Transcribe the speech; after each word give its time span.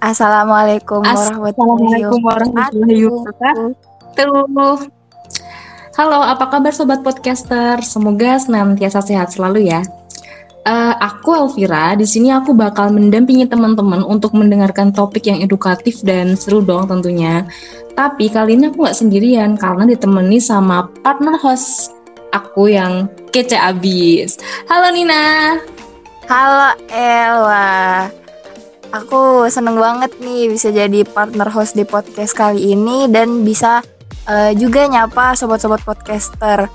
Assalamualaikum 0.00 1.00
warahmatullahi 1.00 3.08
wabarakatuh. 3.08 4.76
Halo, 5.96 6.20
apa 6.20 6.44
kabar 6.52 6.72
sobat 6.76 7.00
podcaster? 7.00 7.80
Semoga 7.80 8.36
senantiasa 8.36 9.00
sehat 9.00 9.32
selalu 9.32 9.72
ya. 9.72 9.80
Uh, 10.66 10.92
aku 10.98 11.32
Elvira, 11.32 11.96
di 11.96 12.04
sini 12.04 12.34
aku 12.34 12.52
bakal 12.52 12.92
mendampingi 12.92 13.48
teman-teman 13.48 14.04
untuk 14.04 14.36
mendengarkan 14.36 14.92
topik 14.92 15.24
yang 15.30 15.40
edukatif 15.40 16.04
dan 16.04 16.36
seru 16.36 16.60
dong 16.60 16.90
tentunya. 16.90 17.48
Tapi 17.96 18.28
kali 18.28 18.60
ini 18.60 18.68
aku 18.68 18.84
nggak 18.84 18.98
sendirian 18.98 19.56
karena 19.56 19.88
ditemani 19.88 20.36
sama 20.42 20.90
partner 21.00 21.38
host 21.40 21.96
aku 22.34 22.68
yang 22.68 23.08
kece 23.32 23.56
abis. 23.56 24.36
Halo 24.68 24.92
Nina. 24.92 25.56
Halo 26.26 26.74
Elwa. 26.90 28.25
Aku 28.94 29.50
seneng 29.50 29.78
banget 29.82 30.14
nih 30.22 30.46
bisa 30.46 30.70
jadi 30.70 31.02
partner 31.02 31.50
host 31.50 31.74
di 31.74 31.82
podcast 31.82 32.36
kali 32.38 32.70
ini 32.70 33.10
dan 33.10 33.42
bisa 33.42 33.82
uh, 34.30 34.52
juga 34.54 34.86
nyapa 34.86 35.34
sobat-sobat 35.34 35.82
podcaster. 35.82 36.70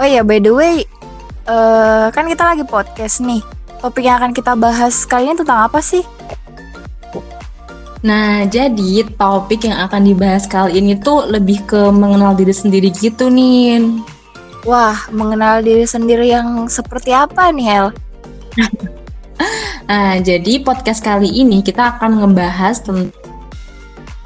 Oh 0.00 0.06
ya, 0.06 0.24
by 0.24 0.40
the 0.40 0.52
way, 0.52 0.88
uh, 1.44 2.08
kan 2.08 2.24
kita 2.24 2.56
lagi 2.56 2.64
podcast 2.64 3.20
nih. 3.20 3.44
Topik 3.80 4.04
yang 4.04 4.20
akan 4.20 4.32
kita 4.32 4.56
bahas 4.56 5.04
kali 5.04 5.28
ini 5.28 5.36
tentang 5.36 5.68
apa 5.68 5.80
sih? 5.84 6.04
Nah, 8.00 8.48
jadi 8.48 9.04
topik 9.20 9.68
yang 9.68 9.76
akan 9.84 10.00
dibahas 10.08 10.48
kali 10.48 10.80
ini 10.80 10.96
tuh 10.96 11.28
lebih 11.28 11.60
ke 11.68 11.92
mengenal 11.92 12.32
diri 12.32 12.52
sendiri 12.56 12.88
gitu 12.88 13.28
nih. 13.28 13.84
Wah, 14.64 14.96
mengenal 15.12 15.60
diri 15.60 15.84
sendiri 15.84 16.32
yang 16.32 16.68
seperti 16.68 17.12
apa 17.12 17.52
nih, 17.52 17.66
Hel? 17.68 17.86
Nah, 19.90 20.20
jadi 20.22 20.62
podcast 20.62 21.02
kali 21.02 21.28
ini 21.28 21.64
kita 21.64 21.96
akan 21.96 22.22
ngebahas 22.22 22.84
tentang 22.84 23.10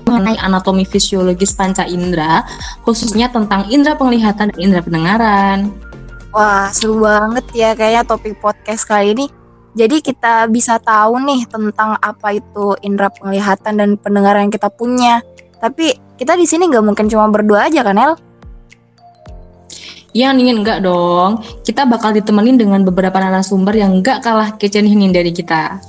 mengenai 0.04 0.36
anatomi 0.36 0.84
fisiologis 0.84 1.56
panca 1.56 1.88
indera, 1.88 2.44
khususnya 2.84 3.32
tentang 3.32 3.64
indera 3.72 3.96
penglihatan 3.96 4.52
dan 4.52 4.58
indera 4.60 4.84
pendengaran. 4.84 5.72
Wah, 6.34 6.68
seru 6.74 7.00
banget 7.00 7.46
ya 7.56 7.72
kayaknya 7.72 8.02
topik 8.04 8.36
podcast 8.42 8.84
kali 8.84 9.16
ini. 9.16 9.26
Jadi 9.74 10.04
kita 10.04 10.46
bisa 10.46 10.78
tahu 10.78 11.18
nih 11.18 11.50
tentang 11.50 11.98
apa 11.98 12.38
itu 12.38 12.78
indera 12.84 13.10
penglihatan 13.10 13.74
dan 13.74 13.90
pendengaran 13.98 14.46
yang 14.46 14.54
kita 14.54 14.70
punya. 14.70 15.18
Tapi 15.58 15.94
kita 16.14 16.38
di 16.38 16.46
sini 16.46 16.70
nggak 16.70 16.84
mungkin 16.84 17.06
cuma 17.10 17.26
berdua 17.26 17.66
aja 17.66 17.82
kan, 17.82 17.98
El? 17.98 18.14
Ya 20.14 20.30
nih 20.30 20.54
enggak 20.54 20.86
dong. 20.86 21.42
Kita 21.66 21.90
bakal 21.90 22.14
ditemenin 22.14 22.54
dengan 22.54 22.86
beberapa 22.86 23.18
narasumber 23.18 23.74
yang 23.74 23.98
enggak 23.98 24.22
kalah 24.22 24.54
kece 24.54 24.78
nih 24.78 25.10
dari 25.10 25.34
kita. 25.34 25.82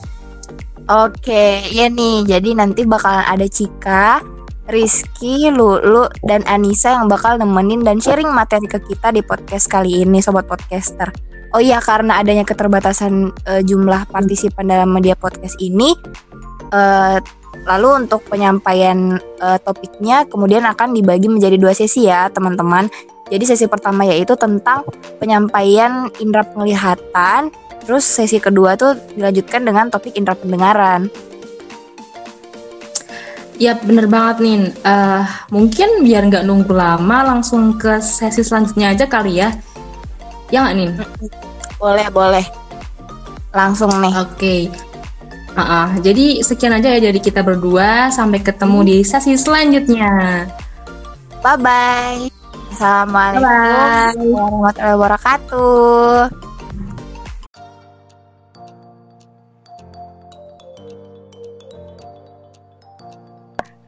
Oke, 0.90 1.62
ya 1.70 1.86
nih. 1.94 2.26
Jadi 2.26 2.58
nanti 2.58 2.90
bakal 2.90 3.22
ada 3.22 3.46
Cika, 3.46 4.22
Rizky, 4.66 5.54
Lulu, 5.54 6.10
dan 6.26 6.42
Anissa 6.50 6.98
yang 6.98 7.06
bakal 7.06 7.38
nemenin 7.38 7.86
dan 7.86 8.02
sharing 8.02 8.30
materi 8.34 8.66
ke 8.66 8.82
kita 8.82 9.14
di 9.14 9.22
podcast 9.22 9.70
kali 9.70 10.02
ini, 10.02 10.22
Sobat 10.26 10.50
Podcaster. 10.50 11.14
Oh 11.54 11.62
iya, 11.62 11.78
karena 11.78 12.18
adanya 12.22 12.42
keterbatasan 12.46 13.30
uh, 13.46 13.62
jumlah 13.62 14.10
partisipan 14.10 14.66
dalam 14.66 14.90
media 14.90 15.14
podcast 15.14 15.54
ini, 15.62 15.94
uh, 16.74 17.22
lalu 17.70 18.06
untuk 18.06 18.26
penyampaian 18.26 19.22
uh, 19.40 19.58
topiknya 19.62 20.26
kemudian 20.28 20.66
akan 20.66 20.98
dibagi 20.98 21.30
menjadi 21.30 21.62
dua 21.62 21.78
sesi 21.78 22.10
ya, 22.10 22.30
teman-teman. 22.34 22.90
Jadi 23.26 23.44
sesi 23.44 23.66
pertama 23.66 24.06
yaitu 24.06 24.38
tentang 24.38 24.86
penyampaian 25.18 26.14
indera 26.22 26.46
penglihatan, 26.46 27.50
terus 27.82 28.06
sesi 28.06 28.38
kedua 28.38 28.78
tuh 28.78 28.94
dilanjutkan 29.18 29.66
dengan 29.66 29.90
topik 29.90 30.14
indera 30.14 30.38
pendengaran. 30.38 31.10
Ya 33.56 33.74
bener 33.80 34.06
banget 34.12 34.44
nih. 34.44 34.58
Uh, 34.84 35.24
mungkin 35.48 36.04
biar 36.04 36.28
nggak 36.28 36.46
nunggu 36.46 36.76
lama, 36.76 37.24
langsung 37.24 37.80
ke 37.80 38.04
sesi 38.04 38.44
selanjutnya 38.44 38.94
aja 38.94 39.06
kali 39.08 39.40
ya. 39.42 39.50
Ya 40.54 40.68
nggak 40.68 40.76
nih? 40.76 40.90
Boleh 41.80 42.08
boleh. 42.12 42.46
Langsung 43.56 43.90
nih. 44.04 44.14
Oke. 44.22 44.36
Okay. 44.36 44.62
Uh 45.56 45.62
-uh. 45.64 45.88
Jadi 46.04 46.44
sekian 46.44 46.76
aja 46.76 46.92
ya 46.92 47.00
dari 47.00 47.18
kita 47.24 47.42
berdua. 47.42 48.12
Sampai 48.12 48.44
ketemu 48.44 48.80
di 48.84 48.98
sesi 49.08 49.40
selanjutnya. 49.40 50.44
Bye 51.40 51.58
bye. 51.58 52.45
Assalamualaikum 52.76 54.36
warahmatullahi 54.36 54.96
wabarakatuh. 55.00 56.28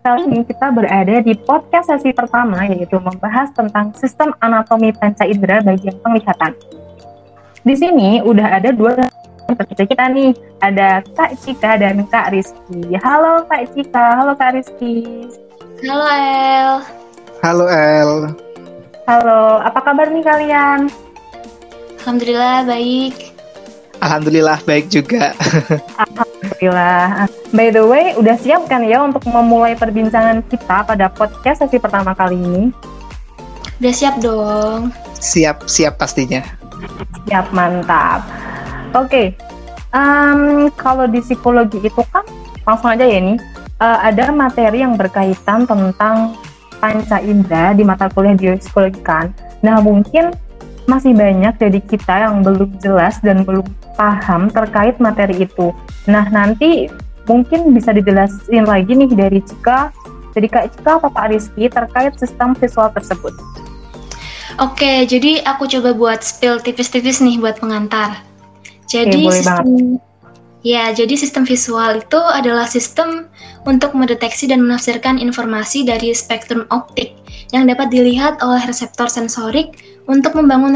Kali 0.07 0.21
ini 0.23 0.39
kita 0.47 0.71
berada 0.71 1.19
di 1.19 1.35
podcast 1.35 1.91
sesi 1.91 2.15
pertama 2.15 2.63
yaitu 2.63 2.95
membahas 2.95 3.51
tentang 3.51 3.91
sistem 3.99 4.31
anatomi 4.39 4.95
panca 4.95 5.27
indera 5.27 5.59
bagian 5.59 5.99
penglihatan. 5.99 6.55
Di 7.67 7.75
sini 7.75 8.23
udah 8.23 8.55
ada 8.55 8.71
dua 8.71 9.03
peserta 9.51 9.83
kita 9.83 10.07
nih, 10.15 10.31
ada 10.63 11.03
Kak 11.11 11.35
Cika 11.43 11.75
dan 11.75 12.07
Kak 12.07 12.31
Rizky. 12.31 12.95
Halo 13.03 13.43
Kak 13.51 13.67
Cika, 13.75 14.23
halo 14.23 14.31
Kak 14.39 14.55
Rizky. 14.55 15.27
Halo 15.83 16.07
El. 16.07 16.71
Halo 17.43 17.65
El. 17.67 18.46
Halo, 19.07 19.63
apa 19.63 19.79
kabar 19.87 20.11
nih 20.11 20.19
kalian? 20.19 20.91
Alhamdulillah 22.03 22.67
baik. 22.67 23.31
Alhamdulillah 24.03 24.59
baik 24.67 24.91
juga. 24.91 25.31
Alhamdulillah. 26.03 27.31
By 27.55 27.71
the 27.71 27.87
way, 27.87 28.11
udah 28.19 28.35
siap 28.35 28.67
kan 28.67 28.83
ya 28.83 28.99
untuk 28.99 29.23
memulai 29.31 29.79
perbincangan 29.79 30.43
kita 30.51 30.83
pada 30.83 31.07
podcast 31.07 31.63
sesi 31.63 31.79
pertama 31.79 32.11
kali 32.19 32.35
ini? 32.35 32.63
Udah 33.79 33.93
siap 33.95 34.19
dong. 34.19 34.91
Siap, 35.23 35.71
siap 35.71 35.95
pastinya. 35.95 36.43
Siap, 37.31 37.55
mantap. 37.55 38.27
Oke, 38.91 39.07
okay. 39.07 39.27
um, 39.95 40.67
kalau 40.75 41.07
di 41.07 41.23
psikologi 41.23 41.79
itu 41.79 42.03
kan 42.11 42.27
langsung 42.67 42.91
aja 42.91 43.07
ya 43.07 43.23
nih, 43.23 43.39
uh, 43.79 44.03
ada 44.03 44.35
materi 44.35 44.83
yang 44.83 44.99
berkaitan 44.99 45.63
tentang 45.63 46.35
panca 46.77 47.21
indera 47.21 47.73
di 47.73 47.83
mata 47.85 48.09
kuliah 48.11 48.37
biopsikologi 48.37 49.01
kan. 49.01 49.33
Nah 49.65 49.81
mungkin 49.81 50.33
masih 50.87 51.11
banyak 51.11 51.53
dari 51.59 51.83
kita 51.83 52.29
yang 52.29 52.41
belum 52.41 52.79
jelas 52.79 53.19
dan 53.19 53.43
belum 53.43 53.67
paham 53.99 54.47
terkait 54.47 54.95
materi 55.03 55.43
itu. 55.43 55.75
Nah 56.07 56.23
nanti 56.31 56.87
mungkin 57.27 57.75
bisa 57.75 57.91
dijelasin 57.91 58.63
lagi 58.63 58.95
nih 58.95 59.11
dari 59.11 59.39
Cika, 59.43 59.91
dari 60.31 60.47
Kak 60.47 60.79
Cika 60.79 61.03
atau 61.03 61.11
Pak 61.11 61.27
Rizky 61.33 61.67
terkait 61.67 62.15
sistem 62.15 62.55
visual 62.55 62.87
tersebut. 62.95 63.35
Oke, 64.57 65.05
jadi 65.05 65.45
aku 65.45 65.69
coba 65.69 65.93
buat 65.93 66.25
spill 66.25 66.57
tipis-tipis 66.63 67.21
nih 67.21 67.37
buat 67.37 67.61
pengantar. 67.61 68.25
Jadi 68.87 69.27
Oke, 69.27 69.43
sistem, 69.43 69.99
Ya, 70.67 70.91
jadi 70.91 71.15
sistem 71.15 71.47
visual 71.47 72.03
itu 72.03 72.19
adalah 72.19 72.67
sistem 72.67 73.31
untuk 73.63 73.95
mendeteksi 73.95 74.51
dan 74.51 74.67
menafsirkan 74.67 75.15
informasi 75.15 75.87
dari 75.87 76.11
spektrum 76.11 76.67
optik 76.75 77.15
yang 77.55 77.71
dapat 77.71 77.87
dilihat 77.87 78.43
oleh 78.43 78.59
reseptor 78.67 79.07
sensorik 79.07 79.79
untuk 80.11 80.35
membangun 80.35 80.75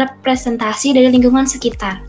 representasi 0.00 0.96
dari 0.96 1.12
lingkungan 1.12 1.44
sekitar. 1.44 2.00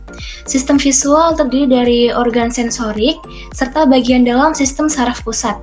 Sistem 0.48 0.80
visual 0.80 1.36
terdiri 1.36 1.68
dari 1.68 2.02
organ 2.08 2.48
sensorik 2.48 3.20
serta 3.52 3.84
bagian 3.84 4.24
dalam 4.24 4.56
sistem 4.56 4.88
saraf 4.88 5.20
pusat. 5.28 5.60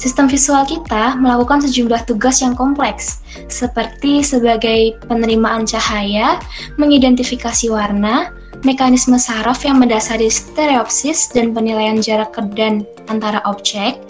Sistem 0.00 0.32
visual 0.32 0.64
kita 0.64 1.20
melakukan 1.20 1.60
sejumlah 1.60 2.08
tugas 2.08 2.40
yang 2.40 2.56
kompleks, 2.56 3.20
seperti 3.52 4.24
sebagai 4.24 4.96
penerimaan 5.12 5.68
cahaya, 5.68 6.40
mengidentifikasi 6.80 7.68
warna, 7.68 8.32
mekanisme 8.64 9.20
saraf 9.20 9.62
yang 9.62 9.78
mendasari 9.78 10.32
stereopsis 10.32 11.30
dan 11.30 11.52
penilaian 11.52 12.00
jarak 12.00 12.32
dan 12.56 12.82
antara 13.12 13.44
objek, 13.44 14.00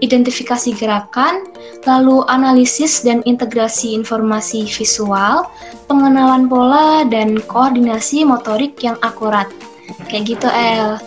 identifikasi 0.00 0.72
gerakan, 0.78 1.44
lalu 1.84 2.22
analisis 2.30 3.02
dan 3.02 3.20
integrasi 3.26 3.98
informasi 3.98 4.64
visual, 4.70 5.50
pengenalan 5.90 6.46
pola, 6.46 7.02
dan 7.10 7.36
koordinasi 7.50 8.22
motorik 8.22 8.78
yang 8.80 8.96
akurat. 9.02 9.50
Kayak 10.06 10.38
gitu, 10.38 10.48
El. 10.50 11.02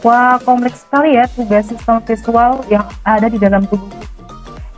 Wah, 0.00 0.40
kompleks 0.40 0.80
sekali 0.88 1.20
ya 1.20 1.28
tugas 1.28 1.68
sistem 1.68 2.00
visual 2.08 2.64
yang 2.72 2.88
ada 3.04 3.28
di 3.28 3.36
dalam 3.36 3.68
tubuh 3.68 3.88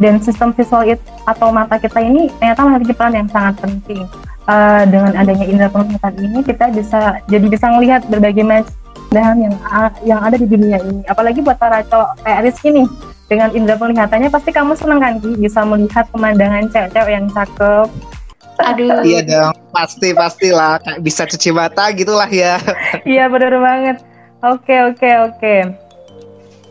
dan 0.02 0.19
sistem 0.19 0.50
visual 0.50 0.82
itu 0.82 1.00
atau 1.25 1.54
mata 1.54 1.78
kita 1.78 2.02
ini 2.02 2.26
ternyata 2.43 2.66
memiliki 2.66 2.93
peran 2.93 3.14
yang 3.14 3.31
sangat 3.31 3.54
penting 3.62 4.02
uh, 4.50 4.82
dengan 4.90 5.14
adanya 5.14 5.46
indera 5.46 5.70
penglihatan 5.70 6.14
ini 6.19 6.38
kita 6.43 6.75
bisa 6.75 7.22
jadi 7.31 7.46
bisa 7.46 7.70
melihat 7.70 8.02
berbagai 8.10 8.43
macam 8.43 9.37
yang 9.38 9.54
yang 10.02 10.20
ada 10.25 10.37
di 10.40 10.49
dunia 10.49 10.81
ini. 10.82 11.04
Apalagi 11.06 11.44
buat 11.44 11.60
para 11.60 11.84
cowok 11.87 12.25
kayak 12.25 12.40
Rizky 12.49 12.69
nih 12.72 12.88
dengan 13.28 13.49
indera 13.52 13.76
penglihatannya 13.78 14.28
pasti 14.32 14.50
kamu 14.50 14.72
seneng 14.76 15.00
kan 15.00 15.16
Ki 15.20 15.37
bisa 15.37 15.60
melihat 15.64 16.04
pemandangan 16.10 16.69
cewek-cewek 16.72 17.12
yang 17.12 17.26
cakep. 17.31 17.88
Aduh. 18.62 19.00
Iya 19.02 19.20
dong, 19.25 19.56
pasti 19.72 20.12
pastilah 20.12 20.78
bisa 21.00 21.25
cuci 21.25 21.50
mata 21.50 21.88
gitulah 21.96 22.28
ya. 22.28 22.60
iya 23.08 23.26
benar 23.26 23.56
banget. 23.58 23.96
Oke 24.43 24.75
oke 24.93 25.10
oke. 25.31 25.54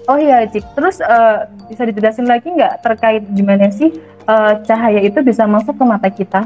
Oh 0.09 0.18
iya, 0.18 0.50
Cik. 0.50 0.65
Terus 0.74 0.98
uh, 1.01 1.45
bisa 1.69 1.86
dijelasin 1.86 2.25
lagi 2.25 2.50
nggak 2.50 2.81
terkait 2.81 3.21
gimana 3.38 3.69
sih 3.69 3.94
uh, 4.25 4.57
cahaya 4.65 5.01
itu 5.01 5.21
bisa 5.21 5.45
masuk 5.45 5.77
ke 5.77 5.83
mata 5.86 6.09
kita? 6.09 6.42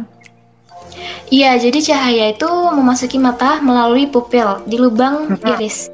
Iya, 1.32 1.58
jadi 1.58 1.80
cahaya 1.82 2.26
itu 2.38 2.48
memasuki 2.48 3.18
mata 3.18 3.60
melalui 3.60 4.06
pupil 4.08 4.62
di 4.70 4.78
lubang 4.78 5.34
iris. 5.42 5.90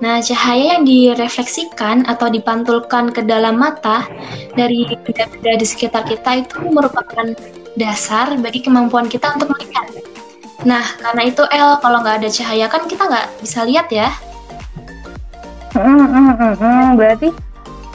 Nah, 0.00 0.18
cahaya 0.24 0.80
yang 0.80 0.88
direfleksikan 0.88 2.08
atau 2.08 2.32
dipantulkan 2.32 3.12
ke 3.12 3.20
dalam 3.20 3.60
mata 3.60 4.08
dari 4.56 4.88
benda-benda 5.04 5.60
di 5.60 5.66
sekitar 5.68 6.08
kita 6.08 6.40
itu 6.40 6.56
merupakan 6.72 7.36
dasar 7.76 8.32
bagi 8.40 8.64
kemampuan 8.64 9.06
kita 9.12 9.36
untuk 9.36 9.52
melihat. 9.52 9.86
Nah, 10.64 10.84
karena 11.00 11.22
itu 11.28 11.44
El, 11.52 11.76
kalau 11.84 12.00
nggak 12.00 12.24
ada 12.24 12.28
cahaya 12.32 12.66
kan 12.68 12.88
kita 12.88 13.04
nggak 13.06 13.26
bisa 13.44 13.60
lihat 13.68 13.88
ya. 13.92 14.08
Hmm, 15.80 16.06
hmm, 16.06 16.32
hmm, 16.36 16.54
hmm. 16.60 16.88
Berarti 16.96 17.28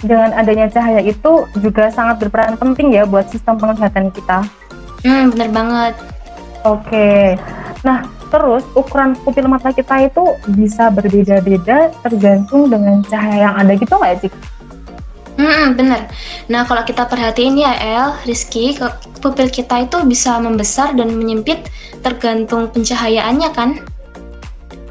dengan 0.05 0.31
adanya 0.37 0.67
cahaya 0.69 1.01
itu 1.01 1.49
juga 1.59 1.89
sangat 1.89 2.21
berperan 2.25 2.57
penting 2.59 2.93
ya 2.93 3.07
buat 3.07 3.29
sistem 3.29 3.57
penglihatan 3.57 4.13
kita. 4.13 4.45
Hmm, 5.05 5.33
bener 5.33 5.49
banget. 5.53 5.93
Oke. 6.65 7.37
Nah, 7.85 8.09
terus 8.33 8.65
ukuran 8.73 9.13
pupil 9.21 9.45
mata 9.45 9.69
kita 9.69 10.09
itu 10.09 10.23
bisa 10.57 10.89
berbeda-beda 10.89 11.93
tergantung 12.01 12.73
dengan 12.73 13.05
cahaya 13.05 13.49
yang 13.49 13.55
ada 13.55 13.73
gitu 13.77 13.93
nggak, 13.93 14.25
Cik? 14.25 14.33
Hmm, 15.35 15.75
bener. 15.75 16.07
Nah, 16.47 16.63
kalau 16.63 16.81
kita 16.87 17.05
perhatiin 17.05 17.59
ya, 17.59 17.75
El, 17.75 18.07
Rizky, 18.23 18.73
pupil 19.19 19.51
kita 19.51 19.83
itu 19.83 19.99
bisa 20.07 20.39
membesar 20.39 20.95
dan 20.95 21.11
menyempit 21.11 21.67
tergantung 21.99 22.71
pencahayaannya 22.71 23.49
kan? 23.51 23.69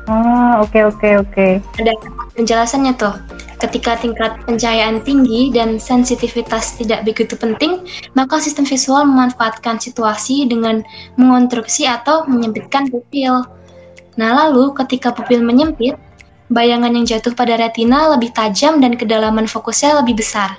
Ah, 0.04 0.60
oke, 0.60 0.68
okay, 0.68 0.82
oke, 0.84 1.00
okay, 1.00 1.12
oke. 1.16 1.32
Okay. 1.32 1.80
Ada 1.80 1.96
penjelasannya 2.34 2.94
tuh. 2.98 3.14
Ketika 3.62 3.96
tingkat 3.96 4.44
pencahayaan 4.44 5.00
tinggi 5.06 5.54
dan 5.54 5.80
sensitivitas 5.80 6.76
tidak 6.76 7.06
begitu 7.06 7.38
penting, 7.38 7.86
maka 8.12 8.42
sistem 8.42 8.66
visual 8.68 9.06
memanfaatkan 9.06 9.80
situasi 9.80 10.44
dengan 10.50 10.82
mengonstruksi 11.16 11.88
atau 11.88 12.26
menyempitkan 12.28 12.90
pupil. 12.90 13.46
Nah, 14.20 14.30
lalu 14.46 14.74
ketika 14.76 15.14
pupil 15.14 15.40
menyempit, 15.40 15.96
bayangan 16.52 16.92
yang 16.92 17.06
jatuh 17.08 17.32
pada 17.32 17.56
retina 17.56 18.12
lebih 18.12 18.34
tajam 18.36 18.82
dan 18.82 18.98
kedalaman 18.98 19.48
fokusnya 19.48 20.04
lebih 20.04 20.20
besar. 20.20 20.58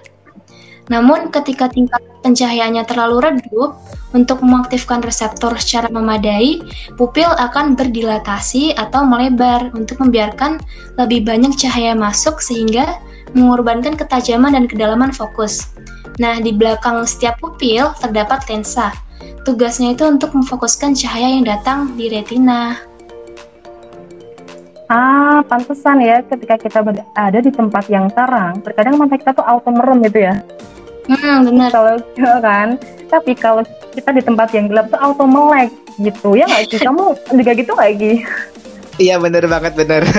Namun, 0.89 1.33
ketika 1.33 1.65
tingkat 1.65 2.01
pencahayaannya 2.21 2.85
terlalu 2.85 3.17
redup, 3.25 3.77
untuk 4.15 4.39
mengaktifkan 4.39 5.03
reseptor 5.03 5.51
secara 5.59 5.91
memadai, 5.91 6.63
pupil 6.95 7.27
akan 7.35 7.75
berdilatasi 7.75 8.71
atau 8.79 9.03
melebar 9.03 9.75
untuk 9.75 9.99
membiarkan 9.99 10.63
lebih 10.95 11.27
banyak 11.27 11.51
cahaya 11.59 11.91
masuk 11.91 12.39
sehingga 12.39 12.95
mengorbankan 13.35 13.99
ketajaman 13.99 14.55
dan 14.55 14.65
kedalaman 14.71 15.11
fokus. 15.11 15.75
Nah, 16.15 16.39
di 16.39 16.55
belakang 16.55 17.03
setiap 17.03 17.43
pupil 17.43 17.91
terdapat 17.99 18.47
lensa. 18.47 18.95
Tugasnya 19.43 19.93
itu 19.93 20.07
untuk 20.07 20.31
memfokuskan 20.31 20.95
cahaya 20.95 21.35
yang 21.35 21.43
datang 21.43 21.91
di 21.99 22.07
retina. 22.07 22.79
Ah, 24.87 25.41
pantesan 25.49 25.97
ya 25.99 26.21
ketika 26.23 26.55
kita 26.61 26.79
berada 26.85 27.39
di 27.41 27.51
tempat 27.51 27.89
yang 27.91 28.07
terang, 28.13 28.61
terkadang 28.63 28.95
mata 29.01 29.17
kita 29.17 29.33
tuh 29.33 29.43
auto 29.43 29.73
merem 29.73 29.97
gitu 30.07 30.23
ya. 30.23 30.39
Hmm, 31.05 31.45
benar. 31.45 31.69
Kalau 31.69 31.95
kan, 32.41 32.77
tapi 33.09 33.31
kalau 33.37 33.61
kita 33.93 34.09
di 34.11 34.21
tempat 34.21 34.49
yang 34.51 34.67
gelap 34.67 34.89
tuh 34.89 34.99
auto 34.99 35.25
melek 35.25 35.71
gitu 36.01 36.35
ya 36.35 36.45
nggak 36.49 36.67
sih? 36.71 36.79
Kamu 36.81 37.15
juga 37.31 37.51
gitu 37.55 37.71
nggak 37.71 37.91
Gi? 37.95 38.13
Iya 38.95 39.15
bener 39.19 39.43
banget 39.47 39.73
bener. 39.75 40.03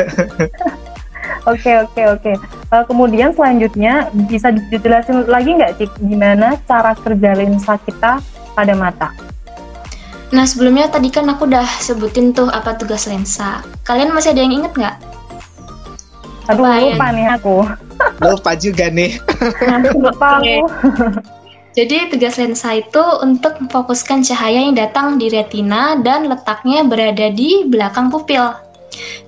Oke 1.46 1.78
oke 1.78 2.02
oke. 2.18 2.32
Eh, 2.74 2.84
kemudian 2.90 3.30
selanjutnya 3.30 4.10
bisa 4.26 4.50
dijelasin 4.50 5.30
lagi 5.30 5.54
nggak 5.54 5.78
sih 5.78 5.86
gimana 6.02 6.58
cara 6.66 6.90
kerja 6.98 7.38
lensa 7.38 7.78
kita 7.86 8.18
pada 8.58 8.74
mata? 8.74 9.14
Nah 10.34 10.42
sebelumnya 10.42 10.90
tadi 10.90 11.06
kan 11.06 11.22
aku 11.30 11.46
udah 11.46 11.62
sebutin 11.78 12.34
tuh 12.34 12.50
apa 12.50 12.74
tugas 12.74 13.06
lensa. 13.06 13.62
Kalian 13.86 14.10
masih 14.10 14.34
ada 14.34 14.42
yang 14.42 14.58
inget 14.58 14.74
nggak? 14.74 14.98
Aduh 16.46 16.64
apa 16.66 16.78
lupa 16.82 17.06
nih 17.10 17.26
aku. 17.34 17.56
Lupa 18.22 18.52
juga 18.54 18.87
nih. 18.90 19.19
lupa 19.98 20.40
aku. 20.40 20.56
Jadi 21.76 22.08
tugas 22.08 22.40
lensa 22.40 22.81
itu 22.81 23.04
untuk 23.20 23.60
memfokuskan 23.60 24.25
cahaya 24.25 24.64
yang 24.64 24.72
datang 24.72 25.20
di 25.20 25.28
retina 25.28 26.00
dan 26.00 26.25
letaknya 26.25 26.81
berada 26.88 27.28
di 27.28 27.69
belakang 27.69 28.08
pupil. 28.08 28.56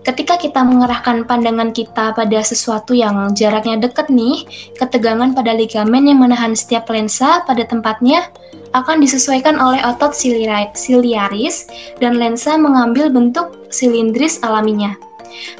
Ketika 0.00 0.40
kita 0.40 0.64
mengerahkan 0.64 1.28
pandangan 1.28 1.76
kita 1.76 2.16
pada 2.16 2.40
sesuatu 2.40 2.96
yang 2.96 3.36
jaraknya 3.36 3.76
dekat 3.76 4.08
nih, 4.08 4.48
ketegangan 4.80 5.36
pada 5.36 5.52
ligamen 5.52 6.08
yang 6.08 6.24
menahan 6.24 6.56
setiap 6.56 6.88
lensa 6.88 7.44
pada 7.44 7.68
tempatnya 7.68 8.32
akan 8.72 9.04
disesuaikan 9.04 9.60
oleh 9.60 9.84
otot 9.84 10.16
siliaris 10.16 11.68
dan 12.00 12.16
lensa 12.16 12.56
mengambil 12.56 13.12
bentuk 13.12 13.68
silindris 13.68 14.40
alaminya. 14.40 14.96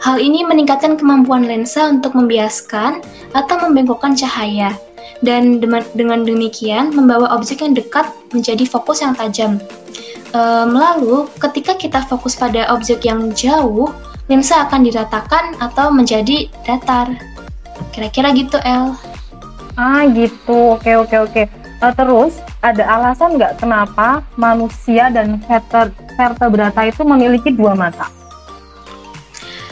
Hal 0.03 0.19
ini 0.19 0.47
meningkatkan 0.47 0.97
kemampuan 0.97 1.45
lensa 1.45 1.89
untuk 1.89 2.15
membiaskan 2.15 3.05
atau 3.35 3.57
membengkokkan 3.63 4.17
cahaya 4.17 4.73
dan 5.23 5.59
dengan 5.95 6.23
demikian 6.23 6.95
membawa 6.95 7.35
objek 7.35 7.65
yang 7.65 7.75
dekat 7.75 8.07
menjadi 8.31 8.65
fokus 8.69 9.03
yang 9.03 9.15
tajam. 9.19 9.59
Um, 10.37 10.77
lalu, 10.77 11.25
ketika 11.41 11.73
kita 11.75 12.05
fokus 12.05 12.37
pada 12.37 12.69
objek 12.71 13.09
yang 13.09 13.33
jauh, 13.33 13.89
lensa 14.29 14.69
akan 14.69 14.85
diratakan 14.85 15.57
atau 15.59 15.89
menjadi 15.89 16.53
datar. 16.69 17.17
Kira-kira 17.97 18.37
gitu, 18.37 18.61
El. 18.61 18.93
Ah, 19.79 20.05
gitu. 20.13 20.77
Oke, 20.77 20.93
oke, 21.01 21.17
oke. 21.17 21.43
Uh, 21.81 21.95
terus, 21.97 22.37
ada 22.61 22.85
alasan 22.85 23.39
nggak 23.39 23.63
kenapa 23.63 24.21
manusia 24.35 25.09
dan 25.09 25.41
vertebrata 26.19 26.83
itu 26.85 27.03
memiliki 27.07 27.55
dua 27.55 27.73
mata? 27.73 28.18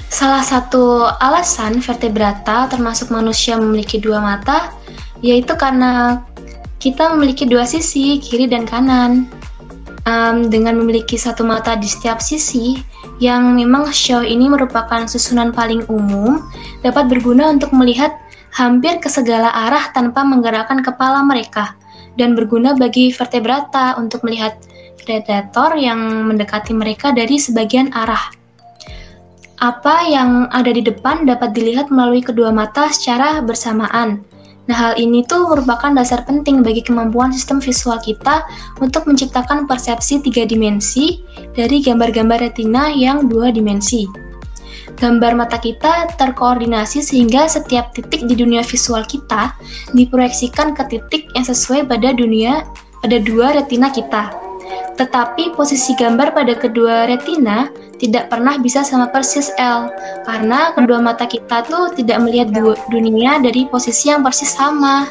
Salah 0.07 0.43
satu 0.43 1.07
alasan 1.21 1.83
vertebrata 1.83 2.71
termasuk 2.71 3.11
manusia 3.11 3.59
memiliki 3.59 3.99
dua 3.99 4.23
mata 4.23 4.73
yaitu 5.25 5.53
karena 5.59 6.23
kita 6.77 7.11
memiliki 7.17 7.49
dua 7.49 7.65
sisi, 7.65 8.21
kiri 8.21 8.47
dan 8.47 8.69
kanan. 8.69 9.27
Um, 10.07 10.47
dengan 10.55 10.79
memiliki 10.79 11.19
satu 11.19 11.43
mata 11.43 11.75
di 11.75 11.91
setiap 11.91 12.23
sisi, 12.23 12.79
yang 13.19 13.59
memang 13.59 13.91
show 13.91 14.23
ini 14.23 14.47
merupakan 14.47 15.03
susunan 15.11 15.51
paling 15.51 15.83
umum, 15.91 16.47
dapat 16.87 17.11
berguna 17.11 17.51
untuk 17.51 17.75
melihat 17.75 18.15
hampir 18.55 19.03
ke 19.03 19.11
segala 19.11 19.51
arah 19.51 19.91
tanpa 19.91 20.23
menggerakkan 20.23 20.87
kepala 20.87 21.27
mereka, 21.27 21.75
dan 22.15 22.39
berguna 22.39 22.79
bagi 22.79 23.11
vertebrata 23.11 23.99
untuk 23.99 24.23
melihat 24.23 24.55
predator 25.03 25.75
yang 25.75 25.99
mendekati 26.31 26.71
mereka 26.71 27.11
dari 27.11 27.43
sebagian 27.43 27.91
arah. 27.91 28.31
Apa 29.57 30.05
yang 30.05 30.53
ada 30.53 30.69
di 30.69 30.85
depan 30.85 31.25
dapat 31.25 31.57
dilihat 31.57 31.89
melalui 31.89 32.21
kedua 32.21 32.53
mata 32.53 32.93
secara 32.93 33.41
bersamaan, 33.41 34.21
Nah, 34.67 34.75
hal 34.75 34.93
ini 34.99 35.23
tuh 35.23 35.47
merupakan 35.47 35.95
dasar 35.95 36.27
penting 36.27 36.67
bagi 36.67 36.83
kemampuan 36.83 37.31
sistem 37.31 37.63
visual 37.63 38.03
kita 38.03 38.43
untuk 38.83 39.07
menciptakan 39.07 39.71
persepsi 39.71 40.19
tiga 40.19 40.43
dimensi 40.43 41.23
dari 41.55 41.79
gambar-gambar 41.79 42.51
retina 42.51 42.91
yang 42.91 43.31
dua 43.31 43.55
dimensi. 43.55 44.11
Gambar 44.99 45.39
mata 45.39 45.59
kita 45.63 46.11
terkoordinasi 46.19 46.99
sehingga 46.99 47.47
setiap 47.47 47.95
titik 47.95 48.27
di 48.27 48.35
dunia 48.35 48.67
visual 48.67 49.07
kita 49.07 49.55
diproyeksikan 49.95 50.75
ke 50.75 50.83
titik 50.99 51.31
yang 51.39 51.47
sesuai 51.47 51.87
pada 51.87 52.11
dunia 52.11 52.67
pada 53.07 53.23
dua 53.23 53.55
retina 53.55 53.87
kita. 53.95 54.46
Tetapi 54.97 55.53
posisi 55.53 55.93
gambar 55.97 56.33
pada 56.33 56.57
kedua 56.57 57.05
retina 57.05 57.69
tidak 57.97 58.29
pernah 58.29 58.57
bisa 58.61 58.85
sama 58.85 59.09
persis 59.09 59.49
L 59.57 59.89
karena 60.29 60.73
kedua 60.77 61.01
mata 61.01 61.25
kita 61.25 61.65
tuh 61.65 61.93
tidak 61.97 62.21
melihat 62.25 62.53
du 62.53 62.77
dunia 62.93 63.41
dari 63.41 63.69
posisi 63.69 64.13
yang 64.13 64.25
persis 64.25 64.53
sama. 64.53 65.09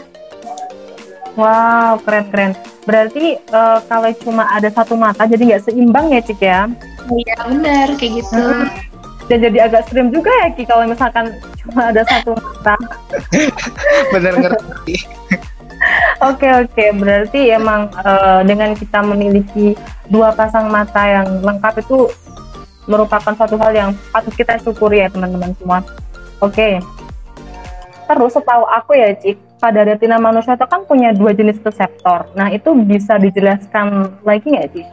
Wow, 1.36 2.00
keren 2.06 2.26
keren. 2.32 2.52
Berarti 2.86 3.36
uh, 3.52 3.82
kalau 3.90 4.14
cuma 4.22 4.48
ada 4.54 4.70
satu 4.72 4.94
mata 4.96 5.26
jadi 5.26 5.54
nggak 5.54 5.64
seimbang 5.68 6.14
ya 6.14 6.22
Cik 6.22 6.40
ya? 6.40 6.70
Iya 7.12 7.38
benar 7.50 7.88
kayak 7.98 8.24
gitu. 8.24 8.42
Hmm. 8.42 8.70
Dan 9.26 9.42
jadi 9.42 9.58
agak 9.66 9.90
stream 9.90 10.14
juga 10.14 10.30
ya 10.46 10.54
Ki 10.54 10.64
kalau 10.70 10.86
misalkan 10.86 11.34
cuma 11.66 11.90
ada 11.90 12.06
satu 12.06 12.38
mata. 12.38 12.78
bener 14.14 14.34
ngerti. 14.38 14.96
Oke 16.24 16.48
oke, 16.48 16.86
berarti 16.96 17.52
emang 17.52 17.92
uh, 18.02 18.42
dengan 18.48 18.72
kita 18.72 19.04
memiliki 19.04 19.76
dua 20.08 20.32
pasang 20.32 20.72
mata 20.72 21.04
yang 21.04 21.44
lengkap 21.44 21.84
itu 21.84 22.08
merupakan 22.88 23.34
suatu 23.36 23.58
hal 23.60 23.74
yang 23.76 23.90
patut 24.14 24.34
kita 24.34 24.56
syukuri 24.62 25.04
ya 25.04 25.12
teman-teman 25.12 25.52
semua. 25.60 25.84
Oke. 26.40 26.80
Terus 28.06 28.32
setahu 28.38 28.64
aku 28.70 28.94
ya 28.94 29.18
Cik, 29.18 29.58
pada 29.58 29.82
retina 29.82 30.22
manusia 30.22 30.54
itu 30.54 30.66
kan 30.70 30.86
punya 30.86 31.10
dua 31.10 31.34
jenis 31.34 31.58
reseptor. 31.66 32.30
Nah 32.38 32.54
itu 32.54 32.70
bisa 32.86 33.18
dijelaskan 33.18 34.14
lagi 34.22 34.46
nggak 34.46 34.70
Cik? 34.72 34.88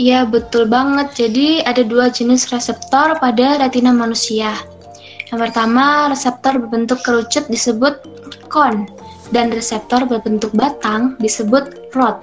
Iya 0.00 0.24
betul 0.24 0.64
banget. 0.72 1.12
Jadi 1.12 1.60
ada 1.60 1.84
dua 1.84 2.08
jenis 2.08 2.48
reseptor 2.48 3.20
pada 3.20 3.60
retina 3.60 3.92
manusia. 3.92 4.56
Yang 5.28 5.38
pertama, 5.46 6.10
reseptor 6.10 6.58
berbentuk 6.58 7.04
kerucut 7.04 7.46
disebut 7.52 8.00
kon 8.48 8.88
dan 9.30 9.50
reseptor 9.54 10.06
berbentuk 10.06 10.50
batang 10.54 11.18
disebut 11.22 11.90
rod. 11.94 12.18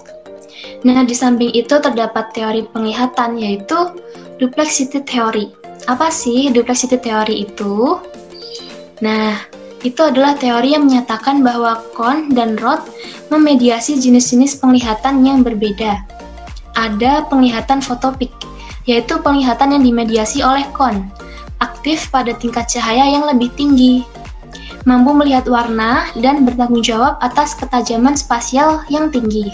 Nah, 0.83 1.03
di 1.05 1.15
samping 1.15 1.53
itu 1.53 1.79
terdapat 1.79 2.33
teori 2.35 2.65
penglihatan 2.69 3.39
yaitu 3.39 3.93
duplexity 4.37 5.01
theory. 5.05 5.53
Apa 5.87 6.11
sih 6.11 6.51
duplexity 6.51 6.99
theory 6.99 7.47
itu? 7.47 8.01
Nah, 8.99 9.37
itu 9.85 10.01
adalah 10.01 10.33
teori 10.33 10.73
yang 10.73 10.89
menyatakan 10.89 11.45
bahwa 11.45 11.77
kon 11.93 12.33
dan 12.33 12.57
rod 12.57 12.81
memediasi 13.29 14.01
jenis-jenis 14.01 14.57
penglihatan 14.57 15.21
yang 15.21 15.45
berbeda. 15.45 16.01
Ada 16.73 17.25
penglihatan 17.29 17.81
fotopik, 17.81 18.33
yaitu 18.89 19.17
penglihatan 19.21 19.77
yang 19.77 19.83
dimediasi 19.85 20.41
oleh 20.41 20.65
kon, 20.73 21.09
aktif 21.61 22.09
pada 22.09 22.33
tingkat 22.37 22.69
cahaya 22.69 23.05
yang 23.05 23.25
lebih 23.25 23.53
tinggi, 23.53 24.05
mampu 24.87 25.11
melihat 25.11 25.43
warna 25.51 26.07
dan 26.23 26.47
bertanggung 26.47 26.79
jawab 26.79 27.19
atas 27.19 27.51
ketajaman 27.59 28.15
spasial 28.15 28.87
yang 28.87 29.11
tinggi. 29.11 29.51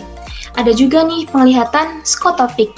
Ada 0.54 0.78
juga 0.78 1.02
nih 1.02 1.26
penglihatan 1.26 2.06
skotopik, 2.06 2.70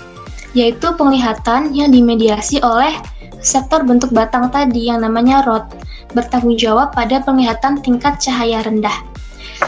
yaitu 0.55 0.95
penglihatan 0.95 1.75
yang 1.75 1.91
dimediasi 1.91 2.63
oleh 2.63 2.95
sektor 3.43 3.83
bentuk 3.83 4.15
batang 4.15 4.47
tadi 4.47 4.87
yang 4.87 5.03
namanya 5.03 5.43
rod, 5.43 5.67
bertanggung 6.15 6.55
jawab 6.55 6.95
pada 6.95 7.19
penglihatan 7.19 7.83
tingkat 7.83 8.23
cahaya 8.23 8.63
rendah. 8.63 9.03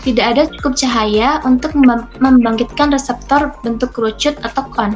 Tidak 0.07 0.23
ada 0.23 0.47
cukup 0.47 0.79
cahaya 0.79 1.43
untuk 1.43 1.75
membangkitkan 2.23 2.95
reseptor 2.95 3.51
bentuk 3.67 3.91
kerucut 3.91 4.39
atau 4.47 4.63
kon. 4.71 4.95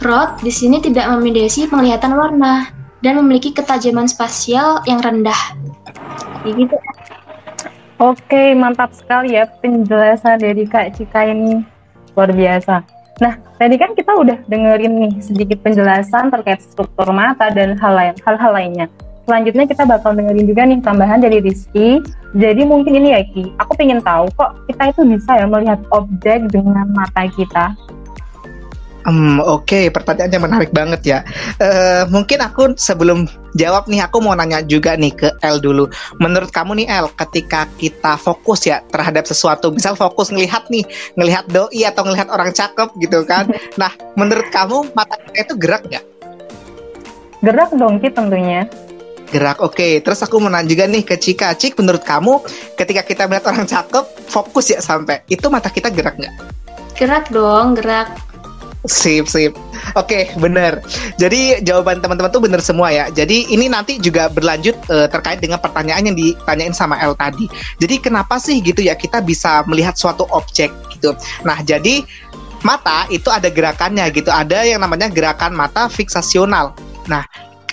Rod 0.00 0.40
di 0.40 0.52
sini 0.52 0.80
tidak 0.80 1.04
memediasi 1.12 1.68
penglihatan 1.68 2.16
warna, 2.16 2.72
dan 3.04 3.20
memiliki 3.20 3.52
ketajaman 3.52 4.08
spasial 4.08 4.80
yang 4.88 4.98
rendah. 5.04 5.36
Gitu. 6.54 6.76
Oke, 7.96 8.52
mantap 8.52 8.92
sekali 8.92 9.34
ya 9.34 9.48
penjelasan 9.64 10.36
dari 10.38 10.68
Kak 10.68 11.00
Cika 11.00 11.26
ini. 11.26 11.64
Luar 12.12 12.30
biasa. 12.30 12.84
Nah, 13.16 13.40
tadi 13.56 13.80
kan 13.80 13.96
kita 13.96 14.12
udah 14.12 14.36
dengerin 14.44 14.92
nih 15.00 15.12
sedikit 15.24 15.64
penjelasan 15.64 16.28
terkait 16.28 16.60
struktur 16.60 17.08
mata 17.16 17.48
dan 17.48 17.72
hal 17.80 17.92
lain 17.96 18.14
hal-hal 18.20 18.52
lainnya. 18.52 18.86
Selanjutnya 19.24 19.64
kita 19.66 19.88
bakal 19.88 20.12
dengerin 20.12 20.46
juga 20.46 20.62
nih 20.68 20.78
tambahan 20.84 21.24
dari 21.24 21.40
Rizky. 21.40 22.04
Jadi 22.36 22.62
mungkin 22.68 22.92
ini 23.00 23.16
ya 23.16 23.24
Ki, 23.24 23.48
aku 23.56 23.72
pengen 23.80 24.04
tahu 24.04 24.28
kok 24.36 24.60
kita 24.68 24.92
itu 24.92 25.02
bisa 25.08 25.32
ya 25.40 25.48
melihat 25.48 25.80
objek 25.96 26.52
dengan 26.52 26.84
mata 26.92 27.24
kita. 27.32 27.72
Hmm, 29.06 29.38
Oke, 29.38 29.62
okay. 29.62 29.84
pertanyaannya 29.94 30.40
menarik 30.42 30.70
banget 30.74 31.00
ya. 31.06 31.18
Uh, 31.62 32.10
mungkin 32.10 32.42
aku 32.42 32.74
sebelum 32.74 33.30
jawab 33.54 33.86
nih, 33.86 34.02
aku 34.02 34.18
mau 34.18 34.34
nanya 34.34 34.66
juga 34.66 34.98
nih 34.98 35.14
ke 35.14 35.28
L 35.46 35.62
dulu. 35.62 35.86
Menurut 36.18 36.50
kamu 36.50 36.82
nih 36.82 36.90
L, 36.90 37.14
ketika 37.14 37.70
kita 37.78 38.18
fokus 38.18 38.66
ya 38.66 38.82
terhadap 38.90 39.22
sesuatu, 39.30 39.70
misal 39.70 39.94
fokus 39.94 40.34
ngelihat 40.34 40.66
nih, 40.74 40.82
ngelihat 41.14 41.46
doi 41.54 41.86
atau 41.86 42.02
ngelihat 42.02 42.34
orang 42.34 42.50
cakep 42.50 42.88
gitu 42.98 43.22
kan. 43.22 43.46
Nah, 43.76 43.92
menurut 44.16 44.48
kamu 44.48 44.88
mata 44.96 45.20
kita 45.20 45.52
itu 45.52 45.54
gerak 45.60 45.82
nggak? 45.84 46.04
Gerak 47.44 47.70
dong, 47.76 48.00
Ki 48.00 48.08
tentunya. 48.08 48.64
Gerak, 49.30 49.60
oke. 49.62 49.76
Okay. 49.76 49.92
Terus 50.00 50.24
aku 50.24 50.40
mau 50.42 50.50
nanya 50.50 50.66
juga 50.66 50.88
nih 50.88 51.04
ke 51.06 51.14
Cika. 51.20 51.52
Cik, 51.54 51.78
menurut 51.78 52.02
kamu 52.02 52.40
ketika 52.74 53.02
kita 53.04 53.22
melihat 53.28 53.52
orang 53.52 53.68
cakep, 53.68 54.04
fokus 54.26 54.72
ya 54.72 54.80
sampai, 54.80 55.22
itu 55.30 55.46
mata 55.52 55.68
kita 55.68 55.92
gerak 55.92 56.16
nggak? 56.18 56.34
Gerak 56.96 57.28
dong, 57.28 57.76
gerak 57.76 58.25
Sip, 58.86 59.26
sip. 59.26 59.52
Oke, 59.98 60.06
okay, 60.06 60.22
benar. 60.38 60.82
Jadi 61.18 61.62
jawaban 61.62 61.98
teman-teman 61.98 62.30
tuh 62.30 62.42
benar 62.42 62.62
semua 62.62 62.94
ya. 62.94 63.10
Jadi 63.10 63.50
ini 63.50 63.66
nanti 63.66 63.98
juga 63.98 64.30
berlanjut 64.30 64.74
uh, 64.90 65.06
terkait 65.10 65.42
dengan 65.42 65.58
pertanyaan 65.58 66.10
yang 66.10 66.16
ditanyain 66.16 66.74
sama 66.74 66.98
L 67.02 67.18
tadi. 67.18 67.50
Jadi 67.82 67.98
kenapa 67.98 68.38
sih 68.38 68.62
gitu 68.62 68.82
ya 68.82 68.94
kita 68.94 69.22
bisa 69.22 69.66
melihat 69.66 69.98
suatu 69.98 70.24
objek 70.30 70.70
gitu. 70.94 71.12
Nah, 71.42 71.60
jadi 71.66 72.06
mata 72.62 73.06
itu 73.10 73.30
ada 73.30 73.50
gerakannya 73.50 74.06
gitu. 74.14 74.30
Ada 74.30 74.66
yang 74.66 74.82
namanya 74.82 75.10
gerakan 75.10 75.54
mata 75.54 75.90
fiksasional. 75.90 76.74
Nah, 77.06 77.22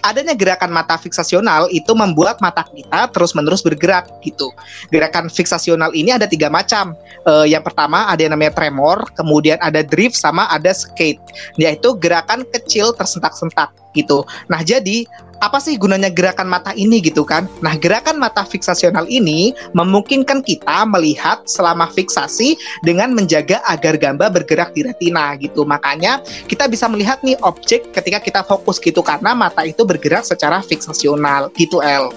adanya 0.04 0.36
gerakan 0.36 0.70
mata 0.70 1.00
fiksasional 1.00 1.72
itu 1.72 1.96
membuat 1.96 2.38
mata 2.44 2.68
kita 2.70 3.10
terus-menerus 3.16 3.64
bergerak 3.64 4.12
gitu. 4.22 4.52
Gerakan 4.92 5.32
fiksasional 5.32 5.96
ini 5.96 6.14
ada 6.14 6.28
tiga 6.28 6.52
macam. 6.52 6.94
Uh, 7.24 7.48
yang 7.48 7.64
pertama 7.64 8.06
ada 8.12 8.20
yang 8.20 8.36
namanya 8.36 8.54
tremor, 8.54 9.08
kemudian 9.16 9.58
ada 9.64 9.82
drift 9.82 10.20
sama 10.20 10.46
ada 10.52 10.76
skate, 10.76 11.24
yaitu 11.56 11.96
gerakan 11.98 12.44
kecil 12.52 12.92
tersentak-sentak 12.94 13.72
gitu. 13.96 14.28
Nah, 14.52 14.60
jadi 14.62 15.08
apa 15.44 15.60
sih 15.60 15.76
gunanya 15.76 16.08
gerakan 16.08 16.48
mata 16.48 16.72
ini 16.72 17.04
gitu 17.04 17.28
kan? 17.28 17.52
Nah, 17.60 17.76
gerakan 17.76 18.16
mata 18.16 18.48
fiksasional 18.48 19.04
ini 19.12 19.52
memungkinkan 19.76 20.40
kita 20.40 20.88
melihat 20.88 21.44
selama 21.44 21.92
fiksasi 21.92 22.56
dengan 22.88 23.12
menjaga 23.12 23.60
agar 23.68 24.00
gambar 24.00 24.32
bergerak 24.32 24.72
di 24.72 24.88
retina 24.88 25.36
gitu. 25.36 25.68
Makanya 25.68 26.24
kita 26.48 26.72
bisa 26.72 26.88
melihat 26.88 27.20
nih 27.28 27.36
objek 27.44 27.92
ketika 27.92 28.24
kita 28.24 28.42
fokus 28.48 28.80
gitu 28.80 29.04
karena 29.04 29.36
mata 29.36 29.68
itu 29.68 29.84
bergerak 29.84 30.24
secara 30.24 30.64
fiksasional 30.64 31.52
gitu 31.60 31.84
El. 31.84 32.16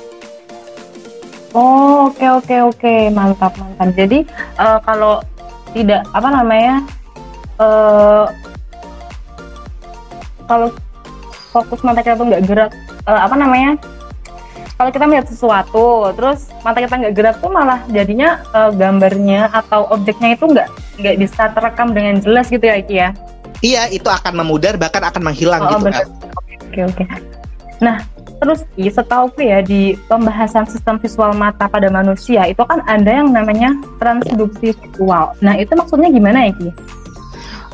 Oh, 1.50 2.12
oke 2.12 2.20
okay, 2.20 2.28
oke 2.30 2.46
okay, 2.46 2.60
oke, 2.62 2.78
okay. 2.78 3.00
mantap 3.10 3.58
mantap. 3.58 3.90
Jadi 3.98 4.22
uh, 4.60 4.78
kalau 4.86 5.18
tidak 5.74 6.06
apa 6.14 6.28
namanya 6.30 6.84
uh, 7.58 8.30
kalau 10.46 10.70
fokus 11.56 11.80
mata 11.80 12.04
kita 12.04 12.20
tuh 12.20 12.28
nggak 12.28 12.42
gerak 12.44 12.70
uh, 13.08 13.20
apa 13.24 13.34
namanya 13.40 13.80
kalau 14.76 14.92
kita 14.92 15.04
melihat 15.08 15.26
sesuatu 15.32 16.12
terus 16.12 16.52
mata 16.60 16.84
kita 16.84 16.94
nggak 17.00 17.14
gerak 17.16 17.36
tuh 17.40 17.48
malah 17.48 17.80
jadinya 17.88 18.44
uh, 18.52 18.68
gambarnya 18.68 19.48
atau 19.48 19.88
objeknya 19.88 20.36
itu 20.36 20.44
nggak 20.44 20.68
nggak 21.00 21.16
bisa 21.16 21.42
terekam 21.56 21.96
dengan 21.96 22.20
jelas 22.20 22.52
gitu 22.52 22.64
ya 22.64 22.76
Iki 22.76 22.94
ya? 22.94 23.10
Iya 23.64 23.82
itu 23.88 24.04
akan 24.04 24.44
memudar 24.44 24.76
bahkan 24.76 25.00
akan 25.00 25.32
menghilang 25.32 25.64
oh, 25.64 25.80
gitu 25.80 25.88
kan 25.88 26.06
oke 26.60 26.80
oke. 26.92 27.04
Nah 27.80 28.04
terus 28.36 28.68
setauku 28.76 29.40
ya 29.40 29.64
di 29.64 29.96
pembahasan 30.12 30.68
sistem 30.68 31.00
visual 31.00 31.32
mata 31.32 31.64
pada 31.72 31.88
manusia 31.88 32.44
itu 32.44 32.60
kan 32.68 32.84
ada 32.84 33.08
yang 33.08 33.32
namanya 33.32 33.72
transduksi 33.96 34.76
visual. 34.76 35.32
Nah 35.40 35.56
itu 35.56 35.72
maksudnya 35.72 36.12
gimana 36.12 36.48
ya 36.48 36.52
Ki? 36.52 36.68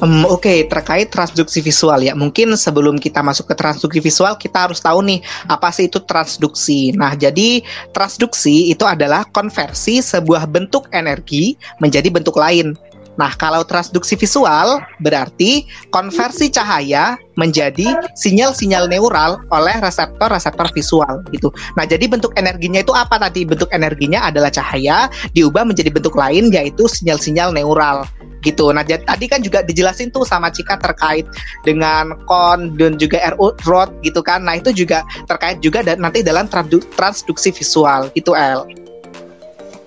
Um, 0.02 0.26
Oke, 0.26 0.50
okay, 0.50 0.58
terkait 0.66 1.14
transduksi 1.14 1.62
visual 1.62 2.02
ya. 2.02 2.10
Mungkin 2.18 2.58
sebelum 2.58 2.98
kita 2.98 3.22
masuk 3.22 3.46
ke 3.46 3.54
transduksi 3.54 4.02
visual, 4.02 4.34
kita 4.34 4.66
harus 4.66 4.82
tahu 4.82 4.98
nih 4.98 5.22
apa 5.46 5.70
sih 5.70 5.86
itu 5.86 6.02
transduksi. 6.02 6.90
Nah, 6.98 7.14
jadi 7.14 7.62
transduksi 7.94 8.74
itu 8.74 8.82
adalah 8.82 9.22
konversi 9.30 10.02
sebuah 10.02 10.50
bentuk 10.50 10.90
energi 10.90 11.54
menjadi 11.78 12.10
bentuk 12.10 12.34
lain. 12.34 12.74
Nah, 13.14 13.30
kalau 13.38 13.62
transduksi 13.62 14.18
visual 14.18 14.82
berarti 14.98 15.70
konversi 15.94 16.50
cahaya 16.50 17.14
menjadi 17.38 17.94
sinyal-sinyal 18.18 18.90
neural 18.90 19.38
oleh 19.54 19.78
reseptor-reseptor 19.78 20.66
visual 20.74 21.22
gitu. 21.30 21.54
Nah, 21.78 21.86
jadi 21.86 22.10
bentuk 22.10 22.34
energinya 22.34 22.82
itu 22.82 22.90
apa 22.90 23.22
tadi? 23.22 23.46
Bentuk 23.46 23.70
energinya 23.70 24.26
adalah 24.26 24.50
cahaya 24.50 25.06
diubah 25.30 25.62
menjadi 25.62 25.94
bentuk 25.94 26.18
lain 26.18 26.50
yaitu 26.50 26.90
sinyal-sinyal 26.90 27.54
neural 27.54 28.02
gitu. 28.42 28.74
Nah, 28.74 28.82
jadi 28.82 29.06
tadi 29.06 29.30
kan 29.30 29.40
juga 29.40 29.62
dijelasin 29.62 30.10
tuh 30.10 30.26
sama 30.26 30.50
Cika 30.50 30.76
terkait 30.82 31.24
dengan 31.62 32.12
kon 32.26 32.74
dan 32.76 32.98
juga 32.98 33.22
RO 33.38 33.54
rod 33.64 33.90
gitu 34.02 34.20
kan. 34.20 34.42
Nah, 34.42 34.58
itu 34.58 34.74
juga 34.74 35.06
terkait 35.30 35.62
juga 35.62 35.80
dan 35.86 36.02
nanti 36.02 36.20
dalam 36.20 36.50
transduksi 36.50 37.54
visual 37.54 38.10
itu 38.18 38.34
L. 38.34 38.66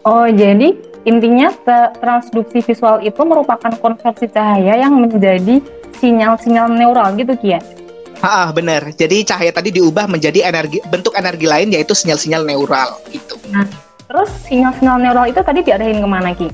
Oh, 0.07 0.29
jadi 0.29 0.71
intinya 1.05 1.53
transduksi 2.01 2.65
visual 2.65 3.01
itu 3.05 3.21
merupakan 3.21 3.74
konversi 3.77 4.25
cahaya 4.31 4.81
yang 4.81 4.97
menjadi 4.97 5.62
sinyal-sinyal 6.01 6.71
neural 6.74 7.13
gitu 7.17 7.33
Kia. 7.38 7.62
Ah, 8.24 8.50
benar. 8.50 8.89
Jadi 8.95 9.21
cahaya 9.27 9.53
tadi 9.53 9.69
diubah 9.75 10.09
menjadi 10.09 10.50
energi 10.50 10.81
bentuk 10.89 11.13
energi 11.13 11.45
lain 11.45 11.69
yaitu 11.74 11.93
sinyal-sinyal 11.93 12.41
neural 12.47 12.97
gitu. 13.13 13.38
Nah, 13.53 13.67
terus 14.09 14.29
sinyal-sinyal 14.50 14.97
neural 14.97 15.25
itu 15.29 15.41
tadi 15.45 15.62
diarahin 15.62 16.01
ke 16.01 16.09
mana 16.09 16.31
Ki? 16.33 16.50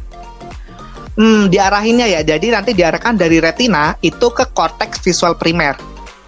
Hmm, 1.16 1.52
diarahinnya 1.52 2.08
ya. 2.08 2.22
Jadi 2.24 2.48
nanti 2.52 2.72
diarahkan 2.72 3.20
dari 3.20 3.44
retina 3.44 3.96
itu 4.00 4.32
ke 4.32 4.48
korteks 4.56 5.04
visual 5.04 5.36
primer 5.36 5.76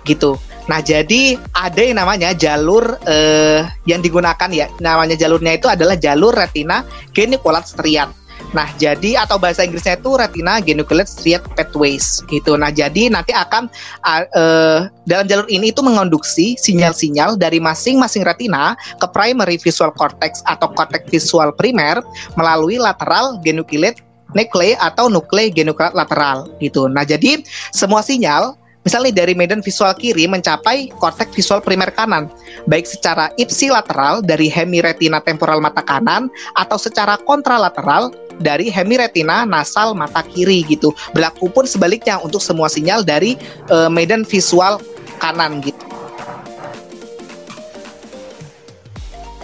gitu. 0.04 0.36
Nah, 0.68 0.80
jadi 0.80 1.36
ada 1.52 1.82
yang 1.84 2.00
namanya 2.00 2.32
jalur 2.32 2.96
uh, 3.04 3.62
yang 3.84 4.00
digunakan 4.00 4.48
ya. 4.52 4.68
Namanya 4.80 5.20
jalurnya 5.20 5.56
itu 5.56 5.68
adalah 5.68 5.96
jalur 6.00 6.36
retina 6.36 6.88
genicular 7.12 7.64
striat. 7.64 8.12
Nah, 8.54 8.70
jadi 8.78 9.24
atau 9.24 9.42
bahasa 9.42 9.66
Inggrisnya 9.66 9.98
itu 9.98 10.14
retina 10.14 10.62
geniculate 10.62 11.10
striate 11.10 11.48
pathways 11.58 12.22
gitu. 12.30 12.54
Nah, 12.54 12.70
jadi 12.70 13.10
nanti 13.10 13.34
akan 13.34 13.66
uh, 14.06 14.88
dalam 15.10 15.26
jalur 15.26 15.48
ini 15.50 15.74
itu 15.74 15.82
mengonduksi 15.82 16.60
sinyal-sinyal 16.62 17.36
dari 17.36 17.58
masing-masing 17.58 18.22
retina 18.22 18.78
ke 19.02 19.08
primary 19.10 19.58
visual 19.58 19.90
cortex 19.96 20.46
atau 20.46 20.70
cortex 20.70 21.02
visual 21.10 21.50
primer 21.58 22.00
melalui 22.38 22.78
lateral 22.78 23.42
geniculate 23.42 24.13
nuclei 24.34 24.78
atau 24.78 25.10
nuclei 25.10 25.50
genucleat 25.50 25.94
lateral 25.98 26.50
gitu. 26.60 26.86
Nah, 26.90 27.06
jadi 27.08 27.42
semua 27.74 28.02
sinyal 28.06 28.58
misalnya 28.84 29.24
dari 29.24 29.34
medan 29.34 29.64
visual 29.64 29.96
kiri 29.96 30.28
mencapai 30.28 30.92
korteks 31.00 31.32
visual 31.34 31.64
primer 31.64 31.90
kanan, 31.96 32.28
baik 32.68 32.84
secara 32.84 33.32
ipsilateral 33.40 34.20
dari 34.20 34.52
hemiretina 34.52 35.24
temporal 35.24 35.64
mata 35.64 35.82
kanan 35.82 36.28
atau 36.60 36.76
secara 36.76 37.16
kontralateral 37.24 38.12
dari 38.44 38.68
hemiretina 38.68 39.48
nasal 39.48 39.96
mata 39.96 40.22
kiri 40.26 40.68
gitu. 40.68 40.92
Berlaku 41.16 41.48
pun 41.50 41.64
sebaliknya 41.64 42.20
untuk 42.20 42.44
semua 42.44 42.68
sinyal 42.68 43.06
dari 43.08 43.40
uh, 43.72 43.88
medan 43.88 44.28
visual 44.28 44.84
kanan 45.24 45.64
gitu. 45.64 45.80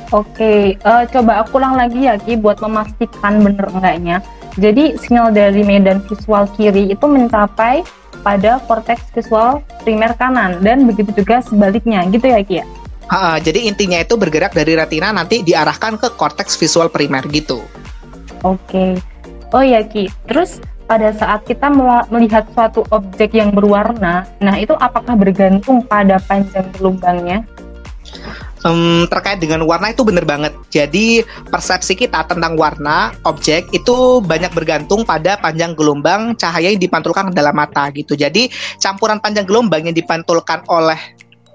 Oke, 0.10 0.74
uh, 0.89 1.05
coba 1.05 1.46
aku 1.46 1.62
ulang 1.62 1.77
lagi 1.77 2.10
ya 2.10 2.17
Ki 2.17 2.34
buat 2.34 2.58
memastikan 2.65 3.46
bener 3.46 3.69
enggaknya. 3.69 4.25
Jadi 4.58 4.98
sinyal 4.98 5.36
dari 5.36 5.62
medan 5.62 6.01
visual 6.08 6.50
kiri 6.58 6.89
itu 6.89 7.06
mencapai 7.06 7.86
pada 8.25 8.60
korteks 8.65 9.13
visual 9.13 9.62
primer 9.86 10.15
kanan 10.18 10.60
dan 10.60 10.84
begitu 10.89 11.13
juga 11.24 11.39
sebaliknya 11.46 12.03
gitu 12.10 12.25
ya 12.27 12.41
Ki 12.44 12.56
ya? 12.63 12.65
Ha, 13.10 13.41
jadi 13.41 13.65
intinya 13.65 13.98
itu 13.98 14.13
bergerak 14.18 14.53
dari 14.53 14.77
retina 14.77 15.10
nanti 15.10 15.41
diarahkan 15.41 15.98
ke 15.98 16.13
korteks 16.13 16.53
visual 16.62 16.94
primer 16.94 17.25
gitu. 17.34 17.62
Oke. 18.46 19.01
Oh 19.50 19.65
ya 19.65 19.82
Ki, 19.82 20.06
terus 20.29 20.62
pada 20.86 21.10
saat 21.13 21.41
kita 21.46 21.70
melihat 22.10 22.46
suatu 22.53 22.86
objek 22.94 23.34
yang 23.34 23.50
berwarna, 23.53 24.29
nah 24.41 24.58
itu 24.58 24.74
apakah 24.77 25.18
bergantung 25.18 25.82
pada 25.86 26.22
panjang 26.22 26.70
gelombangnya? 26.77 27.46
Um, 28.66 29.06
terkait 29.08 29.39
dengan 29.39 29.63
warna 29.63 29.92
itu 29.92 30.04
benar 30.04 30.25
banget. 30.28 30.54
Jadi 30.72 31.24
persepsi 31.48 31.96
kita 31.96 32.25
tentang 32.28 32.56
warna 32.60 33.13
objek 33.24 33.70
itu 33.72 34.20
banyak 34.24 34.51
bergantung 34.51 35.04
pada 35.08 35.39
panjang 35.39 35.75
gelombang 35.75 36.36
cahaya 36.36 36.72
yang 36.74 36.82
dipantulkan 36.82 37.32
ke 37.32 37.36
dalam 37.36 37.56
mata 37.56 37.88
gitu. 37.94 38.16
Jadi 38.16 38.51
campuran 38.80 39.20
panjang 39.22 39.48
gelombang 39.48 39.88
yang 39.88 39.96
dipantulkan 39.96 40.66
oleh 40.68 41.00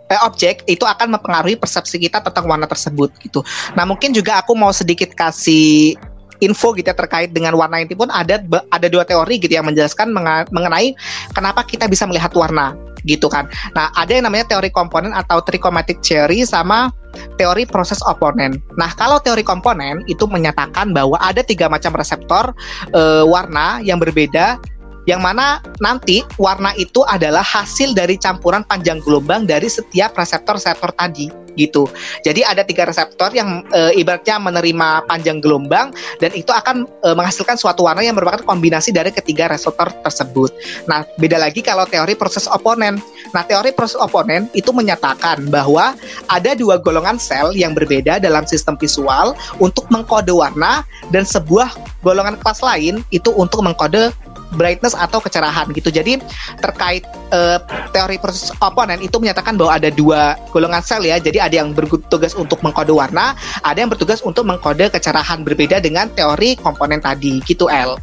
eh, 0.08 0.20
objek 0.25 0.64
itu 0.68 0.84
akan 0.84 1.18
mempengaruhi 1.18 1.56
persepsi 1.56 2.00
kita 2.00 2.20
tentang 2.25 2.49
warna 2.49 2.68
tersebut 2.68 3.12
gitu. 3.20 3.44
Nah 3.76 3.84
mungkin 3.88 4.12
juga 4.12 4.40
aku 4.40 4.52
mau 4.56 4.73
sedikit 4.73 5.12
kasih 5.12 5.96
info 6.42 6.75
gitu 6.75 6.90
ya 6.90 6.96
terkait 6.96 7.30
dengan 7.30 7.54
warna 7.54 7.80
ini 7.80 7.94
pun 7.94 8.11
ada 8.11 8.42
ada 8.68 8.87
dua 8.90 9.06
teori 9.06 9.38
gitu 9.38 9.54
yang 9.54 9.64
menjelaskan 9.64 10.11
mengenai 10.50 10.92
kenapa 11.32 11.62
kita 11.62 11.87
bisa 11.87 12.04
melihat 12.04 12.34
warna 12.34 12.75
gitu 13.04 13.28
kan. 13.28 13.49
Nah, 13.76 13.92
ada 13.94 14.11
yang 14.12 14.26
namanya 14.26 14.49
teori 14.49 14.73
komponen 14.73 15.12
atau 15.12 15.40
trichromatic 15.44 16.00
theory 16.00 16.42
sama 16.49 16.90
teori 17.38 17.62
proses 17.68 18.02
oponen. 18.04 18.58
Nah, 18.75 18.90
kalau 18.96 19.23
teori 19.23 19.46
komponen 19.46 20.02
itu 20.11 20.26
menyatakan 20.26 20.90
bahwa 20.90 21.14
ada 21.23 21.44
tiga 21.46 21.70
macam 21.70 21.94
reseptor 21.94 22.50
e, 22.90 23.02
warna 23.23 23.78
yang 23.84 24.02
berbeda 24.02 24.58
yang 25.04 25.20
mana 25.20 25.61
nanti 25.80 26.25
warna 26.40 26.73
itu 26.76 27.04
adalah 27.04 27.44
hasil 27.44 27.92
dari 27.92 28.16
campuran 28.16 28.64
panjang 28.64 29.00
gelombang 29.04 29.44
dari 29.44 29.68
setiap 29.68 30.16
reseptor-reseptor 30.16 30.92
tadi 30.96 31.44
gitu. 31.54 31.87
Jadi 32.26 32.42
ada 32.42 32.66
tiga 32.66 32.87
reseptor 32.87 33.30
yang 33.32 33.62
e, 33.70 34.02
ibaratnya 34.02 34.38
menerima 34.42 35.06
panjang 35.06 35.38
gelombang 35.38 35.94
dan 36.18 36.34
itu 36.34 36.50
akan 36.50 36.87
e, 36.87 37.08
menghasilkan 37.14 37.54
suatu 37.54 37.87
warna 37.87 38.02
yang 38.02 38.18
merupakan 38.18 38.42
kombinasi 38.42 38.90
dari 38.90 39.14
ketiga 39.14 39.49
reseptor 39.50 39.90
tersebut. 40.02 40.50
Nah, 40.90 41.06
beda 41.18 41.38
lagi 41.38 41.62
kalau 41.62 41.87
teori 41.87 42.18
proses 42.18 42.50
oponen. 42.50 42.99
Nah, 43.32 43.42
teori 43.46 43.70
proses 43.70 43.99
oponen 43.99 44.50
itu 44.52 44.70
menyatakan 44.75 45.46
bahwa 45.49 45.94
ada 46.26 46.50
dua 46.58 46.78
golongan 46.78 47.16
sel 47.16 47.54
yang 47.54 47.73
berbeda 47.73 48.18
dalam 48.18 48.44
sistem 48.44 48.75
visual 48.75 49.38
untuk 49.62 49.87
mengkode 49.88 50.34
warna 50.34 50.82
dan 51.14 51.23
sebuah 51.23 51.70
golongan 52.02 52.37
kelas 52.42 52.61
lain 52.61 53.00
itu 53.14 53.30
untuk 53.34 53.62
mengkode 53.62 54.11
brightness 54.54 54.94
atau 54.96 55.18
kecerahan 55.20 55.68
gitu. 55.75 55.90
Jadi 55.90 56.23
terkait 56.62 57.04
uh, 57.34 57.58
teori 57.90 58.16
proses 58.16 58.54
oponen 58.62 59.02
itu 59.02 59.18
menyatakan 59.20 59.58
bahwa 59.58 59.76
ada 59.76 59.90
dua 59.90 60.38
golongan 60.54 60.80
sel 60.80 61.04
ya. 61.04 61.18
Jadi 61.18 61.42
ada 61.42 61.54
yang 61.61 61.75
bertugas 61.76 62.32
untuk 62.38 62.62
mengkode 62.64 62.94
warna, 62.94 63.34
ada 63.61 63.78
yang 63.78 63.90
bertugas 63.90 64.23
untuk 64.23 64.46
mengkode 64.46 64.88
kecerahan 64.88 65.42
berbeda 65.42 65.82
dengan 65.82 66.08
teori 66.14 66.56
komponen 66.56 67.02
tadi 67.02 67.42
gitu 67.44 67.66
L. 67.68 67.98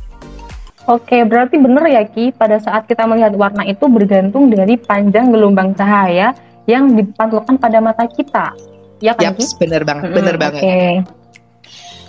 Oke, 0.89 1.21
berarti 1.23 1.62
benar 1.62 1.86
ya 1.88 2.04
Ki, 2.10 2.34
pada 2.34 2.58
saat 2.58 2.89
kita 2.89 3.06
melihat 3.06 3.38
warna 3.38 3.62
itu 3.69 3.86
bergantung 3.86 4.49
dari 4.49 4.75
panjang 4.82 5.30
gelombang 5.30 5.78
cahaya 5.78 6.34
yang 6.65 6.97
dipantulkan 6.97 7.62
pada 7.62 7.78
mata 7.78 8.10
kita. 8.10 8.49
Ya 8.97 9.13
kan, 9.13 9.38
Ki? 9.38 9.45
benar 9.62 9.86
banget, 9.86 10.10
hmm, 10.10 10.17
benar 10.17 10.36
banget. 10.41 10.62
Oke. 10.62 11.20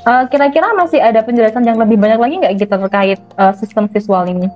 Uh, 0.02 0.26
kira-kira 0.26 0.74
masih 0.74 0.98
ada 0.98 1.22
penjelasan 1.22 1.62
yang 1.62 1.78
lebih 1.78 1.94
banyak 1.94 2.18
lagi 2.18 2.34
nggak 2.42 2.54
kita 2.58 2.74
terkait 2.74 3.20
uh, 3.38 3.54
sistem 3.54 3.86
visual 3.86 4.26
ini? 4.26 4.50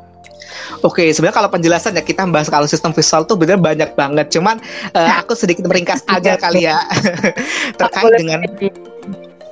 Oke, 0.83 1.07
sebenarnya 1.15 1.37
kalau 1.39 1.51
penjelasan 1.55 1.95
ya 1.95 2.03
kita 2.03 2.27
bahas 2.27 2.51
kalau 2.51 2.67
sistem 2.67 2.91
visual 2.91 3.23
tuh 3.25 3.39
benar 3.39 3.59
banyak 3.59 3.95
banget. 3.95 4.27
Cuman 4.35 4.59
uh, 4.93 5.11
aku 5.23 5.39
sedikit 5.39 5.63
meringkas 5.71 6.03
aja 6.15 6.35
kali 6.35 6.67
ya 6.67 6.83
terkait 7.79 8.13
dengan 8.19 8.43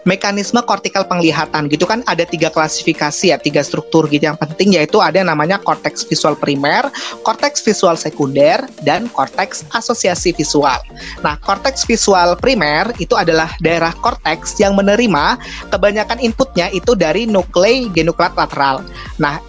mekanisme 0.05 0.61
kortikal 0.65 1.05
penglihatan 1.09 1.69
gitu 1.69 1.89
kan 1.89 2.05
ada 2.05 2.25
tiga 2.29 2.53
klasifikasi 2.53 3.33
ya 3.33 3.37
tiga 3.41 3.65
struktur 3.65 4.07
gitu 4.09 4.29
yang 4.29 4.39
penting 4.39 4.77
yaitu 4.77 5.01
ada 5.01 5.21
yang 5.21 5.33
namanya 5.33 5.57
korteks 5.61 6.05
visual 6.07 6.37
primer, 6.37 6.89
korteks 7.25 7.65
visual 7.65 7.97
sekunder 7.97 8.63
dan 8.85 9.09
korteks 9.13 9.65
asosiasi 9.73 10.37
visual. 10.37 10.79
Nah, 11.25 11.41
korteks 11.41 11.89
visual 11.89 12.37
primer 12.39 12.93
itu 13.01 13.17
adalah 13.17 13.51
daerah 13.65 13.93
korteks 14.05 14.61
yang 14.61 14.77
menerima 14.77 15.41
kebanyakan 15.73 16.21
inputnya 16.21 16.69
itu 16.71 16.93
dari 16.93 17.25
nuklei 17.25 17.89
genukleat 17.91 18.37
lateral. 18.37 18.85
Nah, 19.17 19.41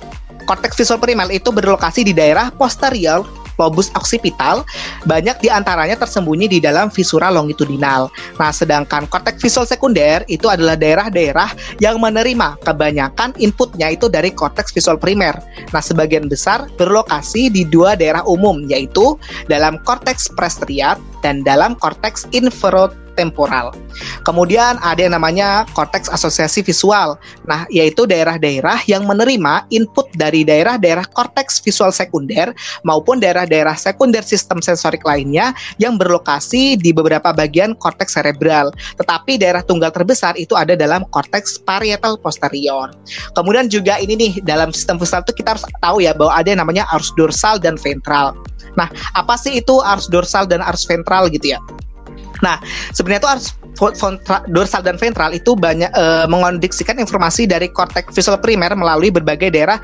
korteks 0.48 0.80
visual 0.80 1.00
primer 1.02 1.28
itu 1.30 1.52
berlokasi 1.52 2.08
di 2.08 2.14
daerah 2.16 2.50
posterior 2.54 3.45
lobus 3.56 3.92
occipital, 3.96 4.68
banyak 5.08 5.38
di 5.40 5.50
antaranya 5.52 5.96
tersembunyi 6.00 6.48
di 6.48 6.60
dalam 6.60 6.92
visura 6.92 7.32
longitudinal. 7.32 8.12
Nah, 8.40 8.52
sedangkan 8.52 9.08
korteks 9.08 9.40
visual 9.40 9.68
sekunder 9.68 10.24
itu 10.28 10.48
adalah 10.52 10.76
daerah-daerah 10.76 11.54
yang 11.80 12.00
menerima 12.00 12.60
kebanyakan 12.64 13.36
inputnya 13.40 13.94
itu 13.94 14.12
dari 14.12 14.32
korteks 14.32 14.76
visual 14.76 15.00
primer. 15.00 15.36
Nah, 15.72 15.84
sebagian 15.84 16.28
besar 16.28 16.68
berlokasi 16.76 17.48
di 17.52 17.64
dua 17.68 17.96
daerah 17.96 18.24
umum, 18.28 18.66
yaitu 18.68 19.16
dalam 19.48 19.80
korteks 19.84 20.32
prestriat 20.36 21.00
dan 21.24 21.42
dalam 21.46 21.78
korteks 21.80 22.28
infrarot 22.36 23.05
temporal. 23.16 23.72
Kemudian 24.28 24.78
ada 24.84 25.00
yang 25.00 25.16
namanya 25.16 25.64
korteks 25.74 26.12
asosiasi 26.12 26.62
visual. 26.62 27.16
Nah, 27.48 27.64
yaitu 27.72 28.04
daerah-daerah 28.04 28.84
yang 28.86 29.08
menerima 29.08 29.66
input 29.72 30.12
dari 30.14 30.44
daerah-daerah 30.44 31.08
korteks 31.16 31.64
visual 31.64 31.90
sekunder 31.96 32.52
maupun 32.84 33.18
daerah-daerah 33.24 33.74
sekunder 33.74 34.22
sistem 34.22 34.60
sensorik 34.60 35.02
lainnya 35.08 35.56
yang 35.80 35.96
berlokasi 35.96 36.76
di 36.76 36.92
beberapa 36.92 37.32
bagian 37.32 37.74
korteks 37.80 38.20
cerebral. 38.20 38.70
Tetapi 39.00 39.40
daerah 39.40 39.64
tunggal 39.64 39.90
terbesar 39.96 40.36
itu 40.36 40.54
ada 40.54 40.76
dalam 40.76 41.08
korteks 41.10 41.60
parietal 41.64 42.20
posterior. 42.20 42.92
Kemudian 43.34 43.72
juga 43.72 43.98
ini 43.98 44.20
nih 44.20 44.34
dalam 44.44 44.76
sistem 44.76 45.00
visual 45.00 45.24
itu 45.24 45.34
kita 45.40 45.56
harus 45.56 45.66
tahu 45.80 46.04
ya 46.04 46.12
bahwa 46.12 46.34
ada 46.36 46.48
yang 46.52 46.62
namanya 46.62 46.84
arus 46.96 47.12
dorsal 47.16 47.56
dan 47.58 47.80
ventral. 47.80 48.36
Nah, 48.76 48.92
apa 49.16 49.40
sih 49.40 49.60
itu 49.60 49.80
arus 49.80 50.12
dorsal 50.12 50.44
dan 50.46 50.60
arus 50.66 50.84
ventral 50.84 51.32
gitu 51.32 51.56
ya? 51.56 51.60
Nah, 52.44 52.60
sebenarnya 52.92 53.22
itu 53.24 53.32
harus 53.32 53.48
dorsal 54.52 54.82
dan 54.84 54.96
ventral 54.96 55.36
itu 55.36 55.56
banyak 55.56 55.92
e, 55.92 56.06
mengondiksikan 56.32 57.00
informasi 57.00 57.48
dari 57.48 57.68
korteks 57.68 58.16
visual 58.16 58.40
primer 58.40 58.72
melalui 58.76 59.12
berbagai 59.12 59.52
daerah 59.52 59.80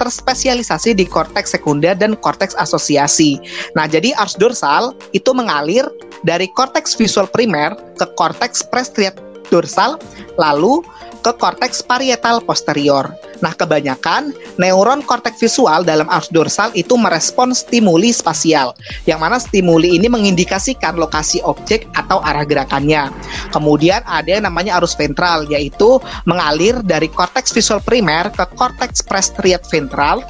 terspesialisasi 0.00 0.96
di 0.96 1.04
korteks 1.08 1.56
sekunder 1.56 1.96
dan 1.96 2.16
korteks 2.20 2.56
asosiasi. 2.56 3.40
Nah, 3.76 3.88
jadi 3.88 4.12
arus 4.20 4.36
dorsal 4.36 4.92
itu 5.16 5.32
mengalir 5.32 5.84
dari 6.24 6.48
korteks 6.52 6.96
visual 6.96 7.28
primer 7.28 7.76
ke 7.96 8.06
korteks 8.16 8.64
prestriat 8.68 9.27
dorsal 9.50 10.00
lalu 10.36 10.80
ke 11.20 11.34
korteks 11.34 11.82
parietal 11.82 12.38
posterior. 12.42 13.10
Nah, 13.38 13.54
kebanyakan 13.54 14.34
neuron 14.58 15.02
korteks 15.02 15.38
visual 15.38 15.86
dalam 15.86 16.06
arus 16.10 16.30
dorsal 16.30 16.74
itu 16.74 16.98
merespon 16.98 17.54
stimuli 17.54 18.10
spasial, 18.10 18.74
yang 19.06 19.22
mana 19.22 19.38
stimuli 19.38 19.94
ini 19.98 20.10
mengindikasikan 20.10 20.98
lokasi 20.98 21.38
objek 21.46 21.86
atau 21.94 22.18
arah 22.22 22.42
gerakannya. 22.42 23.10
Kemudian 23.54 24.02
ada 24.06 24.26
yang 24.26 24.46
namanya 24.46 24.78
arus 24.82 24.98
ventral, 24.98 25.46
yaitu 25.46 26.02
mengalir 26.26 26.82
dari 26.82 27.06
korteks 27.06 27.54
visual 27.54 27.78
primer 27.82 28.30
ke 28.34 28.42
korteks 28.58 29.06
prestriat 29.06 29.62
ventral, 29.70 30.22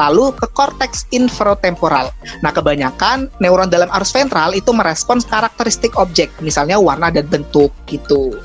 lalu 0.00 0.32
ke 0.32 0.48
korteks 0.56 1.04
inferotemporal. 1.12 2.08
Nah, 2.40 2.52
kebanyakan 2.52 3.28
neuron 3.44 3.68
dalam 3.68 3.92
arus 3.92 4.14
ventral 4.14 4.56
itu 4.56 4.72
merespons 4.72 5.28
karakteristik 5.28 6.00
objek, 6.00 6.32
misalnya 6.40 6.80
warna 6.80 7.12
dan 7.12 7.28
bentuk 7.28 7.74
gitu. 7.84 8.40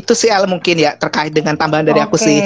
Itu 0.00 0.12
sih 0.16 0.32
Al 0.32 0.48
mungkin 0.48 0.80
ya 0.80 0.96
terkait 0.96 1.36
dengan 1.36 1.54
tambahan 1.54 1.84
dari 1.84 2.00
okay. 2.00 2.08
aku 2.08 2.16
sih. 2.16 2.40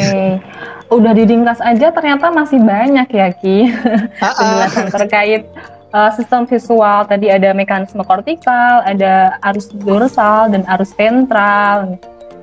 Udah 0.90 1.14
diringkas 1.14 1.62
aja 1.62 1.94
ternyata 1.94 2.34
masih 2.34 2.58
banyak 2.60 3.08
ya 3.14 3.30
Ki 3.30 3.70
penjelasan 4.38 4.90
terkait 4.90 5.42
uh, 5.94 6.10
sistem 6.12 6.44
visual. 6.50 7.06
Tadi 7.06 7.30
ada 7.30 7.54
mekanisme 7.54 8.02
kortikal, 8.02 8.82
ada 8.82 9.38
arus 9.54 9.70
dorsal 9.70 10.50
dan 10.50 10.66
arus 10.66 10.90
ventral. 10.98 11.96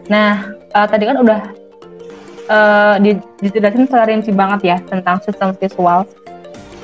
Nah 0.08 0.56
uh, 0.71 0.88
tadi 0.88 1.04
kan 1.06 1.19
udah 1.19 1.39
uh, 2.47 2.95
dijelasin 3.43 3.86
secara 3.86 4.08
rinci 4.08 4.32
banget 4.32 4.60
ya 4.63 4.78
tentang 4.88 5.19
sistem 5.21 5.52
visual. 5.60 6.08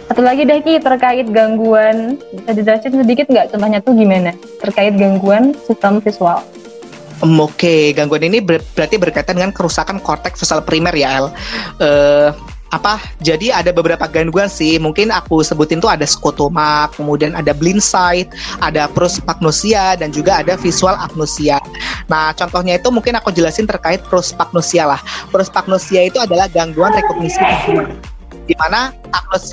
Satu 0.08 0.24
lagi 0.24 0.48
deh 0.48 0.64
Ki 0.64 0.80
terkait 0.80 1.28
gangguan, 1.32 2.16
bisa 2.32 2.52
dijelasin 2.56 3.04
sedikit 3.04 3.28
nggak 3.28 3.52
contohnya 3.52 3.80
tuh 3.84 3.92
gimana 3.92 4.32
terkait 4.64 4.96
gangguan 4.96 5.52
sistem 5.68 6.00
visual? 6.00 6.40
Um, 7.26 7.42
Oke, 7.42 7.94
gangguan 7.98 8.26
ini 8.26 8.44
ber 8.44 8.62
berarti 8.78 9.02
berkaitan 9.02 9.38
dengan 9.38 9.50
kerusakan 9.50 9.98
korteks 10.02 10.42
visual 10.42 10.62
primer 10.62 10.94
ya, 10.94 11.18
El. 11.18 11.28
Uh, 11.82 12.30
apa 12.68 13.00
jadi 13.24 13.56
ada 13.56 13.72
beberapa 13.72 14.06
gangguan 14.12 14.52
sih. 14.52 14.76
Mungkin 14.78 15.10
aku 15.10 15.40
sebutin 15.40 15.80
tuh 15.80 15.88
ada 15.88 16.04
skotoma 16.04 16.92
kemudian 16.94 17.32
ada 17.32 17.56
blind 17.56 17.80
sight 17.80 18.28
ada 18.60 18.92
prospagnosia 18.92 19.96
dan 19.96 20.12
juga 20.12 20.44
ada 20.44 20.60
visual 20.60 20.96
agnosia 21.00 21.64
nah 22.08 22.32
contohnya 22.32 22.80
itu 22.80 22.88
mungkin 22.88 23.20
aku 23.20 23.36
jelasin 23.36 23.68
terkait 23.68 24.04
prospagnosia 24.08 24.88
lah. 24.88 25.00
Prospagnosia 25.32 26.08
itu 26.08 26.20
adalah 26.20 26.48
gangguan 26.52 26.96
rekognisi 26.96 27.40
di 28.48 28.56
mana 28.56 28.96
agnos, 29.12 29.52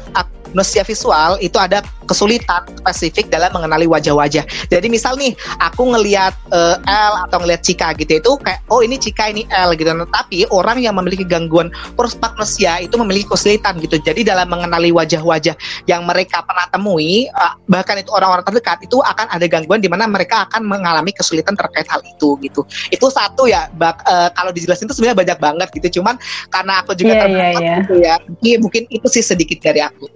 agnosia 0.55 0.87
visual 0.87 1.35
itu 1.43 1.59
ada 1.59 1.83
kesulitan 2.07 2.63
spesifik 2.79 3.27
dalam 3.27 3.51
mengenali 3.51 3.91
wajah-wajah. 3.91 4.47
Jadi 4.71 4.87
misal 4.87 5.19
nih 5.19 5.35
aku 5.59 5.91
ngelihat 5.91 6.31
uh, 6.55 6.79
L 6.87 7.27
atau 7.27 7.43
ngelihat 7.43 7.67
Cika 7.67 7.91
gitu 7.99 8.23
itu 8.23 8.31
kayak 8.39 8.63
oh 8.71 8.79
ini 8.87 8.95
Cika 8.95 9.35
ini 9.35 9.43
L 9.51 9.75
gitu. 9.75 9.91
Tapi 9.91 10.47
orang 10.55 10.79
yang 10.79 10.95
memiliki 10.95 11.27
gangguan 11.27 11.75
prospagnosia 11.99 12.79
itu 12.87 12.95
memiliki 12.95 13.27
kesulitan 13.27 13.83
gitu. 13.83 13.99
Jadi 13.99 14.23
dalam 14.23 14.47
mengenali 14.47 14.95
wajah-wajah 14.95 15.59
yang 15.91 16.07
mereka 16.07 16.47
pernah 16.47 16.71
temui 16.71 17.27
uh, 17.35 17.59
bahkan 17.67 17.99
itu 17.99 18.15
orang-orang 18.15 18.47
terdekat 18.47 18.79
itu 18.87 19.03
akan 19.03 19.27
ada 19.35 19.51
gangguan 19.51 19.83
di 19.83 19.91
mana 19.91 20.07
mereka 20.07 20.47
akan 20.47 20.71
mengalami 20.71 21.11
kesulitan 21.11 21.59
terkait 21.59 21.91
hal 21.91 21.99
itu 22.07 22.39
gitu. 22.47 22.63
Itu 22.95 23.11
satu 23.11 23.51
ya 23.51 23.67
bak, 23.75 24.07
uh, 24.07 24.31
kalau 24.39 24.55
dijelasin 24.55 24.87
itu 24.87 24.95
sebenarnya 24.95 25.19
banyak 25.19 25.39
banget 25.43 25.69
gitu. 25.83 25.99
Cuman 25.99 26.15
karena 26.53 26.85
aku 26.85 26.95
juga 26.95 27.19
yeah, 27.19 27.23
terbatas 27.27 27.59
yeah, 27.59 27.59
yeah. 27.59 27.79
gitu 27.83 27.95
ya. 27.99 28.15
Mungkin 28.63 28.83
itu 28.93 29.07
sih 29.11 29.25
sedikit 29.25 29.59
dari 29.59 29.83
aku. 29.83 30.07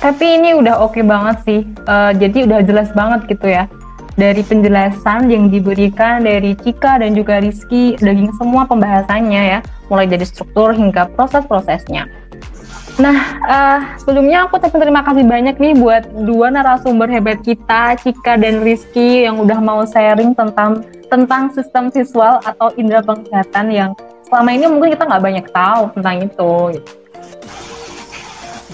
Tapi 0.00 0.40
ini 0.40 0.56
udah 0.56 0.80
oke 0.80 0.96
okay 0.96 1.04
banget 1.04 1.36
sih. 1.44 1.60
Uh, 1.84 2.16
jadi 2.16 2.48
udah 2.48 2.60
jelas 2.64 2.88
banget 2.96 3.28
gitu 3.28 3.52
ya. 3.52 3.68
Dari 4.16 4.40
penjelasan 4.44 5.28
yang 5.28 5.48
diberikan 5.52 6.24
dari 6.24 6.56
Cika 6.56 7.00
dan 7.00 7.12
juga 7.16 7.40
Rizky, 7.40 7.96
daging 8.00 8.32
semua 8.36 8.68
pembahasannya 8.68 9.42
ya, 9.56 9.58
mulai 9.88 10.08
dari 10.08 10.24
struktur 10.24 10.72
hingga 10.76 11.08
proses-prosesnya. 11.16 12.08
Nah, 13.00 13.16
uh, 13.48 13.80
sebelumnya 13.96 14.44
aku 14.44 14.60
terima 14.60 15.00
kasih 15.00 15.24
banyak 15.24 15.56
nih 15.56 15.72
buat 15.78 16.04
dua 16.28 16.52
narasumber 16.52 17.08
hebat 17.08 17.40
kita, 17.40 17.96
Cika 17.96 18.36
dan 18.36 18.60
Rizky, 18.60 19.24
yang 19.24 19.40
udah 19.40 19.56
mau 19.56 19.88
sharing 19.88 20.36
tentang 20.36 20.84
tentang 21.08 21.48
sistem 21.56 21.88
visual 21.88 22.44
atau 22.44 22.70
indera 22.76 23.00
penglihatan 23.00 23.66
yang 23.72 23.90
selama 24.28 24.50
ini 24.52 24.64
mungkin 24.68 24.94
kita 24.94 25.04
nggak 25.08 25.24
banyak 25.24 25.46
tahu 25.48 25.82
tentang 25.96 26.16
itu. 26.28 26.54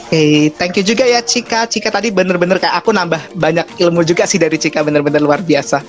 Okay, 0.06 0.54
thank 0.54 0.78
you 0.78 0.86
juga 0.86 1.02
ya 1.02 1.20
Cika. 1.20 1.66
Cika 1.66 1.90
tadi 1.90 2.14
bener-bener 2.14 2.62
kayak 2.62 2.78
aku 2.78 2.94
nambah 2.94 3.18
banyak 3.34 3.66
ilmu 3.82 4.06
juga 4.06 4.24
sih 4.24 4.38
dari 4.38 4.56
Cika, 4.56 4.86
bener-bener 4.86 5.18
luar 5.18 5.42
biasa. 5.42 5.82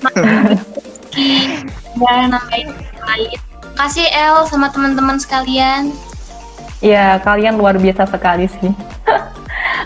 ya, 2.02 2.14
nambahin 2.26 2.74
lain. 3.06 3.38
Kasih 3.78 4.10
El 4.10 4.42
sama 4.50 4.74
teman-teman 4.74 5.22
sekalian. 5.22 5.94
Ya, 6.82 7.22
kalian 7.22 7.62
luar 7.62 7.78
biasa 7.78 8.10
sekali 8.10 8.50
sih. 8.50 8.70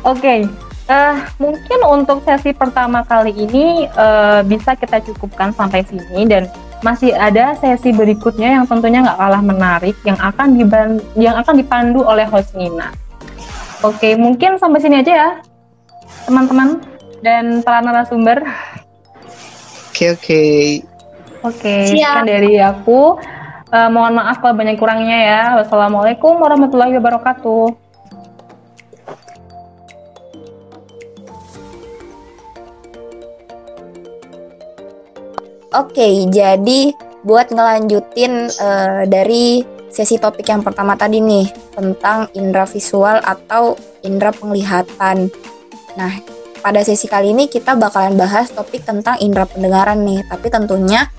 Oke, 0.08 0.18
okay. 0.18 0.40
uh, 0.88 0.96
eh, 0.96 1.16
mungkin 1.38 1.80
untuk 1.88 2.24
sesi 2.24 2.56
pertama 2.56 3.04
kali 3.04 3.36
ini 3.36 3.86
uh, 3.96 4.42
bisa 4.48 4.74
kita 4.80 5.04
cukupkan 5.12 5.54
sampai 5.54 5.86
sini 5.86 6.26
dan 6.26 6.48
masih 6.82 7.14
ada 7.14 7.54
sesi 7.62 7.94
berikutnya 7.94 8.58
yang 8.58 8.66
tentunya 8.66 9.06
nggak 9.06 9.20
kalah 9.20 9.44
menarik 9.44 9.94
yang 10.02 10.18
akan 10.18 10.58
diban 10.58 10.98
yang 11.14 11.38
akan 11.38 11.62
dipandu 11.62 12.02
oleh 12.02 12.26
host 12.26 12.58
Nina. 12.58 12.90
Oke, 13.82 14.14
mungkin 14.14 14.62
sampai 14.62 14.78
sini 14.78 15.02
aja 15.02 15.14
ya, 15.14 15.30
teman-teman 16.30 16.86
dan 17.26 17.66
para 17.66 17.82
narasumber. 17.82 18.46
Oke, 19.90 20.14
oke. 20.14 20.44
Oke, 21.42 21.90
sekian 21.90 22.30
dari 22.30 22.62
aku. 22.62 23.18
Uh, 23.74 23.90
mohon 23.90 24.20
maaf 24.20 24.38
kalau 24.38 24.54
banyak 24.54 24.78
kurangnya 24.78 25.18
ya. 25.18 25.42
Wassalamualaikum 25.58 26.38
warahmatullahi 26.38 26.94
wabarakatuh. 27.02 27.74
Oke, 35.72 36.30
jadi 36.30 36.94
buat 37.26 37.50
ngelanjutin 37.50 38.52
uh, 38.62 39.10
dari 39.10 39.64
sesi 39.92 40.16
topik 40.18 40.48
yang 40.48 40.64
pertama 40.64 40.96
tadi 40.96 41.20
nih 41.20 41.52
tentang 41.76 42.32
indera 42.34 42.64
visual 42.64 43.20
atau 43.22 43.76
indera 44.02 44.32
penglihatan. 44.32 45.28
Nah, 46.00 46.14
pada 46.64 46.82
sesi 46.82 47.12
kali 47.12 47.36
ini 47.36 47.52
kita 47.52 47.76
bakalan 47.76 48.16
bahas 48.16 48.50
topik 48.56 48.88
tentang 48.88 49.20
indera 49.20 49.44
pendengaran 49.44 50.02
nih. 50.08 50.24
Tapi 50.32 50.48
tentunya 50.48 51.12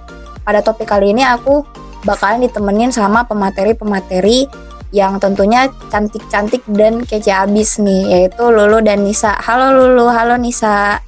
pada 0.42 0.64
topik 0.64 0.88
kali 0.88 1.12
ini 1.12 1.22
aku 1.22 1.62
bakalan 2.02 2.48
ditemenin 2.48 2.90
sama 2.90 3.28
pemateri-pemateri 3.28 4.48
yang 4.92 5.16
tentunya 5.16 5.72
cantik-cantik 5.88 6.60
dan 6.68 7.00
kece 7.04 7.32
abis 7.32 7.80
nih, 7.80 8.12
yaitu 8.12 8.44
Lulu 8.44 8.84
dan 8.84 9.04
Nisa. 9.04 9.32
Halo 9.40 9.72
Lulu, 9.72 10.08
halo 10.12 10.36
Nisa. 10.36 11.00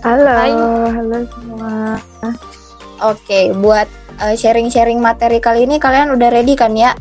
Halo, 0.00 0.32
Hai. 0.36 0.52
halo 0.92 1.18
semua. 1.28 1.96
Oke, 3.04 3.52
buat 3.56 3.88
uh, 4.20 4.34
sharing-sharing 4.34 4.98
materi 5.02 5.38
kali 5.42 5.66
ini 5.66 5.80
kalian 5.80 6.14
udah 6.14 6.28
ready 6.30 6.54
kan 6.54 6.74
ya? 6.74 6.94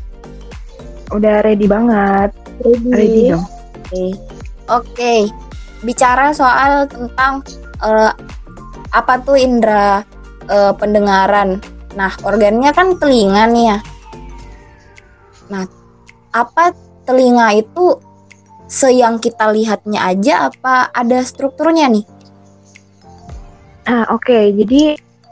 Udah 1.13 1.45
ready 1.45 1.69
banget. 1.69 2.33
Ready. 2.63 2.89
Ready 2.89 3.21
dong. 3.33 3.45
Oke. 3.45 3.53
Okay. 3.89 4.09
Okay. 4.69 5.19
Bicara 5.83 6.31
soal 6.31 6.87
tentang 6.87 7.43
uh, 7.83 8.15
apa 8.95 9.13
tuh 9.21 9.35
indera 9.35 10.01
uh, 10.47 10.73
pendengaran. 10.73 11.59
Nah, 11.93 12.13
organnya 12.25 12.71
kan 12.73 12.97
telinga 12.97 13.45
nih 13.51 13.65
ya. 13.75 13.77
Nah, 15.51 15.63
apa 16.33 16.73
telinga 17.03 17.53
itu 17.53 17.99
seyang 18.65 19.21
kita 19.21 19.53
lihatnya 19.53 20.01
aja 20.01 20.49
apa 20.49 20.89
ada 20.89 21.21
strukturnya 21.21 21.91
nih? 21.91 22.05
Ah, 23.83 24.07
oke. 24.15 24.23
Okay. 24.23 24.55
Jadi 24.55 24.81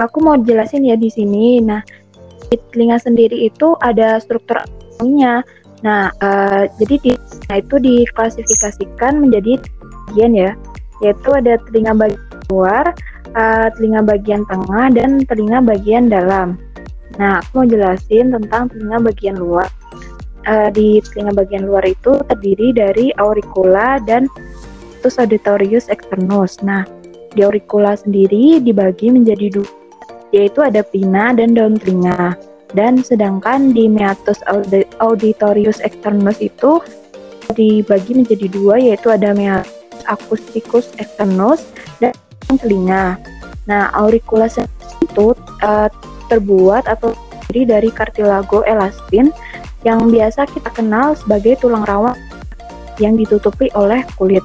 aku 0.01 0.17
mau 0.25 0.35
jelasin 0.41 0.89
ya 0.89 0.97
di 0.97 1.07
sini. 1.13 1.61
Nah, 1.61 1.85
di 2.49 2.57
telinga 2.73 2.97
sendiri 2.97 3.47
itu 3.47 3.77
ada 3.85 4.17
struktur 4.17 4.65
nya. 5.05 5.45
Nah, 5.81 6.13
uh, 6.21 6.69
jadi 6.77 6.95
di 7.01 7.11
nah 7.49 7.57
itu 7.57 7.75
diklasifikasikan 7.81 9.17
menjadi 9.17 9.57
bagian 10.11 10.33
ya, 10.33 10.51
yaitu 11.01 11.29
ada 11.33 11.57
telinga 11.69 11.93
bagian 11.97 12.41
luar, 12.53 12.85
uh, 13.33 13.67
telinga 13.77 14.01
bagian 14.05 14.41
tengah, 14.45 14.85
dan 14.93 15.25
telinga 15.25 15.59
bagian 15.63 16.09
dalam. 16.09 16.57
Nah, 17.17 17.41
aku 17.41 17.63
mau 17.63 17.67
jelasin 17.69 18.33
tentang 18.33 18.69
telinga 18.69 18.97
bagian 19.01 19.37
luar. 19.37 19.69
Uh, 20.41 20.73
di 20.73 20.97
telinga 21.05 21.37
bagian 21.37 21.69
luar 21.69 21.85
itu 21.85 22.17
terdiri 22.25 22.73
dari 22.73 23.13
auricula 23.21 24.01
dan 24.09 24.25
tus 25.05 25.21
auditorius 25.21 25.85
externus. 25.89 26.57
Nah, 26.65 26.81
di 27.33 27.45
auricula 27.45 27.93
sendiri 27.93 28.57
dibagi 28.61 29.13
menjadi 29.13 29.53
dua 29.53 29.80
yaitu 30.31 30.63
ada 30.63 30.81
pina 30.83 31.35
dan 31.35 31.55
daun 31.55 31.77
telinga. 31.79 32.35
Dan 32.71 33.03
sedangkan 33.03 33.75
di 33.75 33.91
meatus 33.91 34.39
auditorius 35.03 35.83
externus 35.83 36.39
itu 36.39 36.79
dibagi 37.51 38.15
menjadi 38.15 38.47
dua 38.47 38.79
yaitu 38.79 39.11
ada 39.11 39.35
meatus 39.35 39.71
acusticus 40.07 40.95
externus 40.97 41.67
dan 41.99 42.15
telinga. 42.47 43.19
Nah, 43.67 43.91
auriculus 43.93 44.57
itu 45.03 45.35
uh, 45.61 45.87
terbuat 46.31 46.87
atau 46.87 47.11
terdiri 47.51 47.67
dari 47.67 47.89
kartilago 47.91 48.63
elastin 48.63 49.35
yang 49.83 50.07
biasa 50.07 50.47
kita 50.47 50.71
kenal 50.71 51.13
sebagai 51.19 51.59
tulang 51.59 51.83
rawan 51.83 52.15
yang 53.03 53.19
ditutupi 53.19 53.67
oleh 53.75 54.07
kulit. 54.15 54.43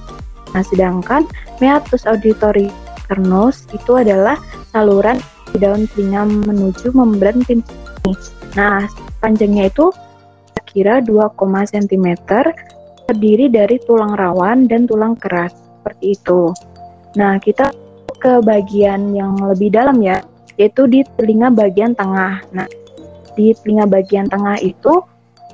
Nah, 0.51 0.67
sedangkan 0.67 1.23
meatus 1.63 2.03
auditorius 2.11 2.75
externus 3.07 3.71
itu 3.71 3.93
adalah 3.95 4.35
saluran 4.75 5.23
di 5.57 5.65
daun 5.65 5.89
telinga 5.89 6.29
menuju 6.29 6.93
membran 6.93 7.41
pintu. 7.49 7.73
Nah, 8.61 8.85
panjangnya 9.25 9.73
itu 9.73 9.89
kira 10.69 11.01
2, 11.01 11.33
cm 11.73 12.07
terdiri 13.09 13.49
dari 13.49 13.81
tulang 13.89 14.13
rawan 14.13 14.69
dan 14.69 14.85
tulang 14.85 15.17
keras 15.17 15.57
seperti 15.57 16.13
itu. 16.13 16.53
Nah, 17.17 17.41
kita 17.41 17.73
ke 18.21 18.45
bagian 18.45 19.17
yang 19.17 19.41
lebih 19.41 19.73
dalam 19.73 19.97
ya, 20.05 20.21
yaitu 20.61 20.85
di 20.85 21.01
telinga 21.17 21.49
bagian 21.49 21.97
tengah. 21.97 22.45
Nah, 22.53 22.69
di 23.33 23.57
telinga 23.57 23.89
bagian 23.89 24.29
tengah 24.29 24.61
itu 24.61 25.01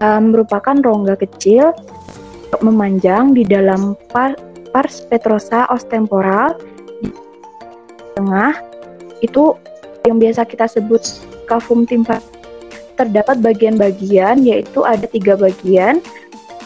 um, 0.03 0.35
merupakan 0.35 0.75
rongga 0.75 1.15
kecil 1.15 1.71
memanjang 2.59 3.39
di 3.39 3.47
dalam 3.47 3.95
par 4.11 4.35
pars 4.75 5.07
petrosa 5.07 5.71
ostemporal 5.71 6.59
di 6.99 7.15
tengah 8.19 8.59
itu 9.23 9.55
yang 10.07 10.19
biasa 10.19 10.47
kita 10.47 10.67
sebut 10.67 11.03
kafum 11.47 11.87
timpa. 11.87 12.19
terdapat 12.93 13.41
bagian-bagian 13.41 14.45
yaitu 14.45 14.85
ada 14.85 15.09
tiga 15.09 15.35
bagian 15.35 15.99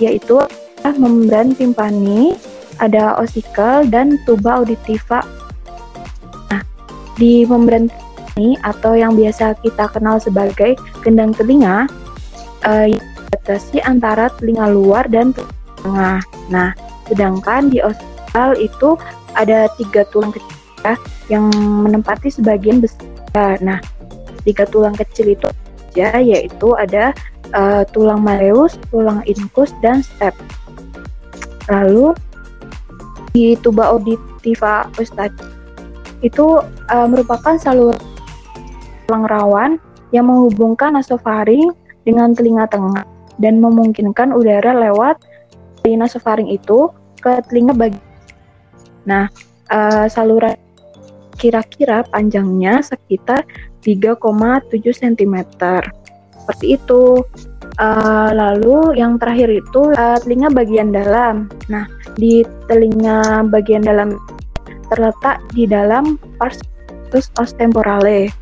yaitu 0.03 0.43
membran 0.99 1.55
timpani, 1.55 2.37
ada 2.83 3.17
osikel 3.19 3.87
dan 3.89 4.21
tuba 4.29 4.61
auditiva. 4.61 5.25
Nah, 6.53 6.63
di 7.17 7.47
membran 7.47 7.89
ini 8.37 8.59
atau 8.61 8.93
yang 8.93 9.17
biasa 9.17 9.57
kita 9.65 9.89
kenal 9.91 10.21
sebagai 10.21 10.77
gendang 11.01 11.33
telinga 11.33 11.89
uh, 12.69 12.87
batasi 13.33 13.81
antara 13.83 14.29
telinga 14.37 14.69
luar 14.69 15.09
dan 15.09 15.33
tengah. 15.81 16.21
Nah, 16.53 16.71
sedangkan 17.09 17.73
di 17.73 17.81
osikel 17.81 18.51
itu 18.61 18.99
ada 19.33 19.71
tiga 19.81 20.05
tulang 20.13 20.35
kecil 20.35 20.99
yang 21.27 21.51
menempati 21.57 22.31
sebagian 22.31 22.79
besar. 22.79 23.16
Nah, 23.61 23.79
tiga 24.43 24.65
tulang 24.69 24.95
kecil 24.97 25.37
itu 25.37 25.49
saja 25.97 26.21
yaitu 26.21 26.77
ada 26.77 27.17
uh, 27.57 27.81
tulang 27.89 28.21
maleus, 28.21 28.77
tulang 28.93 29.25
incus 29.25 29.73
dan 29.81 30.05
step. 30.05 30.37
Lalu 31.73 32.13
di 33.33 33.57
tuba 33.65 33.93
auditiva 33.93 34.89
ustadz 35.01 35.41
itu 36.21 36.61
uh, 36.93 37.09
merupakan 37.09 37.57
saluran 37.57 38.01
tulang 39.09 39.25
rawan 39.29 39.71
yang 40.13 40.29
menghubungkan 40.29 40.93
nasofaring 40.93 41.73
dengan 42.05 42.37
telinga 42.37 42.69
tengah 42.69 43.05
dan 43.41 43.61
memungkinkan 43.61 44.33
udara 44.33 44.77
lewat 44.77 45.17
dari 45.81 45.97
nasofaring 45.97 46.53
itu 46.53 46.93
ke 47.25 47.41
telinga 47.49 47.73
bagian. 47.73 48.05
Nah, 49.09 49.33
uh, 49.73 50.07
saluran 50.13 50.57
kira-kira 51.37 52.03
panjangnya 52.09 52.81
sekitar 52.83 53.45
3,7 53.85 54.73
cm. 54.91 55.37
Seperti 56.43 56.67
itu. 56.75 57.23
Uh, 57.77 58.33
lalu 58.33 58.97
yang 58.97 59.21
terakhir 59.21 59.53
itu 59.53 59.93
uh, 60.01 60.17
telinga 60.25 60.49
bagian 60.49 60.97
dalam. 60.97 61.53
Nah, 61.69 61.85
di 62.17 62.41
telinga 62.73 63.45
bagian 63.53 63.85
dalam 63.85 64.17
terletak 64.89 65.45
di 65.53 65.69
dalam 65.69 66.17
pars 66.41 66.57
ostemporale 67.37 68.33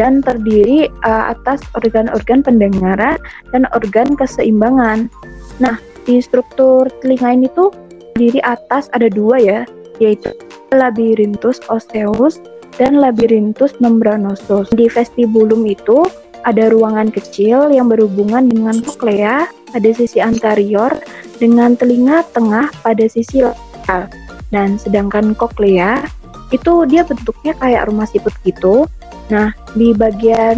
dan 0.00 0.24
terdiri 0.24 0.88
uh, 1.04 1.36
atas 1.36 1.60
organ-organ 1.76 2.40
pendengaran 2.40 3.20
dan 3.52 3.68
organ 3.76 4.16
keseimbangan. 4.16 5.12
Nah, 5.60 5.76
di 6.08 6.22
struktur 6.24 6.88
telinga 7.04 7.34
ini 7.34 7.48
tuh 7.52 7.68
terdiri 8.16 8.40
atas 8.40 8.88
ada 8.96 9.12
dua 9.12 9.36
ya, 9.36 9.60
yaitu 10.00 10.32
labirintus 10.72 11.60
osseus 11.72 12.40
dan 12.76 13.00
labirintus 13.00 13.74
membranosus. 13.82 14.68
Di 14.72 14.86
vestibulum 14.88 15.66
itu 15.66 16.06
ada 16.46 16.70
ruangan 16.70 17.10
kecil 17.10 17.68
yang 17.72 17.90
berhubungan 17.90 18.46
dengan 18.48 18.78
koklea 18.80 19.50
pada 19.74 19.90
sisi 19.92 20.22
anterior 20.22 20.92
dengan 21.36 21.74
telinga 21.74 22.24
tengah 22.32 22.70
pada 22.80 23.04
sisi 23.10 23.42
lateral. 23.42 24.08
Dan 24.48 24.80
sedangkan 24.80 25.36
koklea 25.36 26.06
itu 26.48 26.88
dia 26.88 27.04
bentuknya 27.04 27.52
kayak 27.60 27.92
rumah 27.92 28.08
siput 28.08 28.32
gitu. 28.46 28.88
Nah, 29.28 29.52
di 29.76 29.92
bagian 29.92 30.56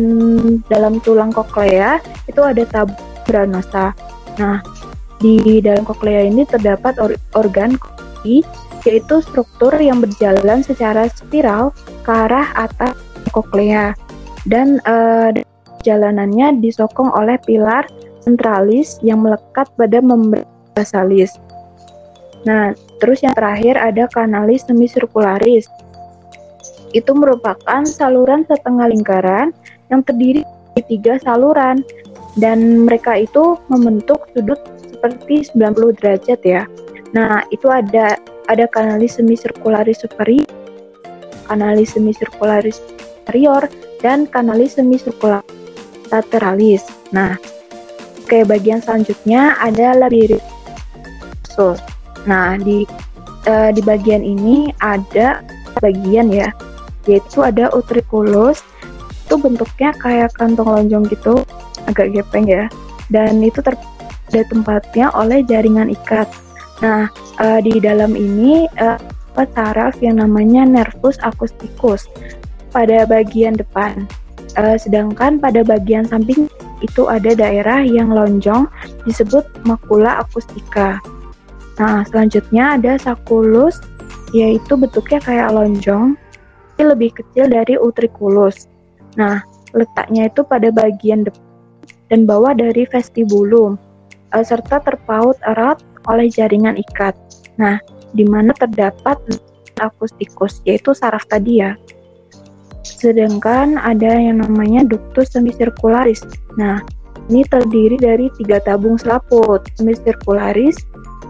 dalam 0.71 1.03
tulang 1.03 1.35
koklea 1.35 1.99
itu 2.31 2.39
ada 2.39 2.63
tabung 2.71 2.95
branosa. 3.27 3.91
Nah, 4.39 4.63
di 5.19 5.59
dalam 5.59 5.83
koklea 5.83 6.31
ini 6.31 6.47
terdapat 6.47 7.03
or 7.03 7.19
organ 7.35 7.75
yaitu 8.89 9.21
struktur 9.21 9.73
yang 9.77 10.01
berjalan 10.01 10.65
secara 10.65 11.09
spiral 11.13 11.73
ke 12.05 12.11
arah 12.11 12.49
atas 12.57 12.97
koklea 13.31 13.93
dan 14.49 14.81
uh, 14.89 15.31
jalanannya 15.85 16.61
disokong 16.61 17.13
oleh 17.13 17.37
pilar 17.45 17.85
sentralis 18.25 19.01
yang 19.01 19.25
melekat 19.25 19.69
pada 19.77 19.99
membran 20.01 20.45
basalis. 20.77 21.37
Nah, 22.49 22.73
terus 23.01 23.21
yang 23.21 23.37
terakhir 23.37 23.77
ada 23.77 24.09
kanalis 24.09 24.65
semisirkularis. 24.65 25.69
Itu 26.97 27.13
merupakan 27.13 27.85
saluran 27.85 28.49
setengah 28.49 28.91
lingkaran 28.91 29.53
yang 29.93 30.01
terdiri 30.03 30.43
dari 30.75 30.83
tiga 30.89 31.21
saluran 31.21 31.85
dan 32.41 32.89
mereka 32.89 33.21
itu 33.21 33.61
membentuk 33.69 34.25
sudut 34.33 34.59
seperti 34.89 35.49
90 35.53 35.99
derajat 36.01 36.41
ya. 36.43 36.63
Nah, 37.11 37.43
itu 37.51 37.67
ada 37.69 38.17
ada 38.51 38.67
kanalis 38.67 39.23
semisirkularis 39.23 40.03
superior, 40.03 40.43
kanalis 41.47 41.95
semisirkularis 41.95 42.83
superior, 42.83 43.71
dan 44.03 44.27
kanalis 44.27 44.75
semisirkularis 44.75 45.47
lateralis. 46.11 46.83
Nah, 47.15 47.39
ke 48.27 48.43
bagian 48.43 48.83
selanjutnya 48.83 49.55
ada 49.63 49.95
labirintus. 49.95 51.79
Nah, 52.27 52.59
di 52.59 52.83
uh, 53.47 53.71
di 53.71 53.83
bagian 53.87 54.27
ini 54.27 54.75
ada 54.83 55.47
bagian 55.79 56.35
ya, 56.35 56.51
yaitu 57.07 57.47
ada 57.47 57.71
utriculus. 57.71 58.67
Itu 59.31 59.39
bentuknya 59.39 59.95
kayak 59.95 60.35
kantong 60.35 60.67
lonjong 60.67 61.07
gitu, 61.07 61.47
agak 61.87 62.11
gepeng 62.11 62.51
ya. 62.51 62.67
Dan 63.07 63.39
itu 63.47 63.63
ter 63.63 63.79
tempatnya 64.31 65.11
oleh 65.15 65.43
jaringan 65.43 65.91
ikat. 65.91 66.31
Nah, 66.81 67.13
uh, 67.37 67.61
di 67.61 67.77
dalam 67.81 68.17
ini 68.17 68.65
uh, 68.81 68.97
saraf 69.57 69.97
yang 70.05 70.21
namanya 70.21 70.69
nervus 70.69 71.17
acousticus 71.25 72.09
pada 72.73 73.05
bagian 73.09 73.57
depan. 73.57 74.05
Uh, 74.59 74.75
sedangkan 74.77 75.39
pada 75.39 75.63
bagian 75.63 76.05
samping 76.09 76.51
itu 76.81 77.07
ada 77.07 77.37
daerah 77.37 77.85
yang 77.85 78.11
lonjong 78.13 78.67
disebut 79.05 79.45
makula 79.69 80.25
akustika. 80.25 81.01
Nah, 81.77 82.05
selanjutnya 82.09 82.77
ada 82.81 82.97
sakulus 83.01 83.81
yaitu 84.37 84.79
bentuknya 84.79 85.21
kayak 85.21 85.53
lonjong, 85.53 86.15
tapi 86.77 86.83
lebih 86.87 87.11
kecil 87.13 87.51
dari 87.51 87.77
utriculus. 87.77 88.69
Nah, 89.21 89.43
letaknya 89.77 90.33
itu 90.33 90.41
pada 90.47 90.73
bagian 90.73 91.29
depan 91.29 91.45
dan 92.11 92.27
bawah 92.27 92.57
dari 92.57 92.89
vestibulum, 92.89 93.79
uh, 94.33 94.45
serta 94.45 94.83
terpaut 94.83 95.39
erat 95.47 95.79
oleh 96.09 96.31
jaringan 96.31 96.79
ikat. 96.79 97.17
Nah, 97.61 97.83
di 98.17 98.25
mana 98.25 98.55
terdapat 98.57 99.19
akustikus, 99.81 100.61
yaitu 100.65 100.93
saraf 100.97 101.25
tadi 101.29 101.65
ya. 101.65 101.77
Sedangkan 102.85 103.81
ada 103.81 104.13
yang 104.13 104.45
namanya 104.45 104.85
ductus 104.85 105.33
semisirkularis. 105.33 106.21
Nah, 106.61 106.81
ini 107.33 107.45
terdiri 107.47 107.97
dari 107.97 108.27
tiga 108.41 108.61
tabung 108.61 108.97
selaput 108.97 109.65
semisirkularis 109.79 110.77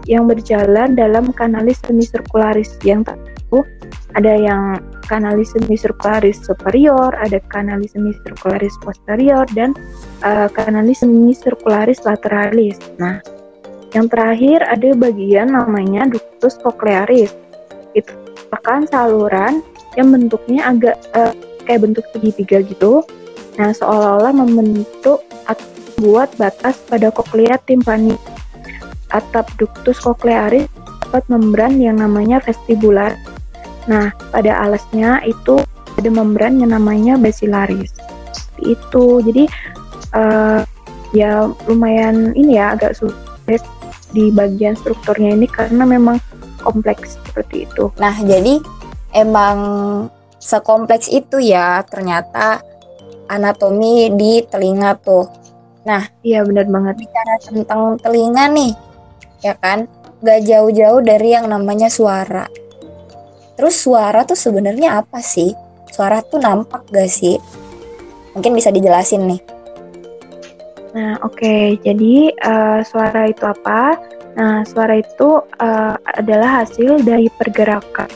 yang 0.09 0.25
berjalan 0.25 0.97
dalam 0.97 1.29
kanalis 1.31 1.77
semisirkularis 1.85 2.73
yang 2.81 3.05
tahu 3.05 3.61
ada 4.15 4.33
yang 4.35 4.79
kanalis 5.07 5.55
semisirkularis 5.55 6.39
superior, 6.43 7.15
ada 7.15 7.39
kanalis 7.51 7.95
semisirkularis 7.95 8.75
posterior 8.83 9.47
dan 9.55 9.71
uh, 10.23 10.51
kanalis 10.51 11.03
semisirkularis 11.03 12.03
lateralis. 12.03 12.79
Nah, 12.99 13.23
yang 13.91 14.07
terakhir 14.07 14.63
ada 14.63 14.95
bagian 14.95 15.51
namanya 15.51 16.07
ductus 16.07 16.55
cochlearis. 16.63 17.35
Itu 17.91 18.11
merupakan 18.15 18.87
saluran 18.87 19.53
yang 19.99 20.15
bentuknya 20.15 20.71
agak 20.71 20.95
uh, 21.11 21.35
kayak 21.67 21.83
bentuk 21.87 22.05
segitiga 22.15 22.63
gitu. 22.63 23.03
Nah, 23.59 23.75
seolah-olah 23.75 24.31
membentuk 24.31 25.19
atau 25.43 25.67
buat 25.99 26.31
batas 26.39 26.79
pada 26.87 27.11
koklea 27.11 27.59
timpani. 27.67 28.15
Atap 29.11 29.51
ductus 29.59 29.99
cochlearis 29.99 30.71
dapat 31.03 31.27
membran 31.27 31.75
yang 31.77 31.99
namanya 31.99 32.39
vestibular. 32.39 33.19
Nah, 33.91 34.15
pada 34.31 34.63
alasnya 34.63 35.19
itu 35.27 35.59
ada 35.99 36.09
membran 36.09 36.63
yang 36.63 36.71
namanya 36.71 37.19
basilaris. 37.19 37.91
Itu. 38.63 39.19
Jadi 39.19 39.51
uh, 40.15 40.63
ya 41.11 41.51
lumayan 41.67 42.31
ini 42.39 42.55
ya 42.55 42.79
agak 42.79 42.95
sulit 42.95 43.59
di 44.11 44.29
bagian 44.31 44.75
strukturnya 44.75 45.35
ini 45.35 45.47
karena 45.47 45.83
memang 45.87 46.19
kompleks 46.61 47.17
seperti 47.27 47.65
itu. 47.65 47.89
Nah, 47.97 48.15
jadi 48.21 48.61
emang 49.15 49.57
sekompleks 50.37 51.09
itu 51.11 51.41
ya 51.41 51.83
ternyata 51.87 52.61
anatomi 53.31 54.11
di 54.13 54.43
telinga 54.45 54.99
tuh. 54.99 55.25
Nah, 55.87 56.05
iya 56.21 56.45
benar 56.45 56.69
banget. 56.69 57.07
Bicara 57.07 57.35
tentang 57.41 57.97
telinga 57.97 58.45
nih, 58.51 58.71
ya 59.41 59.57
kan? 59.57 59.89
Gak 60.21 60.45
jauh-jauh 60.45 61.01
dari 61.01 61.33
yang 61.33 61.49
namanya 61.49 61.89
suara. 61.89 62.45
Terus 63.57 63.75
suara 63.77 64.21
tuh 64.25 64.37
sebenarnya 64.37 65.01
apa 65.01 65.17
sih? 65.21 65.49
Suara 65.89 66.21
tuh 66.21 66.37
nampak 66.37 66.85
gak 66.93 67.09
sih? 67.09 67.41
Mungkin 68.37 68.53
bisa 68.53 68.69
dijelasin 68.69 69.25
nih. 69.25 69.41
Nah, 70.91 71.15
oke. 71.23 71.39
Okay. 71.39 71.79
Jadi 71.79 72.35
uh, 72.43 72.83
suara 72.83 73.31
itu 73.31 73.43
apa? 73.47 73.95
Nah, 74.35 74.63
suara 74.63 74.99
itu 74.99 75.43
uh, 75.59 75.95
adalah 76.19 76.63
hasil 76.63 77.03
dari 77.03 77.31
pergerakan 77.31 78.11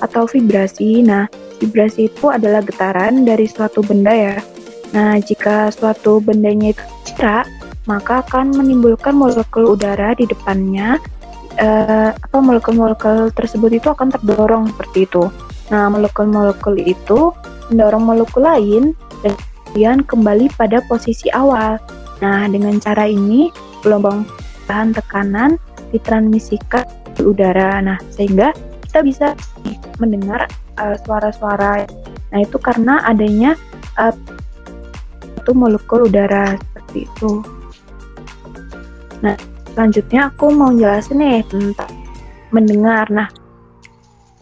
atau 0.00 0.24
vibrasi. 0.28 1.04
Nah, 1.04 1.28
vibrasi 1.60 2.08
itu 2.08 2.32
adalah 2.32 2.64
getaran 2.64 3.24
dari 3.24 3.44
suatu 3.44 3.84
benda 3.84 4.12
ya 4.12 4.36
Nah, 4.90 5.22
jika 5.22 5.70
suatu 5.70 6.18
bendanya 6.18 6.74
itu 6.74 6.82
gerak, 7.14 7.46
maka 7.86 8.26
akan 8.26 8.50
menimbulkan 8.54 9.14
molekul 9.14 9.78
udara 9.78 10.18
di 10.18 10.26
depannya. 10.26 10.98
Eh, 11.58 12.10
apa 12.14 12.38
molekul-molekul 12.38 13.34
tersebut 13.34 13.70
itu 13.74 13.88
akan 13.90 14.10
terdorong 14.10 14.70
seperti 14.74 15.06
itu. 15.06 15.30
Nah, 15.70 15.86
molekul-molekul 15.90 16.74
itu 16.82 17.30
mendorong 17.70 18.02
molekul 18.02 18.42
lain 18.42 18.98
dan 19.22 19.34
kemudian 19.38 19.98
kembali 20.02 20.50
pada 20.58 20.82
posisi 20.90 21.30
awal. 21.30 21.78
Nah, 22.20 22.46
dengan 22.48 22.76
cara 22.80 23.08
ini 23.08 23.48
gelombang 23.80 24.28
bahan 24.68 24.92
tekanan 24.92 25.56
ditransmisikan 25.90 26.84
ke 27.16 27.24
udara. 27.24 27.80
Nah, 27.80 27.98
sehingga 28.12 28.52
kita 28.86 29.00
bisa 29.02 29.26
mendengar 29.98 30.46
uh, 30.78 30.96
suara-suara. 31.04 31.84
Nah, 32.30 32.38
itu 32.40 32.56
karena 32.60 33.02
adanya 33.08 33.56
uh, 33.98 34.14
molekul 35.50 36.06
udara 36.06 36.54
seperti 36.54 37.10
itu. 37.10 37.42
Nah, 39.18 39.34
selanjutnya 39.74 40.30
aku 40.30 40.54
mau 40.54 40.70
jelasin 40.70 41.18
nih 41.18 41.42
tentang 41.50 41.90
mendengar. 42.54 43.10
Nah, 43.10 43.26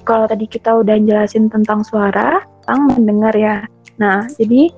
kalau 0.05 0.29
tadi 0.29 0.45
kita 0.45 0.77
udah 0.77 1.01
jelasin 1.01 1.49
tentang 1.49 1.81
suara, 1.81 2.45
tentang 2.65 2.93
mendengar 2.93 3.33
ya. 3.33 3.65
Nah, 3.97 4.29
jadi 4.37 4.69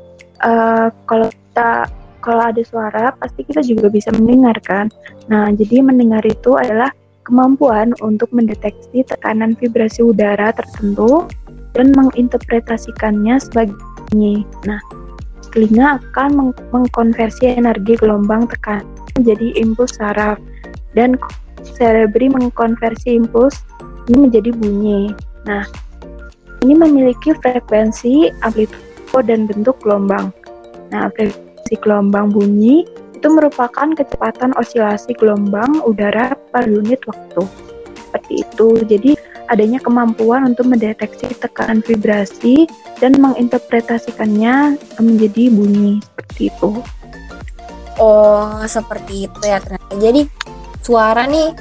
uh, 0.47 0.95
kalau 1.07 1.27
kita 1.31 1.91
kalau 2.21 2.53
ada 2.53 2.63
suara, 2.63 3.13
pasti 3.17 3.43
kita 3.45 3.65
juga 3.65 3.89
bisa 3.89 4.13
mendengar 4.15 4.57
kan. 4.63 4.87
Nah, 5.29 5.51
jadi 5.53 5.81
mendengar 5.81 6.23
itu 6.25 6.57
adalah 6.57 6.93
kemampuan 7.25 7.93
untuk 8.01 8.29
mendeteksi 8.33 9.05
tekanan 9.05 9.57
vibrasi 9.57 10.05
udara 10.05 10.53
tertentu 10.53 11.29
dan 11.77 11.95
menginterpretasikannya 11.95 13.39
sebagai 13.39 13.77
bunyi. 14.11 14.43
Nah, 14.67 14.81
telinga 15.55 15.99
akan 15.99 16.29
meng 16.35 16.51
mengkonversi 16.75 17.59
energi 17.59 17.99
gelombang 17.99 18.47
tekanan 18.51 18.87
menjadi 19.19 19.53
impuls 19.61 19.95
saraf 19.99 20.39
dan 20.97 21.19
cerebri 21.77 22.31
mengkonversi 22.33 23.21
impuls 23.21 23.63
ini 24.09 24.27
menjadi 24.27 24.51
bunyi. 24.57 25.13
Nah, 25.47 25.65
ini 26.67 26.75
memiliki 26.77 27.33
frekuensi, 27.41 28.33
amplitude, 28.43 29.27
dan 29.27 29.47
bentuk 29.47 29.79
gelombang. 29.83 30.35
Nah, 30.91 31.09
frekuensi 31.15 31.50
osilasi 31.71 31.87
gelombang 31.87 32.35
bunyi 32.35 32.83
itu 33.15 33.29
merupakan 33.31 33.95
kecepatan 33.95 34.51
osilasi 34.59 35.15
gelombang 35.15 35.79
udara 35.87 36.35
per 36.51 36.67
unit 36.67 36.99
waktu. 37.07 37.47
Seperti 37.95 38.43
itu. 38.43 38.69
Jadi 38.91 39.11
adanya 39.47 39.79
kemampuan 39.79 40.51
untuk 40.51 40.67
mendeteksi 40.67 41.31
tekanan 41.39 41.79
vibrasi 41.87 42.67
dan 42.99 43.15
menginterpretasikannya 43.23 44.83
menjadi 44.99 45.43
bunyi 45.55 46.03
seperti 46.03 46.51
itu. 46.51 46.71
Oh, 48.03 48.59
seperti 48.67 49.31
itu 49.31 49.41
ya 49.47 49.63
ternyata. 49.63 49.95
Jadi 49.95 50.27
suara 50.83 51.23
nih 51.31 51.55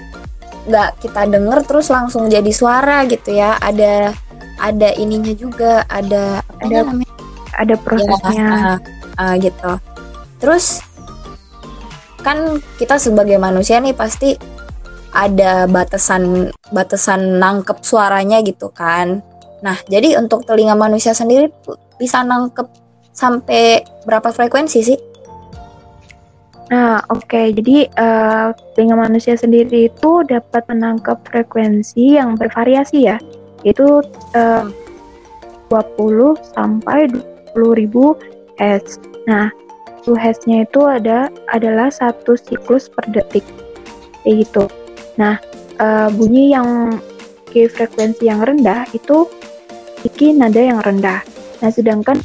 nggak 0.69 0.89
kita 1.06 1.22
denger 1.30 1.60
terus 1.69 1.93
langsung 1.93 2.34
jadi 2.34 2.50
suara 2.50 3.06
gitu 3.06 3.38
ya. 3.38 3.62
Ada 3.62 4.15
ada 4.58 4.89
ininya 4.98 5.38
juga, 5.38 5.86
ada 5.86 6.41
ada, 6.65 6.78
namanya? 6.82 7.13
Ada 7.60 7.76
prosesnya. 7.78 8.34
Ya, 8.34 8.50
uh, 8.50 8.78
uh, 9.19 9.34
gitu. 9.38 9.72
Terus 10.39 10.80
kan 12.19 12.60
kita 12.75 12.99
sebagai 12.99 13.39
manusia 13.39 13.80
nih 13.80 13.95
pasti 13.95 14.36
ada 15.15 15.65
batasan 15.65 16.54
batasan 16.71 17.39
nangkep 17.39 17.82
suaranya 17.82 18.43
gitu 18.43 18.69
kan. 18.71 19.23
Nah, 19.60 19.75
jadi 19.91 20.15
untuk 20.15 20.47
telinga 20.47 20.75
manusia 20.78 21.12
sendiri 21.12 21.52
bisa 21.99 22.23
nangkep 22.23 22.67
sampai 23.12 23.84
berapa 24.08 24.32
frekuensi 24.32 24.80
sih? 24.80 24.99
Nah, 26.69 27.02
oke. 27.10 27.25
Okay. 27.25 27.52
Jadi 27.52 27.89
uh, 27.97 28.54
telinga 28.78 28.95
manusia 28.95 29.36
sendiri 29.36 29.89
itu 29.89 30.12
dapat 30.30 30.63
menangkap 30.69 31.19
frekuensi 31.28 32.15
yang 32.15 32.38
bervariasi 32.38 33.10
ya. 33.10 33.17
Itu 33.65 34.06
uh, 34.38 34.65
20 35.67 36.38
sampai 36.56 37.10
20 37.58 37.82
ribu 37.82 38.15
Hz. 38.62 39.02
Nah, 39.25 39.49
satu 40.10 40.17
Hz-nya 40.17 40.65
itu 40.65 40.82
ada 40.89 41.30
adalah 41.54 41.93
satu 41.93 42.34
siklus 42.34 42.89
per 42.89 43.06
detik 43.13 43.45
kayak 44.26 44.41
gitu. 44.41 44.65
Nah, 45.22 45.38
uh, 45.78 46.10
bunyi 46.10 46.50
yang 46.50 46.98
ke 47.45 47.69
frekuensi 47.69 48.26
yang 48.26 48.41
rendah 48.41 48.89
itu 48.89 49.30
memiliki 50.02 50.34
nada 50.34 50.62
yang 50.65 50.82
rendah. 50.82 51.22
Nah, 51.62 51.69
sedangkan 51.69 52.17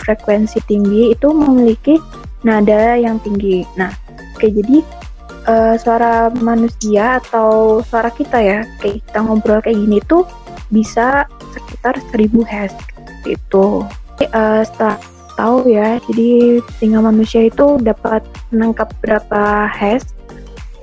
frekuensi 0.00 0.64
tinggi 0.64 1.12
itu 1.12 1.28
memiliki 1.28 2.00
nada 2.48 2.96
yang 2.96 3.20
tinggi. 3.20 3.68
Nah, 3.76 3.92
kayak 4.40 4.64
jadi 4.64 4.78
uh, 5.52 5.76
suara 5.76 6.32
manusia 6.32 7.20
atau 7.20 7.84
suara 7.84 8.08
kita 8.08 8.40
ya, 8.40 8.64
kayak 8.80 9.04
kita 9.04 9.20
ngobrol 9.20 9.60
kayak 9.60 9.76
gini 9.76 10.00
tuh 10.08 10.24
bisa 10.72 11.28
sekitar 11.52 12.00
1000 12.16 12.40
Hz 12.40 12.72
itu. 13.28 13.84
Uh, 14.32 14.64
setelah 14.64 14.96
tahu 15.40 15.72
ya. 15.72 15.96
Jadi 16.12 16.60
telinga 16.76 17.00
manusia 17.08 17.48
itu 17.48 17.80
dapat 17.80 18.20
menangkap 18.52 18.92
berapa 19.00 19.72
Hz? 19.72 20.12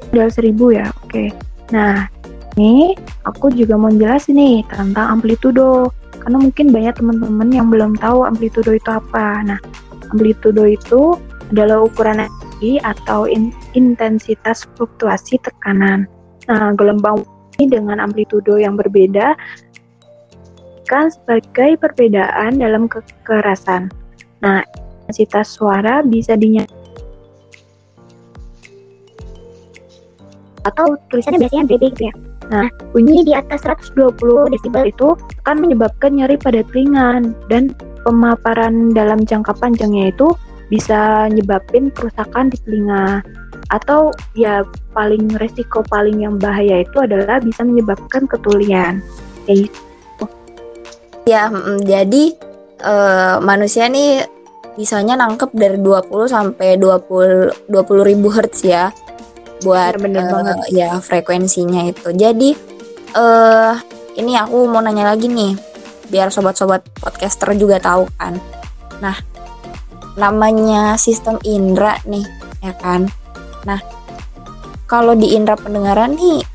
Udah 0.10 0.34
seribu 0.34 0.74
ya. 0.74 0.90
Oke. 1.06 1.30
Nah, 1.70 2.10
ini 2.58 2.98
aku 3.30 3.54
juga 3.54 3.78
mau 3.78 3.94
jelasin 3.94 4.42
nih 4.42 4.66
tentang 4.74 5.22
amplitudo. 5.22 5.94
Karena 6.18 6.42
mungkin 6.42 6.74
banyak 6.74 6.98
teman-teman 6.98 7.50
yang 7.54 7.70
belum 7.70 8.02
tahu 8.02 8.26
amplitudo 8.26 8.74
itu 8.74 8.90
apa. 8.90 9.46
Nah, 9.46 9.60
amplitudo 10.10 10.66
itu 10.66 11.16
adalah 11.54 11.86
ukuran 11.86 12.26
energi 12.26 12.82
atau 12.82 13.30
in 13.30 13.54
intensitas 13.78 14.66
fluktuasi 14.76 15.38
tekanan. 15.46 16.10
Nah, 16.50 16.74
gelombang 16.74 17.22
ini 17.62 17.78
dengan 17.78 18.02
amplitudo 18.02 18.58
yang 18.58 18.74
berbeda 18.76 19.38
kan 20.88 21.12
sebagai 21.12 21.76
perbedaan 21.84 22.64
dalam 22.64 22.88
kekerasan. 22.88 23.92
Nah, 24.44 24.62
intensitas 25.08 25.56
suara 25.56 26.06
bisa 26.06 26.38
dinyatakan 26.38 26.78
atau 30.68 31.00
tulisannya 31.08 31.48
biasanya 31.48 31.66
BB 31.66 31.84
gitu 31.96 32.04
ya. 32.12 32.16
Nah, 32.48 32.68
bunyi 32.96 33.28
di 33.28 33.34
atas 33.36 33.64
120 33.68 34.52
desibel 34.52 34.88
itu 34.88 35.16
akan 35.44 35.56
menyebabkan 35.64 36.16
nyeri 36.16 36.40
pada 36.40 36.64
telinga 36.72 37.24
dan 37.52 37.76
pemaparan 38.08 38.96
dalam 38.96 39.24
jangka 39.24 39.52
panjangnya 39.60 40.12
itu 40.12 40.32
bisa 40.68 41.32
nyebabin 41.32 41.92
kerusakan 41.92 42.52
di 42.52 42.60
telinga 42.64 43.24
atau 43.72 44.12
ya 44.36 44.64
paling 44.96 45.28
resiko 45.40 45.84
paling 45.92 46.24
yang 46.24 46.40
bahaya 46.40 46.84
itu 46.84 46.98
adalah 47.04 47.40
bisa 47.44 47.64
menyebabkan 47.64 48.28
ketulian. 48.28 49.04
Kayak 49.44 49.68
gitu. 49.68 50.26
Ya, 51.28 51.52
jadi 51.84 52.32
uh, 52.84 53.38
manusia 53.42 53.90
nih 53.90 54.26
bisanya 54.78 55.18
nangkep 55.18 55.50
dari 55.58 55.82
20 55.82 56.30
sampai 56.30 56.78
20 56.78 57.70
20 57.70 58.10
ribu 58.10 58.30
hertz 58.30 58.62
ya 58.62 58.94
buat 59.66 59.98
bener, 59.98 60.30
uh, 60.30 60.32
banget. 60.38 60.58
ya 60.70 61.02
frekuensinya 61.02 61.90
itu. 61.90 62.14
Jadi 62.14 62.54
uh, 63.18 63.74
ini 64.18 64.38
aku 64.38 64.70
mau 64.70 64.82
nanya 64.82 65.14
lagi 65.14 65.26
nih 65.30 65.58
biar 66.08 66.30
sobat-sobat 66.30 66.86
podcaster 67.02 67.58
juga 67.58 67.82
tahu 67.82 68.06
kan. 68.22 68.38
Nah, 69.02 69.18
namanya 70.18 70.96
sistem 71.02 71.42
indera 71.42 71.98
nih 72.06 72.26
ya 72.62 72.74
kan. 72.78 73.10
Nah, 73.66 73.82
kalau 74.86 75.18
di 75.18 75.34
indera 75.34 75.58
pendengaran 75.58 76.14
nih 76.14 76.46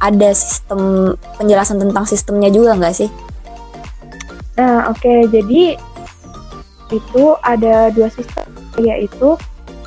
ada 0.00 0.32
sistem 0.36 1.12
penjelasan 1.40 1.80
tentang 1.80 2.04
sistemnya 2.04 2.48
juga 2.52 2.76
nggak 2.76 2.96
sih? 2.96 3.08
Nah, 4.56 4.88
oke. 4.88 5.00
Okay. 5.00 5.20
Jadi 5.28 5.62
itu 6.94 7.24
ada 7.42 7.90
dua 7.90 8.08
sistem 8.08 8.46
yaitu 8.78 9.34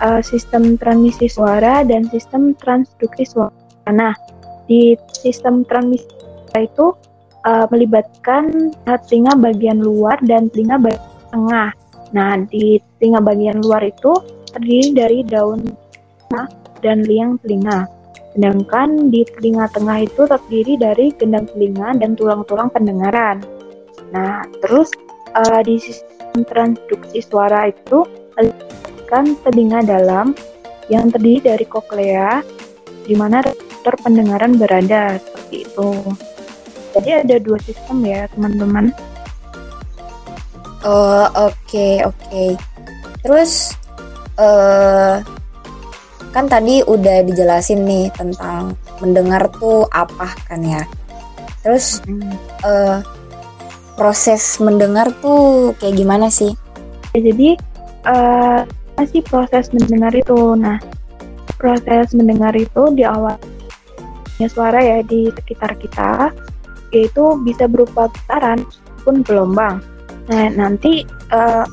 uh, 0.03 0.21
sistem 0.21 0.75
transmisi 0.75 1.31
suara 1.31 1.85
dan 1.85 2.05
sistem 2.09 2.53
transduksi 2.57 3.25
suara. 3.25 3.53
Nah, 3.89 4.13
di 4.69 4.93
sistem 5.15 5.65
transmisi 5.65 6.05
suara 6.05 6.59
itu 6.65 6.87
uh, 7.47 7.65
melibatkan 7.71 8.73
telinga 9.07 9.33
bagian 9.39 9.79
luar 9.79 10.17
dan 10.25 10.51
telinga 10.51 10.77
bagian 10.81 11.07
tengah. 11.31 11.69
Nah, 12.09 12.31
di 12.49 12.81
telinga 12.97 13.21
bagian 13.21 13.61
luar 13.61 13.85
itu 13.85 14.17
terdiri 14.49 14.97
dari 14.97 15.19
daun 15.21 15.61
dan 16.81 17.05
liang 17.05 17.37
telinga. 17.45 17.85
Sedangkan 18.33 19.09
di 19.09 19.25
telinga 19.25 19.69
tengah 19.73 20.05
itu 20.05 20.25
terdiri 20.25 20.77
dari 20.77 21.11
gendang 21.17 21.45
telinga 21.49 21.97
dan 21.97 22.13
tulang-tulang 22.17 22.69
pendengaran. 22.71 23.41
Nah, 24.09 24.45
terus 24.65 24.89
uh, 25.37 25.61
di 25.61 25.77
sistem 25.77 26.41
transduksi 26.45 27.21
suara 27.21 27.69
itu 27.69 28.05
kan 29.09 29.25
telinga 29.43 29.81
dalam 29.83 30.37
yang 30.89 31.09
terdiri 31.09 31.53
dari 31.53 31.65
koklea 31.65 32.41
di 33.05 33.13
mana 33.17 33.41
reseptor 33.45 33.97
pendengaran 34.01 34.57
berada 34.57 35.17
seperti 35.17 35.65
itu. 35.65 35.89
Jadi 36.93 37.09
ada 37.25 37.35
dua 37.41 37.57
sistem 37.61 38.05
ya 38.05 38.25
teman-teman. 38.33 38.93
Oh 40.85 41.25
oke 41.35 41.53
okay, 41.67 42.01
oke. 42.05 42.17
Okay. 42.29 42.49
terus 43.19 43.75
eh 44.39 45.19
kan 46.31 46.45
tadi 46.47 46.79
udah 46.85 47.25
dijelasin 47.25 47.83
nih 47.83 48.07
tentang 48.15 48.77
mendengar 49.01 49.49
tuh 49.57 49.85
apa 49.91 50.33
kan 50.47 50.61
ya. 50.61 50.85
Terus 51.61 52.01
eh 52.63 52.97
proses 53.99 54.55
mendengar 54.63 55.11
tuh 55.19 55.75
kayak 55.83 55.99
gimana 55.99 56.31
sih? 56.31 56.55
Ya, 57.11 57.19
jadi 57.19 57.59
eh 58.07 58.59
masih 58.95 59.19
proses 59.27 59.75
mendengar 59.75 60.15
itu. 60.15 60.55
Nah, 60.55 60.79
proses 61.59 62.15
mendengar 62.15 62.55
itu 62.55 62.95
di 62.95 63.03
awalnya 63.03 64.47
suara 64.47 64.79
ya 64.79 65.03
di 65.03 65.27
sekitar 65.27 65.75
kita 65.75 66.31
yaitu 66.95 67.37
bisa 67.43 67.67
berupa 67.67 68.07
getaran 68.15 68.63
pun 69.03 69.19
gelombang. 69.27 69.83
Nah, 70.31 70.47
nanti 70.55 71.03
eh, 71.07 71.65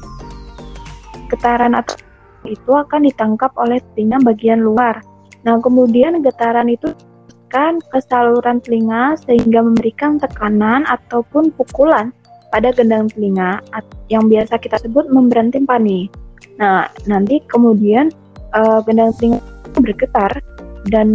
getaran 1.31 1.79
atau 1.79 1.95
itu 2.47 2.71
akan 2.75 3.07
ditangkap 3.07 3.55
oleh 3.59 3.79
telinga 3.95 4.19
bagian 4.23 4.63
luar. 4.63 5.03
Nah, 5.47 5.63
kemudian 5.63 6.19
getaran 6.27 6.67
itu 6.67 6.91
kan 7.49 7.79
ke 7.79 7.99
saluran 8.07 8.59
telinga 8.63 9.15
sehingga 9.25 9.63
memberikan 9.63 10.19
tekanan 10.19 10.83
ataupun 10.87 11.55
pukulan 11.55 12.11
pada 12.51 12.73
gendang 12.73 13.11
telinga 13.13 13.63
yang 14.09 14.27
biasa 14.31 14.59
kita 14.59 14.79
sebut 14.81 15.11
membran 15.11 15.51
timpani. 15.51 16.09
Nah, 16.57 16.89
nanti 17.05 17.43
kemudian 17.51 18.11
eh, 18.55 18.79
gendang 18.87 19.13
telinga 19.19 19.41
bergetar 19.77 20.33
dan 20.89 21.11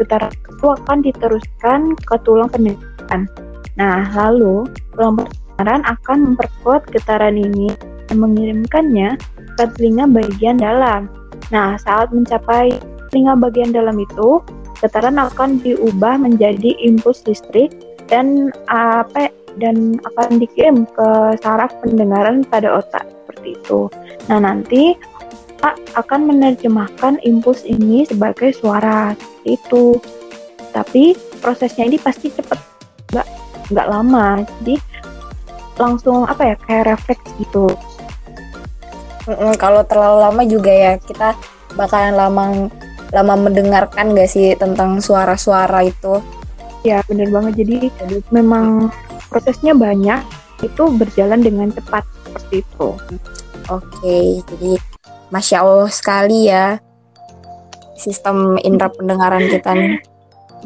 getaran 0.00 0.32
itu 0.32 0.66
akan 0.66 0.98
diteruskan 1.04 1.80
ke 1.96 2.14
tulang 2.24 2.48
pendengaran. 2.48 3.28
Nah, 3.76 4.08
lalu 4.16 4.66
tulang 4.96 5.20
pendengaran 5.20 5.82
akan 5.84 6.18
memperkuat 6.32 6.88
getaran 6.92 7.36
ini 7.36 7.68
dan 8.08 8.16
mengirimkannya 8.18 9.20
ke 9.60 9.64
telinga 9.76 10.08
bagian 10.08 10.56
dalam. 10.56 11.12
Nah, 11.52 11.76
saat 11.76 12.10
mencapai 12.12 12.72
telinga 13.12 13.36
bagian 13.36 13.70
dalam 13.72 13.96
itu, 14.00 14.40
getaran 14.80 15.20
akan 15.20 15.60
diubah 15.60 16.16
menjadi 16.16 16.76
impuls 16.80 17.22
listrik 17.28 17.72
dan 18.08 18.50
apa 18.66 19.30
dan 19.60 20.00
akan 20.14 20.40
dikirim 20.40 20.88
ke 20.88 21.08
saraf 21.42 21.70
pendengaran 21.84 22.42
pada 22.46 22.80
otak 22.80 23.04
seperti 23.04 23.54
itu. 23.60 23.86
Nah, 24.26 24.40
nanti 24.40 24.96
otak 25.60 25.76
akan 25.94 26.32
menerjemahkan 26.32 27.20
impuls 27.22 27.62
ini 27.68 28.08
sebagai 28.08 28.56
suara 28.56 29.12
itu. 29.44 30.00
Tapi 30.70 31.18
prosesnya 31.42 31.84
ini 31.84 31.98
pasti 31.98 32.30
cepat, 32.30 32.58
nggak 33.10 33.28
nggak 33.74 33.86
lama. 33.90 34.46
Jadi 34.62 34.80
langsung 35.80 36.28
apa 36.28 36.54
ya 36.54 36.56
kayak 36.64 36.84
refleks 36.94 37.26
gitu. 37.40 37.68
Mm-mm, 39.28 39.52
kalau 39.60 39.84
terlalu 39.84 40.18
lama 40.24 40.42
juga 40.48 40.72
ya 40.72 40.92
kita 40.96 41.36
bakalan 41.76 42.14
lama 42.16 42.44
lama 43.10 43.34
mendengarkan 43.36 44.14
gak 44.14 44.30
sih 44.30 44.54
tentang 44.58 45.02
suara-suara 45.02 45.86
itu? 45.86 46.22
Ya 46.86 47.02
bener 47.06 47.28
banget. 47.28 47.66
Jadi 47.66 47.90
memang 48.32 48.88
prosesnya 49.28 49.76
banyak 49.76 50.20
itu 50.60 50.82
berjalan 50.96 51.40
dengan 51.40 51.68
cepat 51.72 52.04
seperti 52.24 52.62
itu. 52.64 52.88
Oke, 53.70 54.42
jadi 54.54 54.72
masya 55.30 55.62
Allah 55.62 55.90
sekali 55.92 56.50
ya 56.50 56.78
sistem 57.94 58.56
indera 58.60 58.88
pendengaran 58.88 59.44
kita 59.46 59.76
nih. 59.76 60.00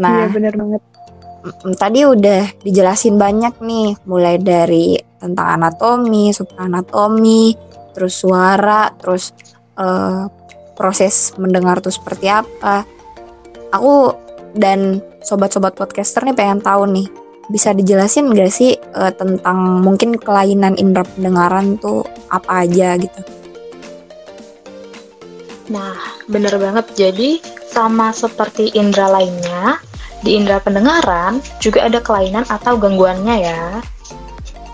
Iya 0.07 0.27
Nah, 0.27 0.27
bener 0.31 0.55
banget. 0.55 0.83
mm, 1.45 1.75
tadi 1.79 2.01
udah 2.07 2.43
dijelasin 2.63 3.15
banyak 3.19 3.55
nih, 3.63 3.89
mulai 4.07 4.37
dari 4.39 4.99
tentang 5.19 5.49
anatomi, 5.61 6.31
supraanatomi, 6.35 7.55
terus 7.95 8.15
suara, 8.23 8.91
terus 8.99 9.31
eh, 9.79 10.23
proses 10.75 11.33
mendengar 11.39 11.81
tuh 11.81 11.95
seperti 11.95 12.31
apa. 12.31 12.87
Aku 13.75 14.15
dan 14.55 15.03
sobat-sobat 15.25 15.75
podcaster 15.75 16.23
nih 16.23 16.37
pengen 16.37 16.63
tahu 16.63 16.87
nih, 16.87 17.07
bisa 17.51 17.75
dijelasin 17.75 18.31
gak 18.31 18.53
sih 18.53 18.79
eh, 18.79 19.13
tentang 19.17 19.83
mungkin 19.83 20.15
kelainan 20.15 20.79
indera 20.79 21.03
pendengaran 21.07 21.79
tuh 21.81 22.07
apa 22.31 22.67
aja 22.67 22.95
gitu? 23.01 23.21
Nah, 25.73 25.97
bener 26.29 26.55
banget. 26.61 26.87
Jadi, 26.93 27.41
sama 27.73 28.13
seperti 28.13 28.71
indera 28.77 29.09
lainnya, 29.09 29.81
di 30.21 30.37
indera 30.37 30.61
pendengaran 30.61 31.41
juga 31.59 31.89
ada 31.89 32.05
kelainan 32.05 32.45
atau 32.49 32.77
gangguannya 32.77 33.37
ya. 33.41 33.81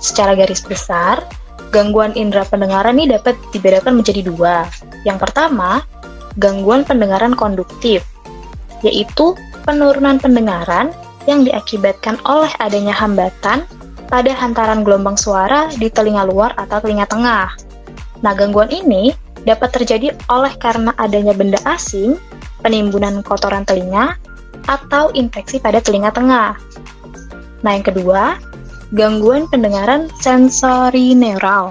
Secara 0.03 0.35
garis 0.35 0.65
besar, 0.67 1.23
gangguan 1.71 2.13
indera 2.19 2.43
pendengaran 2.47 2.99
ini 2.99 3.15
dapat 3.15 3.39
dibedakan 3.55 4.03
menjadi 4.03 4.27
dua. 4.27 4.67
Yang 5.07 5.31
pertama, 5.31 5.87
gangguan 6.37 6.83
pendengaran 6.83 7.35
konduktif, 7.35 8.03
yaitu 8.83 9.39
penurunan 9.65 10.19
pendengaran 10.19 10.91
yang 11.31 11.47
diakibatkan 11.47 12.19
oleh 12.27 12.51
adanya 12.59 12.95
hambatan 12.95 13.65
pada 14.11 14.35
hantaran 14.35 14.83
gelombang 14.83 15.15
suara 15.15 15.71
di 15.71 15.87
telinga 15.87 16.27
luar 16.27 16.53
atau 16.59 16.83
telinga 16.83 17.07
tengah. 17.07 17.55
Nah, 18.21 18.33
gangguan 18.35 18.69
ini 18.69 19.15
dapat 19.47 19.73
terjadi 19.73 20.13
oleh 20.29 20.53
karena 20.59 20.93
adanya 20.99 21.33
benda 21.33 21.57
asing, 21.65 22.19
penimbunan 22.61 23.23
kotoran 23.23 23.65
telinga, 23.65 24.19
atau 24.69 25.09
infeksi 25.17 25.63
pada 25.63 25.81
telinga 25.81 26.13
tengah. 26.13 26.59
Nah, 27.65 27.71
yang 27.73 27.87
kedua, 27.87 28.37
gangguan 28.91 29.47
pendengaran 29.47 30.11
sensori 30.19 31.15
neural, 31.15 31.71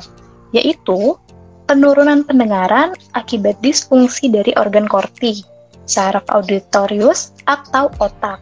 yaitu 0.56 1.20
penurunan 1.68 2.24
pendengaran 2.24 2.96
akibat 3.14 3.60
disfungsi 3.60 4.32
dari 4.32 4.56
organ 4.56 4.88
korti, 4.88 5.44
saraf 5.84 6.24
auditorius, 6.32 7.36
atau 7.46 7.92
otak. 8.00 8.40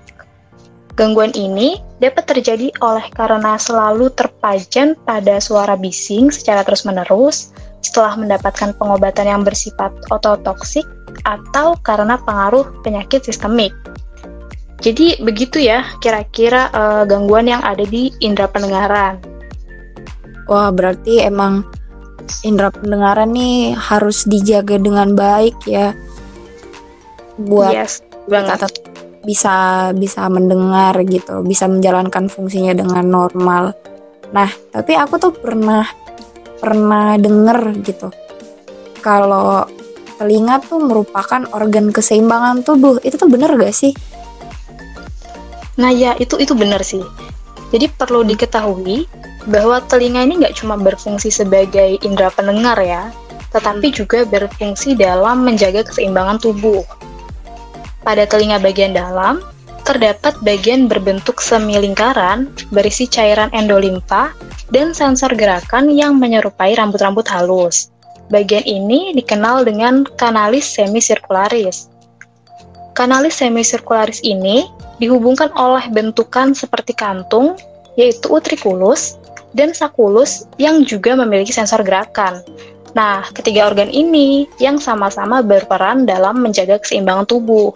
Gangguan 0.98 1.30
ini 1.38 1.78
dapat 2.02 2.26
terjadi 2.26 2.74
oleh 2.82 3.06
karena 3.14 3.54
selalu 3.62 4.10
terpajan 4.18 4.98
pada 5.06 5.38
suara 5.38 5.78
bising 5.78 6.34
secara 6.34 6.66
terus-menerus 6.66 7.54
setelah 7.86 8.18
mendapatkan 8.18 8.74
pengobatan 8.82 9.30
yang 9.30 9.42
bersifat 9.46 9.94
ototoksik 10.10 10.86
atau 11.26 11.78
karena 11.86 12.18
pengaruh 12.18 12.66
penyakit 12.82 13.22
sistemik. 13.22 13.74
Jadi 14.88 15.20
begitu 15.20 15.60
ya 15.60 15.84
kira-kira 16.00 16.72
eh, 16.72 17.04
gangguan 17.04 17.52
yang 17.52 17.60
ada 17.60 17.84
di 17.84 18.08
indera 18.24 18.48
pendengaran. 18.48 19.20
Wah, 20.48 20.72
berarti 20.72 21.20
emang 21.28 21.68
indera 22.48 22.72
pendengaran 22.72 23.36
nih 23.36 23.76
harus 23.76 24.24
dijaga 24.24 24.80
dengan 24.80 25.12
baik 25.12 25.60
ya. 25.68 25.92
Buat 27.36 27.76
yes, 27.76 28.00
banget. 28.32 28.56
kita 28.56 28.56
tetap 28.64 28.96
bisa 29.28 29.56
bisa 29.92 30.24
mendengar 30.32 30.96
gitu, 31.04 31.44
bisa 31.44 31.68
menjalankan 31.68 32.32
fungsinya 32.32 32.72
dengan 32.72 33.12
normal. 33.12 33.76
Nah, 34.32 34.48
tapi 34.72 34.96
aku 34.96 35.20
tuh 35.20 35.36
pernah 35.36 35.84
pernah 36.64 37.20
denger 37.20 37.60
gitu. 37.84 38.08
Kalau 39.04 39.68
telinga 40.16 40.64
tuh 40.64 40.80
merupakan 40.80 41.44
organ 41.52 41.92
keseimbangan 41.92 42.64
tubuh. 42.64 43.04
Itu 43.04 43.20
tuh 43.20 43.28
bener 43.28 43.52
gak 43.60 43.76
sih? 43.76 43.92
Nah 45.78 45.94
ya 45.94 46.18
itu 46.18 46.38
itu 46.42 46.58
benar 46.58 46.82
sih. 46.82 47.06
Jadi 47.70 47.92
perlu 47.92 48.24
diketahui 48.26 49.06
bahwa 49.48 49.80
telinga 49.86 50.24
ini 50.24 50.44
nggak 50.44 50.58
cuma 50.60 50.76
berfungsi 50.76 51.32
sebagai 51.32 52.00
indera 52.04 52.32
pendengar 52.32 52.80
ya, 52.82 53.12
tetapi 53.52 53.92
juga 53.92 54.24
berfungsi 54.28 54.96
dalam 54.98 55.44
menjaga 55.48 55.84
keseimbangan 55.88 56.40
tubuh. 56.42 56.84
Pada 58.04 58.24
telinga 58.24 58.60
bagian 58.60 58.96
dalam 58.96 59.44
terdapat 59.88 60.36
bagian 60.44 60.92
berbentuk 60.92 61.40
semi 61.40 61.80
lingkaran 61.80 62.52
berisi 62.76 63.08
cairan 63.08 63.48
endolimfa 63.56 64.36
dan 64.72 64.92
sensor 64.92 65.32
gerakan 65.32 65.88
yang 65.92 66.20
menyerupai 66.20 66.76
rambut-rambut 66.76 67.24
halus. 67.32 67.88
Bagian 68.28 68.68
ini 68.68 69.16
dikenal 69.16 69.64
dengan 69.64 70.04
kanalis 70.20 70.68
semisirkularis. 70.76 71.88
Kanalis 72.98 73.38
semisirkularis 73.38 74.26
ini 74.26 74.66
dihubungkan 74.98 75.54
oleh 75.54 75.86
bentukan 75.94 76.58
seperti 76.58 76.98
kantung, 76.98 77.54
yaitu 77.94 78.26
utriculus, 78.34 79.22
dan 79.54 79.70
saculus 79.70 80.50
yang 80.58 80.82
juga 80.82 81.14
memiliki 81.14 81.54
sensor 81.54 81.86
gerakan. 81.86 82.42
Nah, 82.98 83.22
ketiga 83.38 83.70
organ 83.70 83.94
ini 83.94 84.50
yang 84.58 84.82
sama-sama 84.82 85.46
berperan 85.46 86.10
dalam 86.10 86.42
menjaga 86.42 86.82
keseimbangan 86.82 87.30
tubuh. 87.30 87.70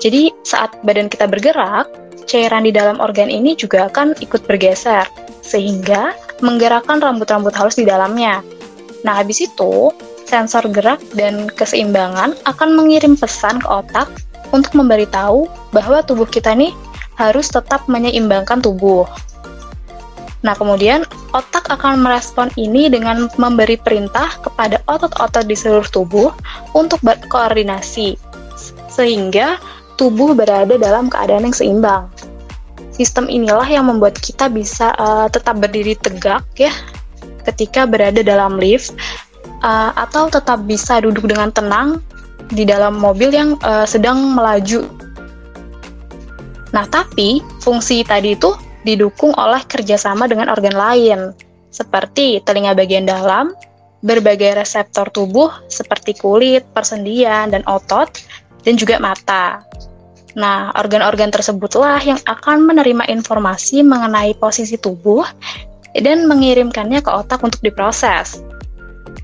Jadi, 0.00 0.32
saat 0.40 0.72
badan 0.88 1.12
kita 1.12 1.28
bergerak, 1.28 1.92
cairan 2.24 2.64
di 2.64 2.72
dalam 2.72 2.96
organ 2.96 3.28
ini 3.28 3.52
juga 3.52 3.92
akan 3.92 4.16
ikut 4.24 4.48
bergeser, 4.48 5.04
sehingga 5.44 6.16
menggerakkan 6.40 7.04
rambut-rambut 7.04 7.52
halus 7.52 7.76
di 7.76 7.84
dalamnya. 7.84 8.40
Nah, 9.04 9.20
habis 9.20 9.44
itu, 9.44 9.92
sensor 10.24 10.64
gerak 10.72 11.04
dan 11.12 11.52
keseimbangan 11.52 12.32
akan 12.48 12.68
mengirim 12.72 13.20
pesan 13.20 13.60
ke 13.60 13.68
otak 13.68 14.08
untuk 14.56 14.72
memberitahu 14.72 15.44
bahwa 15.70 16.00
tubuh 16.00 16.24
kita 16.24 16.56
nih 16.56 16.72
harus 17.20 17.52
tetap 17.52 17.84
menyeimbangkan 17.88 18.60
tubuh. 18.64 19.04
Nah, 20.44 20.54
kemudian 20.54 21.02
otak 21.34 21.66
akan 21.66 22.00
merespon 22.00 22.52
ini 22.54 22.86
dengan 22.86 23.26
memberi 23.40 23.74
perintah 23.80 24.36
kepada 24.40 24.78
otot-otot 24.86 25.42
di 25.42 25.56
seluruh 25.58 25.88
tubuh 25.90 26.28
untuk 26.76 27.02
berkoordinasi, 27.02 28.14
sehingga 28.86 29.58
tubuh 29.98 30.36
berada 30.36 30.76
dalam 30.76 31.08
keadaan 31.08 31.50
yang 31.50 31.56
seimbang. 31.56 32.06
Sistem 32.94 33.28
inilah 33.28 33.66
yang 33.68 33.88
membuat 33.88 34.16
kita 34.16 34.48
bisa 34.48 34.92
uh, 34.96 35.28
tetap 35.28 35.60
berdiri 35.60 35.98
tegak 36.00 36.44
ya 36.56 36.72
ketika 37.44 37.84
berada 37.84 38.24
dalam 38.24 38.56
lift 38.56 38.96
uh, 39.60 39.92
atau 39.94 40.32
tetap 40.32 40.64
bisa 40.64 41.04
duduk 41.04 41.28
dengan 41.28 41.52
tenang 41.52 42.00
di 42.50 42.66
dalam 42.66 42.98
mobil 42.98 43.32
yang 43.34 43.58
uh, 43.62 43.86
sedang 43.88 44.34
melaju. 44.34 44.86
Nah, 46.74 46.84
tapi 46.86 47.40
fungsi 47.64 48.04
tadi 48.04 48.36
itu 48.36 48.52
didukung 48.86 49.34
oleh 49.34 49.62
kerjasama 49.66 50.30
dengan 50.30 50.52
organ 50.52 50.76
lain, 50.76 51.20
seperti 51.72 52.44
telinga 52.46 52.76
bagian 52.76 53.08
dalam, 53.08 53.50
berbagai 54.04 54.60
reseptor 54.60 55.10
tubuh 55.10 55.50
seperti 55.66 56.14
kulit, 56.14 56.62
persendian, 56.70 57.50
dan 57.50 57.66
otot, 57.66 58.06
dan 58.62 58.78
juga 58.78 59.02
mata. 59.02 59.66
Nah, 60.36 60.68
organ-organ 60.76 61.32
tersebutlah 61.32 61.98
yang 62.04 62.20
akan 62.28 62.68
menerima 62.68 63.08
informasi 63.08 63.80
mengenai 63.80 64.36
posisi 64.36 64.76
tubuh 64.76 65.24
dan 65.96 66.28
mengirimkannya 66.28 67.00
ke 67.00 67.08
otak 67.08 67.40
untuk 67.40 67.64
diproses. 67.64 68.44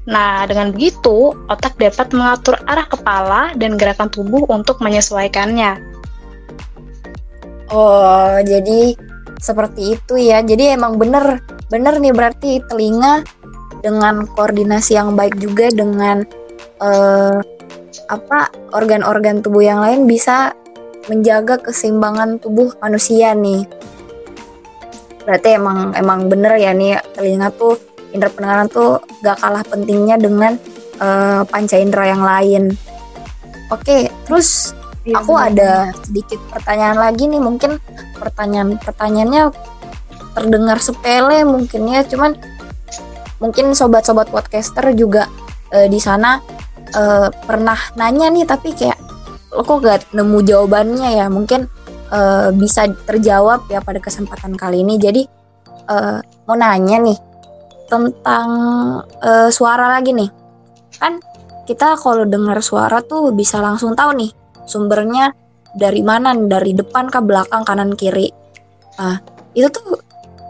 Nah, 0.08 0.44
dengan 0.50 0.74
begitu, 0.74 1.36
otak 1.46 1.78
dapat 1.78 2.10
mengatur 2.10 2.58
arah 2.66 2.86
kepala 2.90 3.54
dan 3.54 3.78
gerakan 3.78 4.10
tubuh 4.10 4.44
untuk 4.50 4.82
menyesuaikannya. 4.82 5.78
Oh, 7.72 8.36
jadi 8.44 8.98
seperti 9.42 9.98
itu 9.98 10.14
ya 10.22 10.38
jadi 10.38 10.78
emang 10.78 11.02
bener 11.02 11.42
bener 11.66 11.98
nih 11.98 12.14
berarti 12.14 12.62
telinga 12.70 13.26
dengan 13.82 14.22
koordinasi 14.38 14.94
yang 14.94 15.18
baik 15.18 15.34
juga 15.42 15.66
dengan 15.74 16.22
uh, 16.78 17.42
apa 18.06 18.54
organ-organ 18.70 19.42
tubuh 19.42 19.66
yang 19.66 19.82
lain 19.82 20.06
bisa 20.06 20.54
menjaga 21.10 21.58
keseimbangan 21.58 22.38
tubuh 22.38 22.70
manusia 22.78 23.34
nih 23.34 23.66
berarti 25.26 25.58
emang 25.58 25.90
emang 25.98 26.30
bener 26.30 26.54
ya 26.62 26.70
nih 26.70 27.02
telinga 27.18 27.50
tuh 27.58 27.74
indera 28.12 28.30
pendengaran 28.32 28.68
tuh 28.68 29.00
gak 29.24 29.40
kalah 29.40 29.64
pentingnya 29.66 30.16
dengan 30.20 30.56
uh, 31.00 31.42
panca 31.48 31.76
indera 31.80 32.12
yang 32.12 32.22
lain. 32.22 32.62
Oke 33.72 34.12
terus 34.28 34.76
Iya, 35.02 35.18
aku 35.18 35.34
bener. 35.34 35.50
ada 35.50 35.70
sedikit 35.98 36.38
pertanyaan 36.46 36.94
lagi 36.94 37.26
nih 37.26 37.42
mungkin 37.42 37.82
pertanyaan 38.22 38.78
pertanyaannya 38.78 39.50
terdengar 40.30 40.78
sepele 40.78 41.42
mungkin 41.42 41.90
ya 41.90 42.06
cuman 42.06 42.38
mungkin 43.42 43.74
sobat-sobat 43.74 44.30
podcaster 44.30 44.94
juga 44.94 45.26
uh, 45.74 45.90
di 45.90 45.98
sana 45.98 46.38
uh, 46.94 47.28
pernah 47.34 47.74
nanya 47.98 48.30
nih 48.30 48.46
tapi 48.46 48.78
kayak 48.78 48.94
lo 49.52 49.62
kok 49.66 49.84
gak 49.84 50.14
nemu 50.16 50.38
jawabannya 50.48 51.08
ya? 51.18 51.26
Mungkin 51.28 51.68
uh, 52.08 52.48
bisa 52.56 52.88
terjawab 53.04 53.68
ya 53.68 53.84
pada 53.84 54.00
kesempatan 54.00 54.56
kali 54.56 54.80
ini. 54.80 54.96
Jadi 54.96 55.22
uh, 55.92 56.18
mau 56.48 56.56
nanya 56.56 56.96
nih 57.02 57.18
tentang 57.92 58.48
uh, 59.20 59.52
suara 59.52 59.92
lagi 59.92 60.16
nih. 60.16 60.30
Kan 60.96 61.20
kita 61.68 62.00
kalau 62.00 62.24
dengar 62.24 62.64
suara 62.64 63.04
tuh 63.04 63.36
bisa 63.36 63.60
langsung 63.60 63.92
tahu 63.92 64.16
nih 64.16 64.32
sumbernya 64.64 65.36
dari 65.76 66.00
mana 66.00 66.32
dari 66.32 66.72
depan 66.72 67.12
ke 67.12 67.20
belakang 67.20 67.68
kanan 67.68 67.92
kiri. 67.92 68.32
Ah 68.96 69.20
itu 69.52 69.68
tuh 69.68 70.00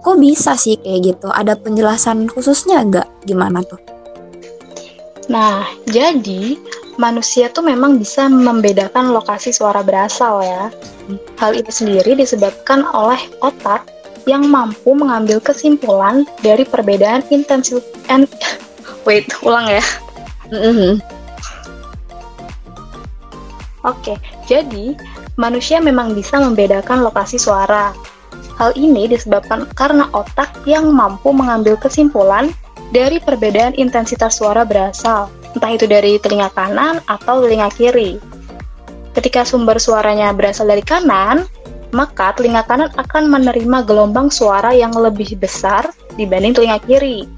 kok 0.03 0.19
bisa 0.23 0.55
sih 0.55 0.79
kayak 0.79 1.01
gitu? 1.03 1.29
Ada 1.35 1.59
penjelasan 1.59 2.31
khususnya 2.31 2.87
nggak? 2.87 3.27
Gimana 3.27 3.67
tuh? 3.67 3.83
Nah 5.27 5.67
jadi 5.91 6.59
manusia 7.01 7.51
tuh 7.51 7.67
memang 7.67 7.99
bisa 7.99 8.31
membedakan 8.31 9.11
lokasi 9.11 9.51
suara 9.51 9.83
berasal 9.83 10.43
ya. 10.47 10.71
Hal 11.43 11.59
ini 11.59 11.71
sendiri 11.71 12.15
disebabkan 12.15 12.87
oleh 12.87 13.19
otak 13.43 14.02
yang 14.29 14.47
mampu 14.47 14.95
mengambil 14.95 15.43
kesimpulan 15.43 16.27
dari 16.41 16.63
perbedaan 16.63 17.23
intensitas 17.29 17.83
wait 19.07 19.27
ulang 19.43 19.67
ya 19.67 19.85
mm 20.51 20.73
-hmm. 20.73 20.95
Oke, 23.83 24.15
jadi 24.47 24.95
manusia 25.35 25.83
memang 25.83 26.15
bisa 26.15 26.39
membedakan 26.39 27.03
lokasi 27.03 27.35
suara. 27.35 27.91
Hal 28.55 28.71
ini 28.79 29.11
disebabkan 29.11 29.67
karena 29.75 30.07
otak 30.15 30.55
yang 30.71 30.95
mampu 30.95 31.35
mengambil 31.35 31.75
kesimpulan 31.75 32.55
dari 32.95 33.19
perbedaan 33.19 33.75
intensitas 33.75 34.39
suara 34.39 34.63
berasal, 34.63 35.27
entah 35.59 35.73
itu 35.75 35.91
dari 35.91 36.15
telinga 36.23 36.55
kanan 36.55 37.03
atau 37.11 37.43
telinga 37.43 37.75
kiri. 37.75 38.23
Ketika 39.19 39.43
sumber 39.43 39.83
suaranya 39.83 40.31
berasal 40.31 40.71
dari 40.71 40.85
kanan, 40.87 41.43
maka 41.93 42.33
telinga 42.35 42.65
kanan 42.65 42.91
akan 42.97 43.29
menerima 43.29 43.85
gelombang 43.85 44.33
suara 44.33 44.73
yang 44.73 44.93
lebih 44.97 45.37
besar 45.37 45.89
dibanding 46.17 46.57
telinga 46.57 46.81
kiri, 46.89 47.29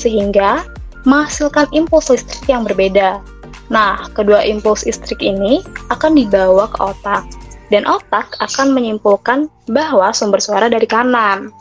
sehingga 0.00 0.64
menghasilkan 1.04 1.68
impuls 1.76 2.08
listrik 2.08 2.44
yang 2.48 2.64
berbeda. 2.64 3.20
Nah, 3.68 4.08
kedua 4.16 4.40
impuls 4.44 4.88
listrik 4.88 5.20
ini 5.20 5.60
akan 5.92 6.16
dibawa 6.16 6.72
ke 6.72 6.78
otak, 6.80 7.24
dan 7.68 7.84
otak 7.84 8.32
akan 8.40 8.72
menyimpulkan 8.72 9.52
bahwa 9.68 10.08
sumber 10.16 10.40
suara 10.40 10.72
dari 10.72 10.88
kanan. 10.88 11.52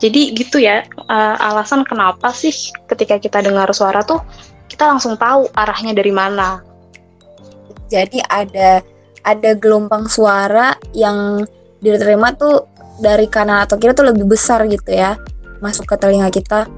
Jadi 0.00 0.34
gitu 0.34 0.58
ya, 0.58 0.82
uh, 1.06 1.36
alasan 1.38 1.86
kenapa 1.86 2.34
sih 2.34 2.50
ketika 2.90 3.22
kita 3.22 3.38
dengar 3.38 3.70
suara 3.70 4.02
tuh 4.02 4.18
kita 4.66 4.88
langsung 4.88 5.14
tahu 5.14 5.46
arahnya 5.54 5.94
dari 5.94 6.10
mana. 6.10 6.58
Jadi 7.92 8.18
ada 8.26 8.80
ada 9.22 9.50
gelombang 9.54 10.10
suara 10.10 10.74
yang 10.96 11.46
diterima 11.82 12.32
tuh 12.38 12.70
dari 13.02 13.26
kanan 13.26 13.66
atau 13.66 13.76
kiri 13.76 13.92
tuh 13.92 14.06
lebih 14.14 14.30
besar 14.30 14.64
gitu 14.70 14.94
ya, 14.94 15.18
masuk 15.58 15.90
ke 15.90 15.98
telinga 15.98 16.30
kita. 16.30 16.70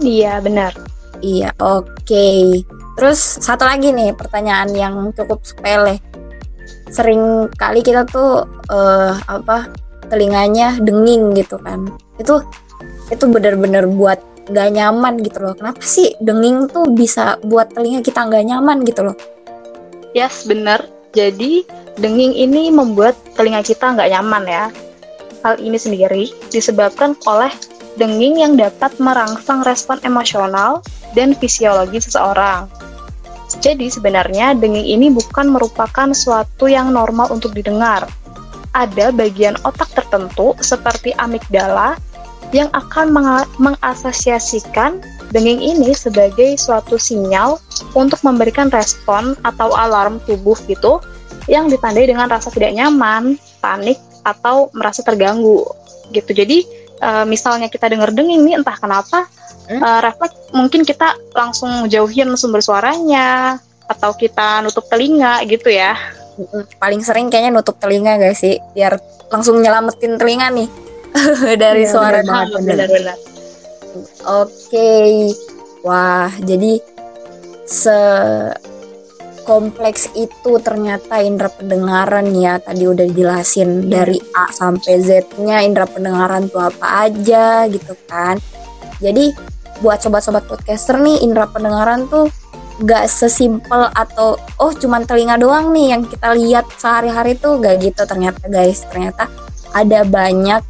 Iya, 0.00 0.40
benar. 0.40 0.72
Iya, 1.20 1.52
oke. 1.60 2.06
Okay. 2.06 2.64
Terus 2.98 3.18
satu 3.18 3.62
lagi 3.62 3.94
nih 3.94 4.14
pertanyaan 4.14 4.70
yang 4.74 4.94
cukup 5.14 5.44
sepele. 5.46 6.02
Sering 6.90 7.52
kali 7.54 7.84
kita 7.84 8.08
tuh 8.08 8.42
uh, 8.72 9.14
apa 9.28 9.70
telinganya 10.08 10.80
denging 10.82 11.36
gitu 11.36 11.60
kan. 11.62 11.86
Itu 12.18 12.42
itu 13.12 13.24
benar-benar 13.28 13.86
buat 13.86 14.18
gak 14.50 14.74
nyaman 14.74 15.20
gitu 15.20 15.44
loh. 15.44 15.54
Kenapa 15.54 15.84
sih 15.84 16.16
denging 16.18 16.72
tuh 16.72 16.88
bisa 16.90 17.36
buat 17.44 17.70
telinga 17.70 18.00
kita 18.00 18.26
gak 18.26 18.44
nyaman 18.48 18.82
gitu 18.82 19.12
loh? 19.12 19.16
Yes, 20.16 20.48
benar. 20.48 20.82
Jadi 21.12 21.64
denging 21.98 22.34
ini 22.34 22.70
membuat 22.70 23.18
telinga 23.34 23.62
kita 23.66 23.94
nggak 23.94 24.10
nyaman 24.14 24.44
ya. 24.46 24.64
Hal 25.42 25.58
ini 25.62 25.78
sendiri 25.78 26.30
disebabkan 26.50 27.14
oleh 27.26 27.50
denging 27.98 28.42
yang 28.42 28.54
dapat 28.54 28.94
merangsang 29.02 29.66
respon 29.66 29.98
emosional 30.06 30.82
dan 31.14 31.34
fisiologi 31.34 31.98
seseorang. 31.98 32.70
Jadi 33.58 33.90
sebenarnya 33.90 34.54
denging 34.54 34.86
ini 34.86 35.06
bukan 35.10 35.50
merupakan 35.50 36.14
suatu 36.14 36.70
yang 36.70 36.94
normal 36.94 37.32
untuk 37.34 37.56
didengar. 37.56 38.06
Ada 38.76 39.10
bagian 39.10 39.58
otak 39.64 39.90
tertentu 39.96 40.54
seperti 40.62 41.16
amigdala 41.18 41.98
yang 42.54 42.70
akan 42.76 43.12
mengasosiasikan 43.58 45.02
denging 45.34 45.60
ini 45.60 45.92
sebagai 45.92 46.56
suatu 46.56 46.96
sinyal 46.96 47.60
untuk 47.92 48.20
memberikan 48.24 48.72
respon 48.72 49.36
atau 49.44 49.72
alarm 49.76 50.20
tubuh 50.24 50.56
gitu 50.68 51.00
yang 51.48 51.66
ditandai 51.66 52.06
dengan 52.06 52.28
rasa 52.28 52.52
tidak 52.52 52.76
nyaman, 52.76 53.40
panik, 53.58 53.98
atau 54.22 54.68
merasa 54.76 55.00
terganggu. 55.02 55.64
Gitu. 56.12 56.30
Jadi 56.36 56.58
uh, 57.00 57.24
misalnya 57.24 57.72
kita 57.72 57.88
dengar 57.88 58.12
denging 58.12 58.44
nih 58.44 58.54
entah 58.60 58.76
kenapa 58.76 59.28
hmm? 59.68 59.80
uh, 59.80 60.00
refleks 60.04 60.36
mungkin 60.52 60.84
kita 60.84 61.16
langsung 61.32 61.88
jauhin 61.88 62.32
sumber 62.36 62.60
suaranya 62.60 63.56
atau 63.88 64.12
kita 64.12 64.60
nutup 64.64 64.84
telinga 64.92 65.40
gitu 65.48 65.72
ya. 65.72 65.96
Paling 66.78 67.02
sering 67.02 67.32
kayaknya 67.32 67.58
nutup 67.58 67.80
telinga 67.80 68.20
gak 68.20 68.36
sih? 68.36 68.60
Biar 68.76 68.94
langsung 69.32 69.58
nyelamatin 69.58 70.20
telinga 70.20 70.52
nih. 70.52 70.68
Dari 71.64 71.88
ya, 71.88 71.90
suara 71.90 72.20
benar-benar 72.22 73.16
oke. 74.28 74.52
Okay. 74.68 75.32
wah 75.86 76.30
jadi 76.42 76.82
se 77.68 77.98
kompleks 79.48 80.12
itu 80.12 80.60
ternyata 80.60 81.24
indera 81.24 81.48
pendengaran 81.48 82.28
ya. 82.36 82.60
Tadi 82.60 82.84
udah 82.84 83.08
dijelasin 83.08 83.88
iya. 83.88 84.04
dari 84.04 84.20
A 84.36 84.52
sampai 84.52 85.00
Z-nya 85.00 85.64
indera 85.64 85.88
pendengaran 85.88 86.52
tuh 86.52 86.68
apa 86.68 87.08
aja 87.08 87.64
gitu 87.72 87.96
kan. 88.04 88.36
Jadi 89.00 89.32
buat 89.80 90.04
sobat-sobat 90.04 90.44
podcaster 90.44 91.00
nih 91.00 91.24
indera 91.24 91.48
pendengaran 91.48 92.04
tuh 92.12 92.28
gak 92.84 93.10
sesimpel 93.10 93.90
atau 93.90 94.38
oh 94.60 94.70
cuman 94.70 95.02
telinga 95.08 95.34
doang 95.40 95.74
nih 95.74 95.96
yang 95.96 96.06
kita 96.06 96.30
lihat 96.36 96.68
sehari-hari 96.78 97.34
tuh 97.34 97.56
gak 97.56 97.80
gitu 97.80 98.04
ternyata 98.04 98.44
guys. 98.52 98.84
Ternyata 98.92 99.32
ada 99.72 100.04
banyak 100.04 100.60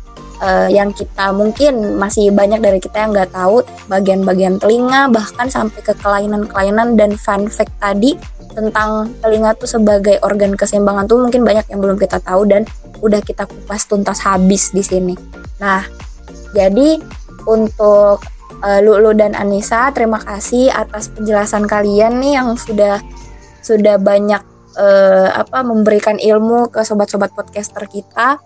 uh, 0.42 0.68
yang 0.70 0.94
kita 0.94 1.30
mungkin 1.34 1.98
masih 1.98 2.30
banyak 2.34 2.62
dari 2.62 2.78
kita 2.78 3.06
yang 3.06 3.10
nggak 3.14 3.32
tahu 3.34 3.62
bagian-bagian 3.90 4.58
telinga 4.58 5.10
bahkan 5.10 5.50
sampai 5.50 5.80
ke 5.82 5.92
kelainan-kelainan 5.98 6.98
dan 6.98 7.14
fun 7.18 7.46
fact 7.46 7.72
tadi 7.78 8.18
tentang 8.58 9.14
telinga 9.22 9.54
tuh 9.54 9.70
sebagai 9.70 10.18
organ 10.26 10.58
keseimbangan 10.58 11.06
tuh 11.06 11.22
mungkin 11.22 11.46
banyak 11.46 11.70
yang 11.70 11.78
belum 11.78 11.96
kita 12.00 12.18
tahu 12.22 12.48
dan 12.48 12.66
udah 12.98 13.22
kita 13.22 13.46
kupas 13.46 13.86
tuntas 13.86 14.18
habis 14.18 14.74
di 14.74 14.82
sini. 14.82 15.14
Nah, 15.62 15.86
jadi 16.54 16.98
untuk 17.46 18.18
uh, 18.62 18.80
Lulu 18.82 19.14
dan 19.14 19.38
Anissa, 19.38 19.94
terima 19.94 20.18
kasih 20.18 20.74
atas 20.74 21.12
penjelasan 21.14 21.70
kalian 21.70 22.18
nih 22.18 22.42
yang 22.42 22.58
sudah 22.58 22.98
sudah 23.62 24.00
banyak 24.00 24.42
uh, 24.74 25.28
apa 25.38 25.62
memberikan 25.62 26.18
ilmu 26.18 26.72
ke 26.72 26.82
sobat-sobat 26.82 27.30
podcaster 27.34 27.86
kita. 27.86 28.42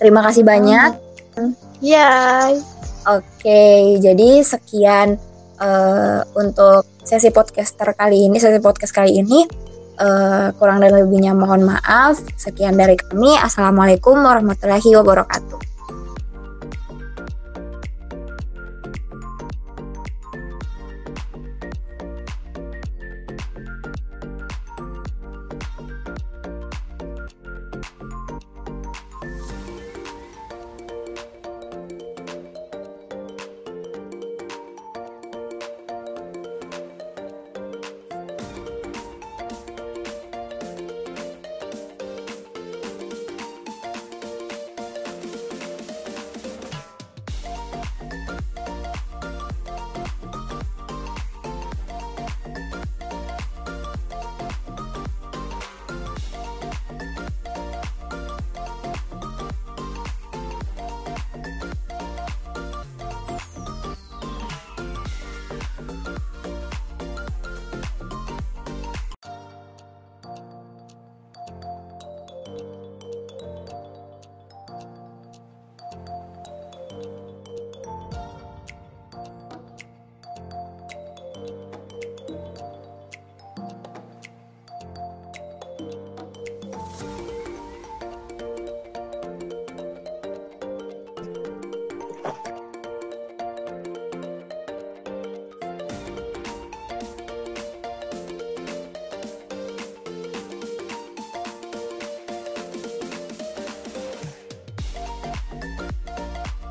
Terima 0.00 0.24
kasih 0.24 0.42
banyak. 0.48 0.90
Ya. 1.84 2.48
Oke, 3.04 3.96
jadi 4.00 4.40
sekian 4.44 5.20
uh, 5.60 6.20
untuk 6.36 6.88
sesi 7.04 7.28
podcaster 7.28 7.92
kali 7.92 8.28
ini, 8.28 8.40
sesi 8.40 8.60
podcast 8.60 8.96
kali 8.96 9.20
ini. 9.20 9.44
Uh, 10.00 10.48
kurang 10.56 10.80
dan 10.80 10.96
lebihnya 10.96 11.36
mohon 11.36 11.68
maaf. 11.68 12.16
Sekian 12.40 12.80
dari 12.80 12.96
kami. 12.96 13.36
Assalamualaikum 13.36 14.16
warahmatullahi 14.16 14.96
wabarakatuh. 14.96 15.79